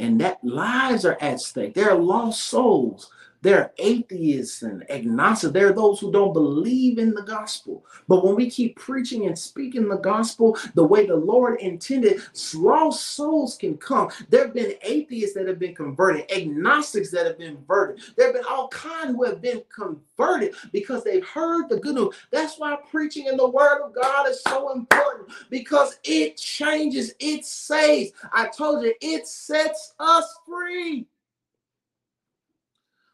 and 0.00 0.20
that 0.20 0.42
lives 0.42 1.04
are 1.04 1.18
at 1.20 1.40
stake. 1.40 1.74
There 1.74 1.90
are 1.90 1.98
lost 1.98 2.44
souls 2.44 3.10
there 3.42 3.60
are 3.60 3.72
atheists 3.78 4.62
and 4.62 4.88
agnostics. 4.90 5.52
There 5.52 5.68
are 5.68 5.72
those 5.72 6.00
who 6.00 6.12
don't 6.12 6.32
believe 6.32 6.98
in 6.98 7.14
the 7.14 7.22
gospel. 7.22 7.84
But 8.08 8.24
when 8.24 8.34
we 8.34 8.50
keep 8.50 8.76
preaching 8.76 9.26
and 9.26 9.38
speaking 9.38 9.88
the 9.88 9.96
gospel 9.96 10.58
the 10.74 10.84
way 10.84 11.06
the 11.06 11.16
Lord 11.16 11.60
intended, 11.60 12.22
lost 12.54 13.14
souls 13.14 13.56
can 13.56 13.76
come. 13.78 14.10
There 14.28 14.44
have 14.44 14.54
been 14.54 14.74
atheists 14.82 15.34
that 15.34 15.46
have 15.48 15.58
been 15.58 15.74
converted, 15.74 16.30
agnostics 16.30 17.10
that 17.12 17.26
have 17.26 17.38
been 17.38 17.56
converted. 17.56 18.02
There 18.16 18.26
have 18.26 18.34
been 18.34 18.44
all 18.48 18.68
kinds 18.68 19.16
who 19.16 19.24
have 19.24 19.40
been 19.40 19.62
converted 19.74 20.54
because 20.72 21.04
they've 21.04 21.26
heard 21.26 21.68
the 21.68 21.78
good 21.78 21.94
news. 21.94 22.14
That's 22.30 22.58
why 22.58 22.76
preaching 22.90 23.26
in 23.26 23.36
the 23.36 23.48
word 23.48 23.82
of 23.82 23.94
God 23.94 24.28
is 24.28 24.42
so 24.42 24.72
important 24.72 25.30
because 25.48 25.98
it 26.04 26.36
changes, 26.36 27.14
it 27.18 27.44
saves. 27.44 28.12
I 28.32 28.48
told 28.48 28.84
you, 28.84 28.94
it 29.00 29.26
sets 29.26 29.94
us 29.98 30.38
free. 30.46 31.06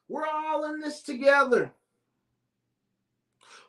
We're 0.09 0.27
all 0.27 0.73
in 0.73 0.81
this 0.81 1.03
together. 1.03 1.73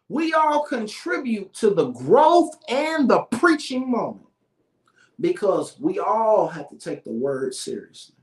We 0.09 0.33
all 0.33 0.63
contribute 0.65 1.53
to 1.55 1.71
the 1.71 1.87
growth 1.87 2.55
and 2.69 3.09
the 3.09 3.23
preaching 3.23 3.89
moment 3.91 4.27
because 5.19 5.77
we 5.79 5.99
all 5.99 6.47
have 6.47 6.69
to 6.69 6.77
take 6.77 7.03
the 7.03 7.11
word 7.11 7.53
seriously. 7.53 8.15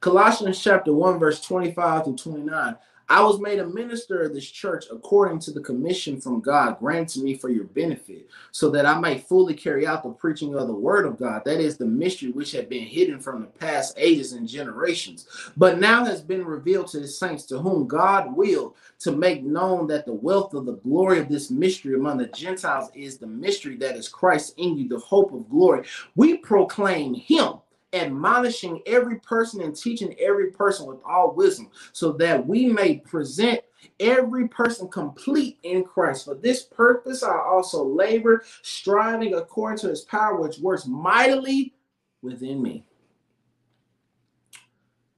Colossians 0.00 0.60
chapter 0.60 0.92
1, 0.92 1.18
verse 1.18 1.40
25 1.42 2.04
to 2.06 2.16
29 2.16 2.76
I 3.10 3.20
was 3.22 3.40
made 3.40 3.58
a 3.58 3.66
minister 3.66 4.22
of 4.22 4.32
this 4.32 4.48
church 4.48 4.84
according 4.88 5.40
to 5.40 5.50
the 5.50 5.60
commission 5.60 6.20
from 6.20 6.40
God 6.40 6.78
granted 6.78 7.24
me 7.24 7.34
for 7.34 7.48
your 7.48 7.64
benefit, 7.64 8.30
so 8.52 8.70
that 8.70 8.86
I 8.86 9.00
might 9.00 9.26
fully 9.26 9.54
carry 9.54 9.84
out 9.84 10.04
the 10.04 10.10
preaching 10.10 10.54
of 10.54 10.68
the 10.68 10.74
word 10.74 11.06
of 11.06 11.18
God. 11.18 11.42
That 11.44 11.58
is 11.58 11.76
the 11.76 11.86
mystery 11.86 12.30
which 12.30 12.52
had 12.52 12.68
been 12.68 12.84
hidden 12.84 13.18
from 13.18 13.40
the 13.40 13.48
past 13.48 13.94
ages 13.96 14.34
and 14.34 14.48
generations, 14.48 15.26
but 15.56 15.80
now 15.80 16.04
has 16.04 16.20
been 16.20 16.44
revealed 16.44 16.86
to 16.88 17.00
his 17.00 17.18
saints, 17.18 17.46
to 17.46 17.58
whom 17.58 17.88
God 17.88 18.36
willed 18.36 18.76
to 19.00 19.10
make 19.10 19.42
known 19.42 19.88
that 19.88 20.06
the 20.06 20.14
wealth 20.14 20.54
of 20.54 20.64
the 20.64 20.76
glory 20.76 21.18
of 21.18 21.28
this 21.28 21.50
mystery 21.50 21.96
among 21.96 22.18
the 22.18 22.26
Gentiles 22.28 22.90
is 22.94 23.18
the 23.18 23.26
mystery 23.26 23.74
that 23.78 23.96
is 23.96 24.08
Christ 24.08 24.54
in 24.56 24.78
you, 24.78 24.88
the 24.88 25.00
hope 25.00 25.32
of 25.32 25.50
glory. 25.50 25.84
We 26.14 26.36
proclaim 26.36 27.14
him 27.14 27.54
admonishing 27.92 28.82
every 28.86 29.18
person 29.20 29.60
and 29.60 29.76
teaching 29.76 30.14
every 30.18 30.50
person 30.50 30.86
with 30.86 31.00
all 31.04 31.34
wisdom, 31.34 31.68
so 31.92 32.12
that 32.12 32.46
we 32.46 32.66
may 32.66 32.98
present 32.98 33.60
every 33.98 34.48
person 34.48 34.88
complete 34.88 35.58
in 35.62 35.84
Christ. 35.84 36.24
For 36.24 36.34
this 36.34 36.62
purpose, 36.62 37.22
I 37.22 37.36
also 37.38 37.84
labor, 37.84 38.44
striving 38.62 39.34
according 39.34 39.78
to 39.78 39.88
his 39.88 40.02
power, 40.02 40.36
which 40.40 40.58
works 40.58 40.86
mightily 40.86 41.74
within 42.22 42.62
me. 42.62 42.84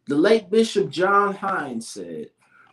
The 0.06 0.16
late 0.16 0.50
Bishop 0.50 0.90
John 0.90 1.34
Hines 1.34 1.88
said, 1.88 2.30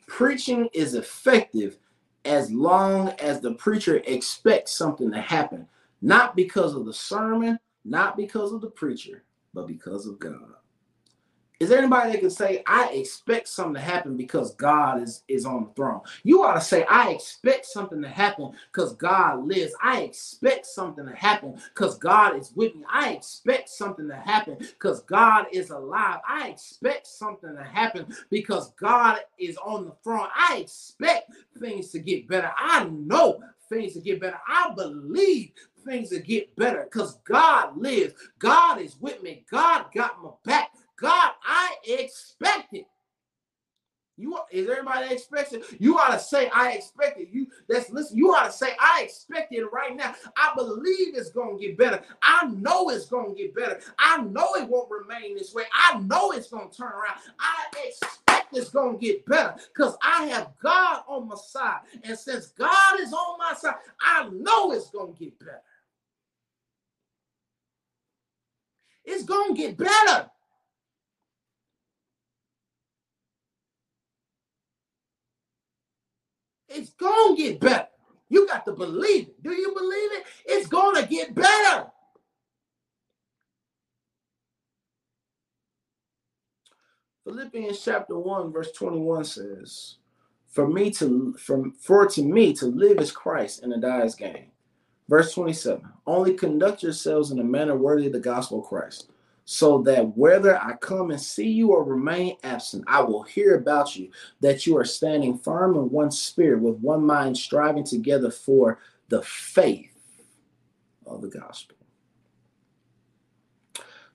Preaching 0.07 0.67
is 0.73 0.95
effective 0.95 1.77
as 2.25 2.51
long 2.51 3.09
as 3.19 3.39
the 3.39 3.53
preacher 3.53 4.01
expects 4.05 4.75
something 4.75 5.11
to 5.11 5.21
happen, 5.21 5.67
not 6.01 6.35
because 6.35 6.73
of 6.73 6.85
the 6.85 6.93
sermon, 6.93 7.59
not 7.85 8.17
because 8.17 8.51
of 8.51 8.61
the 8.61 8.69
preacher, 8.69 9.23
but 9.53 9.67
because 9.67 10.07
of 10.07 10.19
God. 10.19 10.55
Is 11.59 11.67
there 11.67 11.79
anybody 11.79 12.13
that 12.13 12.21
can 12.21 12.29
say, 12.29 12.63
I 12.65 12.87
expect 12.93 13.49
something 13.49 13.73
to 13.73 13.81
happen 13.81 14.15
because 14.15 14.55
God 14.55 15.03
is, 15.03 15.23
is 15.27 15.45
on 15.45 15.65
the 15.65 15.73
throne? 15.73 15.99
You 16.23 16.43
ought 16.43 16.53
to 16.53 16.61
say, 16.61 16.85
I 16.85 17.09
expect 17.09 17.65
something 17.65 18.01
to 18.01 18.07
happen 18.07 18.53
because 18.71 18.95
God 18.95 19.45
lives. 19.45 19.73
I 19.83 20.03
expect 20.03 20.65
something 20.67 21.05
to 21.05 21.13
happen 21.13 21.59
because 21.75 21.97
God 21.97 22.37
is 22.37 22.53
with 22.55 22.75
me. 22.75 22.85
I 22.89 23.09
expect 23.09 23.67
something 23.67 24.07
to 24.07 24.15
happen 24.15 24.55
because 24.59 25.01
God 25.01 25.47
is 25.51 25.69
alive. 25.69 26.19
I 26.25 26.47
expect 26.47 27.07
something 27.07 27.53
to 27.53 27.63
happen 27.63 28.05
because 28.29 28.71
God 28.79 29.19
is 29.37 29.57
on 29.57 29.83
the 29.83 29.91
throne. 30.01 30.27
I 30.33 30.59
expect 30.59 31.33
things 31.59 31.89
to 31.89 31.99
get 31.99 32.29
better. 32.29 32.51
I 32.57 32.85
know 32.85 33.41
things 33.69 33.93
to 33.93 34.01
get 34.01 34.21
better. 34.21 34.39
I 34.47 34.73
believe 34.75 35.51
things 35.83 36.09
to 36.09 36.19
get 36.19 36.55
better 36.55 36.83
because 36.83 37.15
God 37.23 37.77
lives. 37.77 38.13
God 38.39 38.81
is 38.81 38.97
with 38.99 39.21
me. 39.23 39.45
God 39.49 39.85
got 39.93 40.21
my 40.23 40.31
back. 40.45 40.71
God, 40.97 41.31
I 41.43 41.75
expect 41.87 42.73
it. 42.73 42.85
You 44.19 44.37
is 44.51 44.69
everybody 44.69 45.15
it? 45.15 45.63
You 45.79 45.97
ought 45.97 46.11
to 46.11 46.19
say, 46.19 46.49
I 46.49 46.73
expect 46.73 47.21
it. 47.21 47.29
You 47.31 47.47
that's 47.69 47.89
listen, 47.89 48.17
you 48.17 48.33
ought 48.35 48.47
to 48.47 48.51
say, 48.51 48.75
I 48.77 49.03
expect 49.05 49.53
it 49.53 49.63
right 49.71 49.95
now. 49.95 50.13
I 50.35 50.51
believe 50.57 51.15
it's 51.15 51.29
gonna 51.29 51.57
get 51.57 51.77
better. 51.77 52.03
I 52.21 52.47
know 52.47 52.89
it's 52.89 53.05
gonna 53.05 53.33
get 53.33 53.55
better. 53.55 53.79
I 53.97 54.21
know 54.23 54.55
it 54.55 54.67
won't 54.67 54.91
remain 54.91 55.37
this 55.37 55.53
way. 55.53 55.63
I 55.73 55.99
know 55.99 56.31
it's 56.31 56.49
gonna 56.49 56.69
turn 56.69 56.91
around. 56.91 57.19
I 57.39 57.65
expect 57.87 58.53
it's 58.53 58.69
gonna 58.71 58.97
get 58.97 59.25
better 59.25 59.55
because 59.73 59.95
I 60.03 60.25
have 60.25 60.49
God 60.61 61.03
on 61.07 61.29
my 61.29 61.35
side. 61.35 61.79
And 62.03 62.19
since 62.19 62.47
God 62.47 62.99
is 62.99 63.13
on 63.13 63.37
my 63.37 63.53
side, 63.53 63.75
I 64.01 64.27
know 64.33 64.73
it's 64.73 64.89
gonna 64.89 65.13
get 65.13 65.39
better. 65.39 65.61
It's 69.11 69.23
gonna 69.23 69.55
get 69.55 69.75
better. 69.75 70.29
It's 76.67 76.91
gonna 76.91 77.35
get 77.35 77.59
better. 77.59 77.87
You 78.29 78.45
got 78.45 78.65
to 78.65 78.71
believe 78.71 79.29
it. 79.29 79.41
Do 79.41 79.51
you 79.51 79.73
believe 79.73 80.11
it? 80.11 80.25
It's 80.45 80.67
gonna 80.67 81.07
get 81.07 81.33
better. 81.33 81.87
Philippians 87.23 87.83
chapter 87.83 88.17
1, 88.17 88.51
verse 88.51 88.71
21 88.73 89.23
says, 89.23 89.95
For 90.45 90.67
me 90.67 90.91
to 90.91 91.33
from 91.39 91.71
for 91.73 92.05
to 92.05 92.23
me 92.23 92.53
to 92.53 92.67
live 92.67 92.99
is 92.99 93.11
Christ 93.11 93.63
and 93.63 93.73
to 93.73 93.79
die 93.79 94.03
is 94.03 94.13
gain. 94.13 94.51
Verse 95.09 95.33
27. 95.33 95.81
Only 96.05 96.35
conduct 96.35 96.83
yourselves 96.83 97.31
in 97.31 97.39
a 97.39 97.43
manner 97.43 97.75
worthy 97.75 98.05
of 98.05 98.13
the 98.13 98.19
gospel 98.19 98.59
of 98.59 98.67
Christ 98.67 99.09
so 99.43 99.81
that 99.81 100.15
whether 100.15 100.61
I 100.61 100.75
come 100.75 101.09
and 101.09 101.19
see 101.19 101.49
you 101.49 101.71
or 101.71 101.83
remain 101.83 102.37
absent, 102.43 102.83
I 102.85 103.01
will 103.01 103.23
hear 103.23 103.55
about 103.55 103.95
you, 103.95 104.11
that 104.41 104.67
you 104.67 104.77
are 104.77 104.85
standing 104.85 105.39
firm 105.39 105.75
in 105.75 105.89
one 105.89 106.11
spirit, 106.11 106.61
with 106.61 106.75
one 106.75 107.03
mind, 107.03 107.35
striving 107.35 107.83
together 107.83 108.29
for 108.29 108.77
the 109.07 109.23
faith 109.23 109.89
of 111.07 111.23
the 111.23 111.29
gospel. 111.29 111.77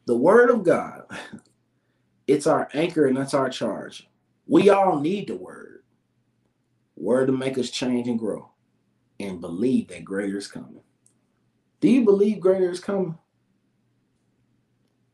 The 0.06 0.16
word 0.16 0.50
of 0.50 0.62
God, 0.62 1.06
it's 2.28 2.46
our 2.46 2.68
anchor 2.72 3.06
and 3.06 3.16
that's 3.16 3.34
our 3.34 3.50
charge. 3.50 4.08
We 4.46 4.70
all 4.70 5.00
need 5.00 5.26
the 5.26 5.36
word. 5.36 5.82
Word 6.94 7.26
to 7.26 7.32
make 7.32 7.58
us 7.58 7.70
change 7.70 8.06
and 8.06 8.20
grow 8.20 8.52
and 9.18 9.40
believe 9.40 9.88
that 9.88 10.04
greater 10.04 10.38
is 10.38 10.46
coming. 10.46 10.83
Do 11.84 11.90
you 11.90 12.02
believe 12.02 12.40
greater 12.40 12.70
is 12.70 12.80
coming? 12.80 13.18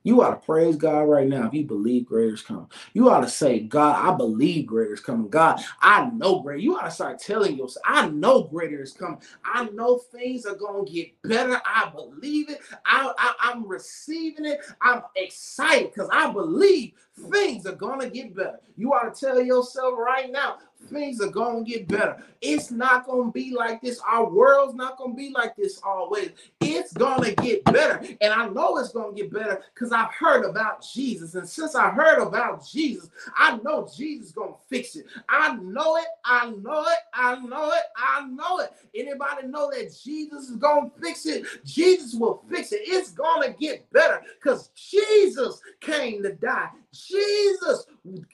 You 0.04 0.22
ought 0.22 0.30
to 0.30 0.46
praise 0.46 0.76
God 0.76 1.00
right 1.00 1.26
now 1.26 1.48
if 1.48 1.52
you 1.52 1.64
believe 1.64 2.06
greater 2.06 2.32
is 2.32 2.42
coming. 2.42 2.70
You 2.94 3.10
ought 3.10 3.22
to 3.22 3.28
say, 3.28 3.58
God, 3.58 3.96
I 3.96 4.16
believe 4.16 4.66
greater 4.68 4.94
is 4.94 5.00
coming. 5.00 5.28
God, 5.28 5.60
I 5.80 6.08
know 6.10 6.38
greater. 6.38 6.60
You 6.60 6.76
ought 6.76 6.84
to 6.84 6.90
start 6.92 7.18
telling 7.18 7.56
yourself, 7.58 7.84
I 7.84 8.08
know 8.10 8.44
greater 8.44 8.80
is 8.80 8.92
coming. 8.92 9.20
I 9.44 9.64
know 9.70 9.98
things 9.98 10.46
are 10.46 10.54
going 10.54 10.86
to 10.86 10.92
get 10.92 11.20
better. 11.22 11.60
I 11.66 11.90
believe 11.92 12.50
it. 12.50 12.60
I, 12.86 13.12
I, 13.18 13.34
I'm 13.40 13.66
receiving 13.66 14.46
it. 14.46 14.60
I'm 14.80 15.02
excited 15.16 15.92
because 15.92 16.08
I 16.12 16.32
believe 16.32 16.92
things 17.30 17.66
are 17.66 17.74
going 17.74 18.00
to 18.00 18.10
get 18.10 18.34
better. 18.34 18.60
You 18.76 18.92
ought 18.92 19.14
to 19.14 19.20
tell 19.20 19.42
yourself 19.42 19.94
right 19.98 20.30
now, 20.30 20.56
things 20.88 21.20
are 21.20 21.28
going 21.28 21.64
to 21.64 21.70
get 21.70 21.88
better. 21.88 22.22
It's 22.40 22.70
not 22.70 23.04
going 23.04 23.28
to 23.28 23.32
be 23.32 23.54
like 23.54 23.82
this. 23.82 24.00
Our 24.08 24.28
world's 24.30 24.74
not 24.74 24.96
going 24.96 25.12
to 25.12 25.16
be 25.16 25.30
like 25.30 25.54
this 25.56 25.80
always. 25.84 26.30
It's 26.60 26.92
going 26.94 27.22
to 27.22 27.34
get 27.42 27.64
better. 27.64 28.02
And 28.20 28.32
I 28.32 28.48
know 28.48 28.78
it's 28.78 28.92
going 28.92 29.14
to 29.14 29.22
get 29.22 29.32
better 29.32 29.62
because 29.74 29.92
I've 29.92 30.12
heard 30.12 30.44
about 30.44 30.82
Jesus. 30.94 31.34
And 31.34 31.46
since 31.48 31.74
I 31.74 31.90
heard 31.90 32.18
about 32.22 32.66
Jesus, 32.66 33.10
I 33.36 33.58
know 33.58 33.88
Jesus 33.94 34.28
is 34.28 34.32
going 34.32 34.54
to 34.54 34.58
fix 34.68 34.96
it. 34.96 35.06
I 35.28 35.56
know 35.56 35.96
it. 35.96 36.06
I 36.24 36.50
know 36.50 36.82
it. 36.82 36.98
I 37.12 37.38
know 37.40 37.70
it. 37.72 37.82
I 37.96 38.26
know 38.26 38.58
it. 38.60 38.72
Anybody 38.94 39.48
know 39.48 39.70
that 39.70 39.94
Jesus 40.02 40.48
is 40.48 40.56
going 40.56 40.90
to 40.90 41.00
fix 41.00 41.26
it? 41.26 41.44
Jesus 41.64 42.14
will 42.14 42.42
fix 42.48 42.72
it. 42.72 42.80
It's 42.84 43.10
going 43.10 43.52
to 43.52 43.58
get 43.58 43.90
better 43.92 44.22
because 44.42 44.68
Jesus 44.68 45.60
came 45.80 46.22
to 46.22 46.32
die. 46.32 46.70
Jesus 46.93 47.86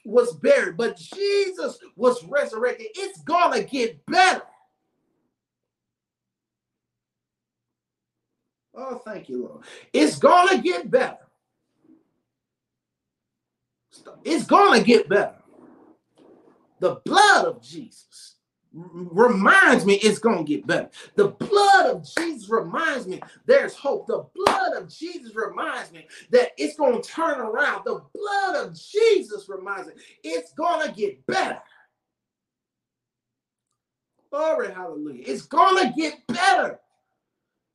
was 0.05 0.33
buried, 0.37 0.77
but 0.77 0.97
Jesus 0.97 1.77
was 1.95 2.23
resurrected. 2.23 2.87
It's 2.95 3.21
to 3.53 3.63
get 3.63 4.03
better. 4.05 4.43
Oh, 8.75 9.01
thank 9.05 9.29
you, 9.29 9.47
Lord. 9.47 9.63
It's 9.91 10.17
to 10.49 10.61
get 10.61 10.89
better. 10.89 11.17
It's 14.23 14.45
to 14.77 14.83
get 14.83 15.09
better. 15.09 15.35
The 16.79 17.01
blood 17.05 17.45
of 17.45 17.61
Jesus 17.61 18.36
reminds 18.77 19.85
me 19.85 19.95
it's 19.95 20.19
going 20.19 20.39
to 20.39 20.43
get 20.43 20.67
better. 20.67 20.89
The 21.15 21.29
blood 21.29 21.87
of 21.87 22.07
Jesus 22.17 22.49
reminds 22.49 23.07
me 23.07 23.21
there's 23.45 23.75
hope. 23.75 24.07
The 24.07 24.25
blood 24.35 24.73
of 24.73 24.89
Jesus 24.89 25.35
reminds 25.35 25.91
me 25.91 26.07
that 26.31 26.51
it's 26.57 26.75
going 26.75 27.01
to 27.01 27.09
turn 27.09 27.39
around. 27.39 27.83
The 27.85 28.01
blood 28.13 28.67
of 28.67 28.79
Jesus 28.79 29.49
reminds 29.49 29.87
me 29.87 29.93
it's 30.23 30.53
going 30.53 30.87
to 30.87 30.93
get 30.93 31.25
better. 31.25 31.59
Glory, 34.31 34.71
hallelujah. 34.71 35.23
It's 35.25 35.45
going 35.45 35.87
to 35.87 35.93
get 35.99 36.15
better. 36.27 36.79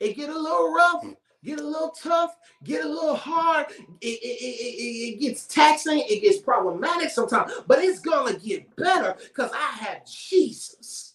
It 0.01 0.17
get 0.17 0.29
a 0.29 0.39
little 0.39 0.73
rough, 0.73 1.05
get 1.45 1.61
a 1.61 1.65
little 1.65 1.91
tough, 1.91 2.37
get 2.65 2.85
a 2.85 2.89
little 2.89 3.17
hard. 3.17 3.67
It, 4.01 4.07
it, 4.07 4.43
it, 4.43 5.15
it, 5.15 5.21
gets 5.21 5.47
taxing, 5.47 6.05
it 6.09 6.23
gets 6.23 6.39
problematic 6.39 7.11
sometimes, 7.11 7.53
but 7.67 7.79
it's 7.81 8.01
gonna 8.01 8.39
get 8.39 8.75
better 8.77 9.17
because 9.19 9.51
I 9.53 9.77
have 9.85 10.07
Jesus. 10.07 11.15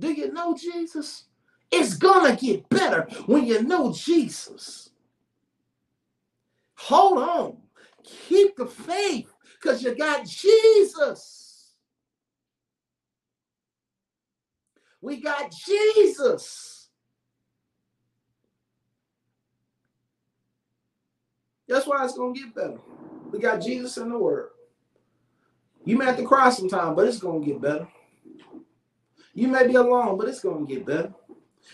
Do 0.00 0.12
you 0.12 0.32
know 0.32 0.56
Jesus? 0.56 1.24
It's 1.70 1.94
gonna 1.94 2.36
get 2.36 2.68
better 2.68 3.08
when 3.26 3.44
you 3.44 3.62
know 3.62 3.92
Jesus. 3.92 4.90
Hold 6.76 7.18
on, 7.18 7.56
keep 8.04 8.56
the 8.56 8.66
faith 8.66 9.32
because 9.60 9.82
you 9.82 9.94
got 9.94 10.24
Jesus. 10.24 11.72
We 15.00 15.20
got 15.20 15.52
Jesus. 15.52 16.77
That's 21.68 21.86
why 21.86 22.04
it's 22.04 22.16
gonna 22.16 22.32
get 22.32 22.54
better. 22.54 22.78
We 23.30 23.38
got 23.38 23.58
Jesus 23.60 23.98
in 23.98 24.08
the 24.08 24.18
Word. 24.18 24.50
You 25.84 25.96
may 25.96 26.06
have 26.06 26.16
to 26.16 26.24
cry 26.24 26.50
sometime, 26.50 26.94
but 26.94 27.06
it's 27.06 27.18
gonna 27.18 27.44
get 27.44 27.60
better. 27.60 27.86
You 29.34 29.48
may 29.48 29.66
be 29.66 29.74
alone, 29.74 30.18
but 30.18 30.28
it's 30.28 30.40
gonna 30.40 30.66
get 30.66 30.84
better. 30.86 31.12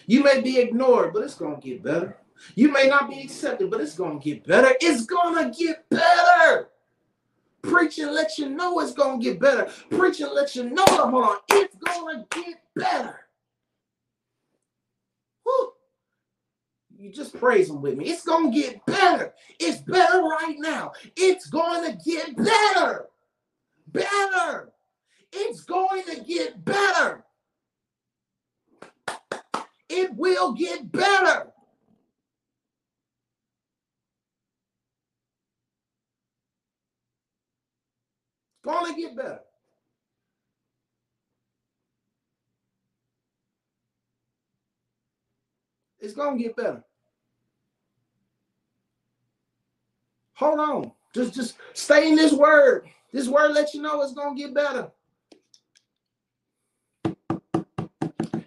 You 0.06 0.22
may 0.22 0.40
be 0.40 0.58
ignored, 0.58 1.12
but 1.12 1.22
it's 1.22 1.34
gonna 1.34 1.60
get 1.60 1.82
better. 1.82 2.18
You 2.56 2.70
may 2.70 2.88
not 2.88 3.08
be 3.08 3.22
accepted, 3.22 3.70
but 3.70 3.80
it's 3.80 3.94
gonna 3.94 4.18
get 4.18 4.44
better. 4.46 4.74
It's 4.80 5.06
gonna 5.06 5.50
get 5.50 5.88
better. 5.88 6.68
Preaching 7.62 8.08
let 8.08 8.36
you 8.36 8.50
know 8.50 8.80
it's 8.80 8.92
gonna 8.92 9.22
get 9.22 9.40
better. 9.40 9.70
Preaching 9.90 10.28
let 10.34 10.54
you 10.54 10.68
know, 10.70 10.84
hold 10.86 11.14
on, 11.14 11.36
it's 11.52 11.76
gonna 11.76 12.26
get 12.30 12.56
better. 12.74 13.23
you 17.04 17.12
just 17.12 17.38
praise 17.38 17.68
him 17.68 17.82
with 17.82 17.98
me. 17.98 18.06
It's 18.06 18.24
gonna 18.24 18.50
get 18.50 18.84
better. 18.86 19.34
It's 19.60 19.82
better 19.82 20.22
right 20.22 20.56
now. 20.58 20.92
It's 21.16 21.48
gonna 21.50 21.98
get 22.02 22.34
better. 22.34 23.08
Better. 23.88 24.72
It's 25.30 25.64
going 25.64 26.02
to 26.04 26.20
get 26.24 26.64
better. 26.64 27.26
It 29.90 30.14
will 30.14 30.52
get 30.52 30.90
better. 30.90 31.52
It's 38.56 38.64
gonna 38.64 38.96
get 38.96 39.14
better. 39.14 39.40
It's 46.00 46.14
gonna 46.14 46.38
get 46.38 46.56
better. 46.56 46.82
Hold 50.34 50.60
on. 50.60 50.92
Just 51.14 51.34
just 51.34 51.56
stay 51.72 52.08
in 52.08 52.16
this 52.16 52.32
word. 52.32 52.88
This 53.12 53.28
word 53.28 53.52
lets 53.52 53.74
you 53.74 53.82
know 53.82 54.02
it's 54.02 54.12
to 54.12 54.34
get 54.36 54.54
better. 54.54 54.90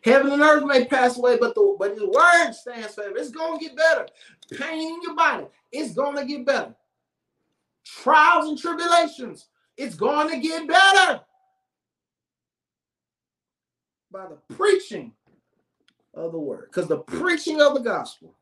Heaven 0.03 0.31
and 0.31 0.41
earth 0.41 0.63
may 0.63 0.85
pass 0.85 1.17
away, 1.17 1.37
but 1.37 1.53
the 1.53 1.75
but 1.77 1.91
his 1.91 2.03
word 2.03 2.53
stands 2.53 2.95
forever. 2.95 3.17
It's 3.17 3.29
gonna 3.31 3.59
get 3.59 3.75
better. 3.75 4.07
Pain 4.57 4.93
in 4.95 5.01
your 5.01 5.15
body, 5.15 5.47
it's 5.71 5.93
gonna 5.93 6.25
get 6.25 6.45
better. 6.45 6.73
Trials 7.85 8.47
and 8.47 8.57
tribulations, 8.57 9.47
it's 9.75 9.95
gonna 9.95 10.39
get 10.39 10.67
better. 10.67 11.21
By 14.11 14.27
the 14.27 14.55
preaching 14.55 15.11
of 16.13 16.31
the 16.31 16.39
word. 16.39 16.69
Because 16.71 16.87
the 16.87 16.99
preaching 16.99 17.61
of 17.61 17.73
the 17.73 17.81
gospel, 17.81 18.33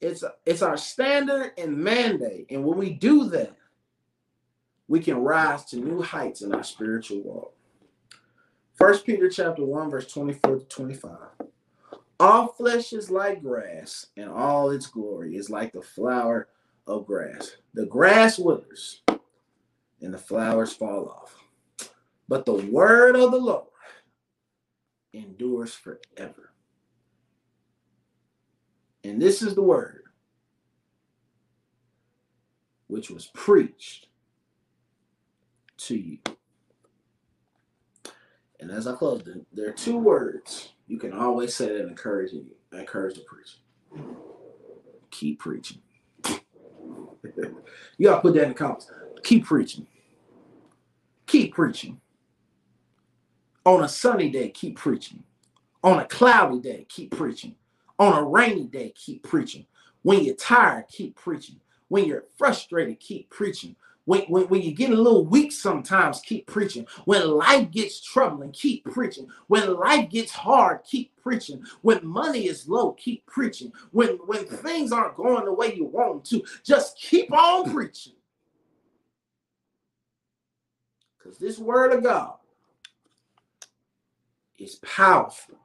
it's 0.00 0.24
it's 0.46 0.62
our 0.62 0.76
standard 0.76 1.52
and 1.58 1.76
mandate. 1.76 2.46
And 2.50 2.64
when 2.64 2.78
we 2.78 2.90
do 2.90 3.28
that, 3.30 3.56
we 4.86 5.00
can 5.00 5.18
rise 5.18 5.64
to 5.66 5.76
new 5.76 6.02
heights 6.02 6.42
in 6.42 6.54
our 6.54 6.62
spiritual 6.62 7.20
walk. 7.22 7.54
First 8.74 9.04
Peter 9.04 9.28
chapter 9.28 9.64
1, 9.64 9.90
verse 9.90 10.10
24 10.12 10.60
to 10.60 10.64
25. 10.66 11.18
All 12.20 12.48
flesh 12.48 12.92
is 12.92 13.10
like 13.10 13.42
grass, 13.42 14.06
and 14.16 14.28
all 14.28 14.70
its 14.70 14.86
glory 14.86 15.36
is 15.36 15.50
like 15.50 15.72
the 15.72 15.82
flower 15.82 16.48
of 16.86 17.06
grass. 17.06 17.56
The 17.74 17.86
grass 17.86 18.38
withers, 18.38 19.02
and 20.00 20.14
the 20.14 20.18
flowers 20.18 20.72
fall 20.72 21.08
off. 21.08 21.36
But 22.28 22.44
the 22.44 22.54
word 22.54 23.16
of 23.16 23.30
the 23.30 23.38
Lord 23.38 23.64
endures 25.12 25.74
forever. 25.74 26.47
And 29.08 29.22
this 29.22 29.40
is 29.40 29.54
the 29.54 29.62
word 29.62 30.02
which 32.88 33.10
was 33.10 33.30
preached 33.32 34.06
to 35.78 35.96
you. 35.96 36.18
And 38.60 38.70
as 38.70 38.86
I 38.86 38.94
close, 38.94 39.22
there 39.52 39.70
are 39.70 39.72
two 39.72 39.96
words 39.96 40.72
you 40.86 40.98
can 40.98 41.14
always 41.14 41.54
say 41.54 41.68
that 41.68 41.86
encourage 41.86 42.32
you, 42.32 42.44
encourage 42.72 43.14
the 43.14 43.22
preacher. 43.22 43.58
Keep 45.10 45.38
preaching. 45.38 45.80
you 46.26 46.42
gotta 48.02 48.20
put 48.20 48.34
that 48.34 48.42
in 48.42 48.48
the 48.50 48.54
comments. 48.54 48.90
Keep 49.22 49.46
preaching. 49.46 49.86
Keep 51.26 51.54
preaching. 51.54 51.98
On 53.64 53.84
a 53.84 53.88
sunny 53.88 54.28
day, 54.28 54.50
keep 54.50 54.76
preaching. 54.76 55.22
On 55.82 55.98
a 55.98 56.04
cloudy 56.04 56.60
day, 56.60 56.86
keep 56.90 57.16
preaching. 57.16 57.54
On 57.98 58.16
a 58.16 58.24
rainy 58.24 58.66
day, 58.66 58.92
keep 58.94 59.22
preaching. 59.24 59.66
When 60.02 60.24
you're 60.24 60.36
tired, 60.36 60.86
keep 60.88 61.16
preaching. 61.16 61.60
When 61.88 62.04
you're 62.04 62.24
frustrated, 62.36 63.00
keep 63.00 63.28
preaching. 63.30 63.76
When, 64.04 64.22
when, 64.22 64.48
when 64.48 64.62
you 64.62 64.72
get 64.72 64.90
a 64.90 64.96
little 64.96 65.26
weak 65.26 65.52
sometimes, 65.52 66.20
keep 66.20 66.46
preaching. 66.46 66.86
When 67.04 67.28
life 67.28 67.70
gets 67.70 68.00
troubling, 68.00 68.52
keep 68.52 68.84
preaching. 68.84 69.28
When 69.48 69.74
life 69.74 70.08
gets 70.08 70.32
hard, 70.32 70.82
keep 70.84 71.14
preaching. 71.16 71.62
When 71.82 72.06
money 72.06 72.46
is 72.46 72.66
low, 72.66 72.92
keep 72.92 73.26
preaching. 73.26 73.70
When, 73.90 74.18
when 74.24 74.46
things 74.46 74.92
aren't 74.92 75.16
going 75.16 75.44
the 75.44 75.52
way 75.52 75.74
you 75.74 75.84
want 75.84 76.24
them 76.24 76.40
to, 76.40 76.46
just 76.64 76.98
keep 76.98 77.30
on 77.32 77.70
preaching. 77.70 78.14
Because 81.18 81.36
this 81.36 81.58
word 81.58 81.92
of 81.92 82.02
God 82.02 82.34
is 84.58 84.76
powerful, 84.76 85.56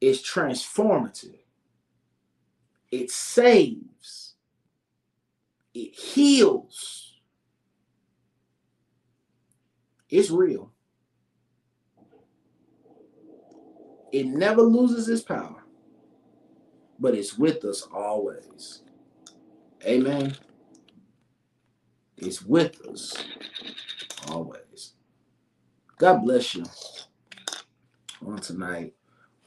it's 0.00 0.22
transformative, 0.22 1.38
it 2.90 3.10
saves, 3.10 4.34
it 5.74 5.94
heals 5.94 7.08
It's 10.10 10.30
real. 10.30 10.72
It 14.12 14.26
never 14.26 14.62
loses 14.62 15.08
its 15.08 15.22
power, 15.22 15.64
but 16.98 17.14
it's 17.14 17.38
with 17.38 17.64
us 17.64 17.82
always. 17.92 18.82
Amen. 19.84 20.36
It's 22.16 22.42
with 22.42 22.80
us 22.86 23.16
always. 24.30 24.94
God 25.98 26.22
bless 26.24 26.54
you 26.54 26.64
on 28.26 28.38
tonight. 28.38 28.94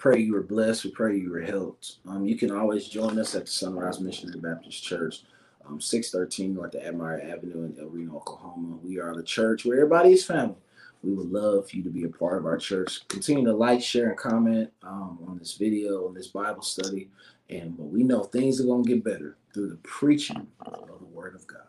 Pray 0.01 0.19
you 0.19 0.33
were 0.33 0.41
blessed. 0.41 0.83
We 0.83 0.89
pray 0.89 1.15
you 1.15 1.29
were 1.29 1.41
helped. 1.41 1.97
Um, 2.07 2.25
you 2.25 2.35
can 2.35 2.49
always 2.49 2.87
join 2.87 3.19
us 3.19 3.35
at 3.35 3.45
the 3.45 3.51
Sunrise 3.51 3.99
Missionary 3.99 4.39
Baptist 4.39 4.81
Church 4.83 5.21
um, 5.63 5.79
613 5.79 6.55
North 6.55 6.73
Admire 6.73 7.21
Avenue 7.23 7.65
in 7.65 7.77
El 7.79 7.85
Reno, 7.85 8.15
Oklahoma. 8.15 8.77
We 8.81 8.99
are 8.99 9.15
the 9.15 9.21
church 9.21 9.63
where 9.63 9.77
everybody 9.77 10.13
is 10.13 10.25
family. 10.25 10.55
We 11.03 11.13
would 11.13 11.31
love 11.31 11.69
for 11.69 11.77
you 11.77 11.83
to 11.83 11.91
be 11.91 12.05
a 12.05 12.09
part 12.09 12.39
of 12.39 12.47
our 12.47 12.57
church. 12.57 13.07
Continue 13.09 13.45
to 13.45 13.53
like, 13.53 13.79
share, 13.83 14.09
and 14.09 14.17
comment 14.17 14.71
um, 14.81 15.19
on 15.27 15.37
this 15.37 15.53
video, 15.53 16.07
on 16.07 16.15
this 16.15 16.29
Bible 16.29 16.63
study. 16.63 17.11
And 17.51 17.77
but 17.77 17.85
we 17.85 18.01
know 18.01 18.23
things 18.23 18.59
are 18.59 18.65
going 18.65 18.83
to 18.83 18.89
get 18.95 19.03
better 19.03 19.37
through 19.53 19.69
the 19.69 19.79
preaching 19.83 20.47
of 20.61 20.87
the 20.87 21.05
Word 21.13 21.35
of 21.35 21.45
God. 21.45 21.61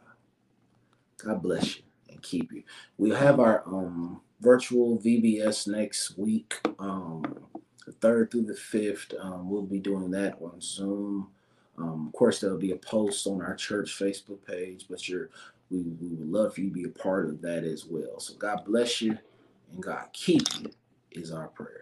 God 1.22 1.42
bless 1.42 1.76
you 1.76 1.82
and 2.08 2.22
keep 2.22 2.50
you. 2.50 2.62
We'll 2.96 3.14
have 3.14 3.40
our 3.40 3.62
um, 3.66 4.22
virtual 4.40 4.98
VBS 4.98 5.68
next 5.68 6.16
week, 6.16 6.54
um, 6.78 7.22
the 7.86 7.92
third 7.92 8.30
through 8.30 8.46
the 8.46 8.54
fifth. 8.54 9.14
Um, 9.20 9.50
we'll 9.50 9.62
be 9.62 9.80
doing 9.80 10.10
that 10.12 10.38
on 10.40 10.60
Zoom. 10.60 11.28
Um, 11.78 12.06
of 12.08 12.12
course, 12.12 12.40
there'll 12.40 12.58
be 12.58 12.72
a 12.72 12.76
post 12.76 13.26
on 13.26 13.42
our 13.42 13.54
church 13.54 13.98
Facebook 13.98 14.44
page, 14.46 14.86
but 14.88 15.08
you're, 15.08 15.30
we, 15.70 15.82
we 16.00 16.08
would 16.14 16.30
love 16.30 16.54
for 16.54 16.60
you 16.60 16.68
to 16.68 16.74
be 16.74 16.84
a 16.84 16.88
part 16.88 17.28
of 17.28 17.40
that 17.42 17.64
as 17.64 17.86
well. 17.86 18.20
So 18.20 18.34
God 18.34 18.64
bless 18.64 19.00
you 19.00 19.18
and 19.72 19.82
God 19.82 20.06
keep 20.12 20.42
you 20.60 20.70
is 21.12 21.32
our 21.32 21.48
prayer. 21.48 21.81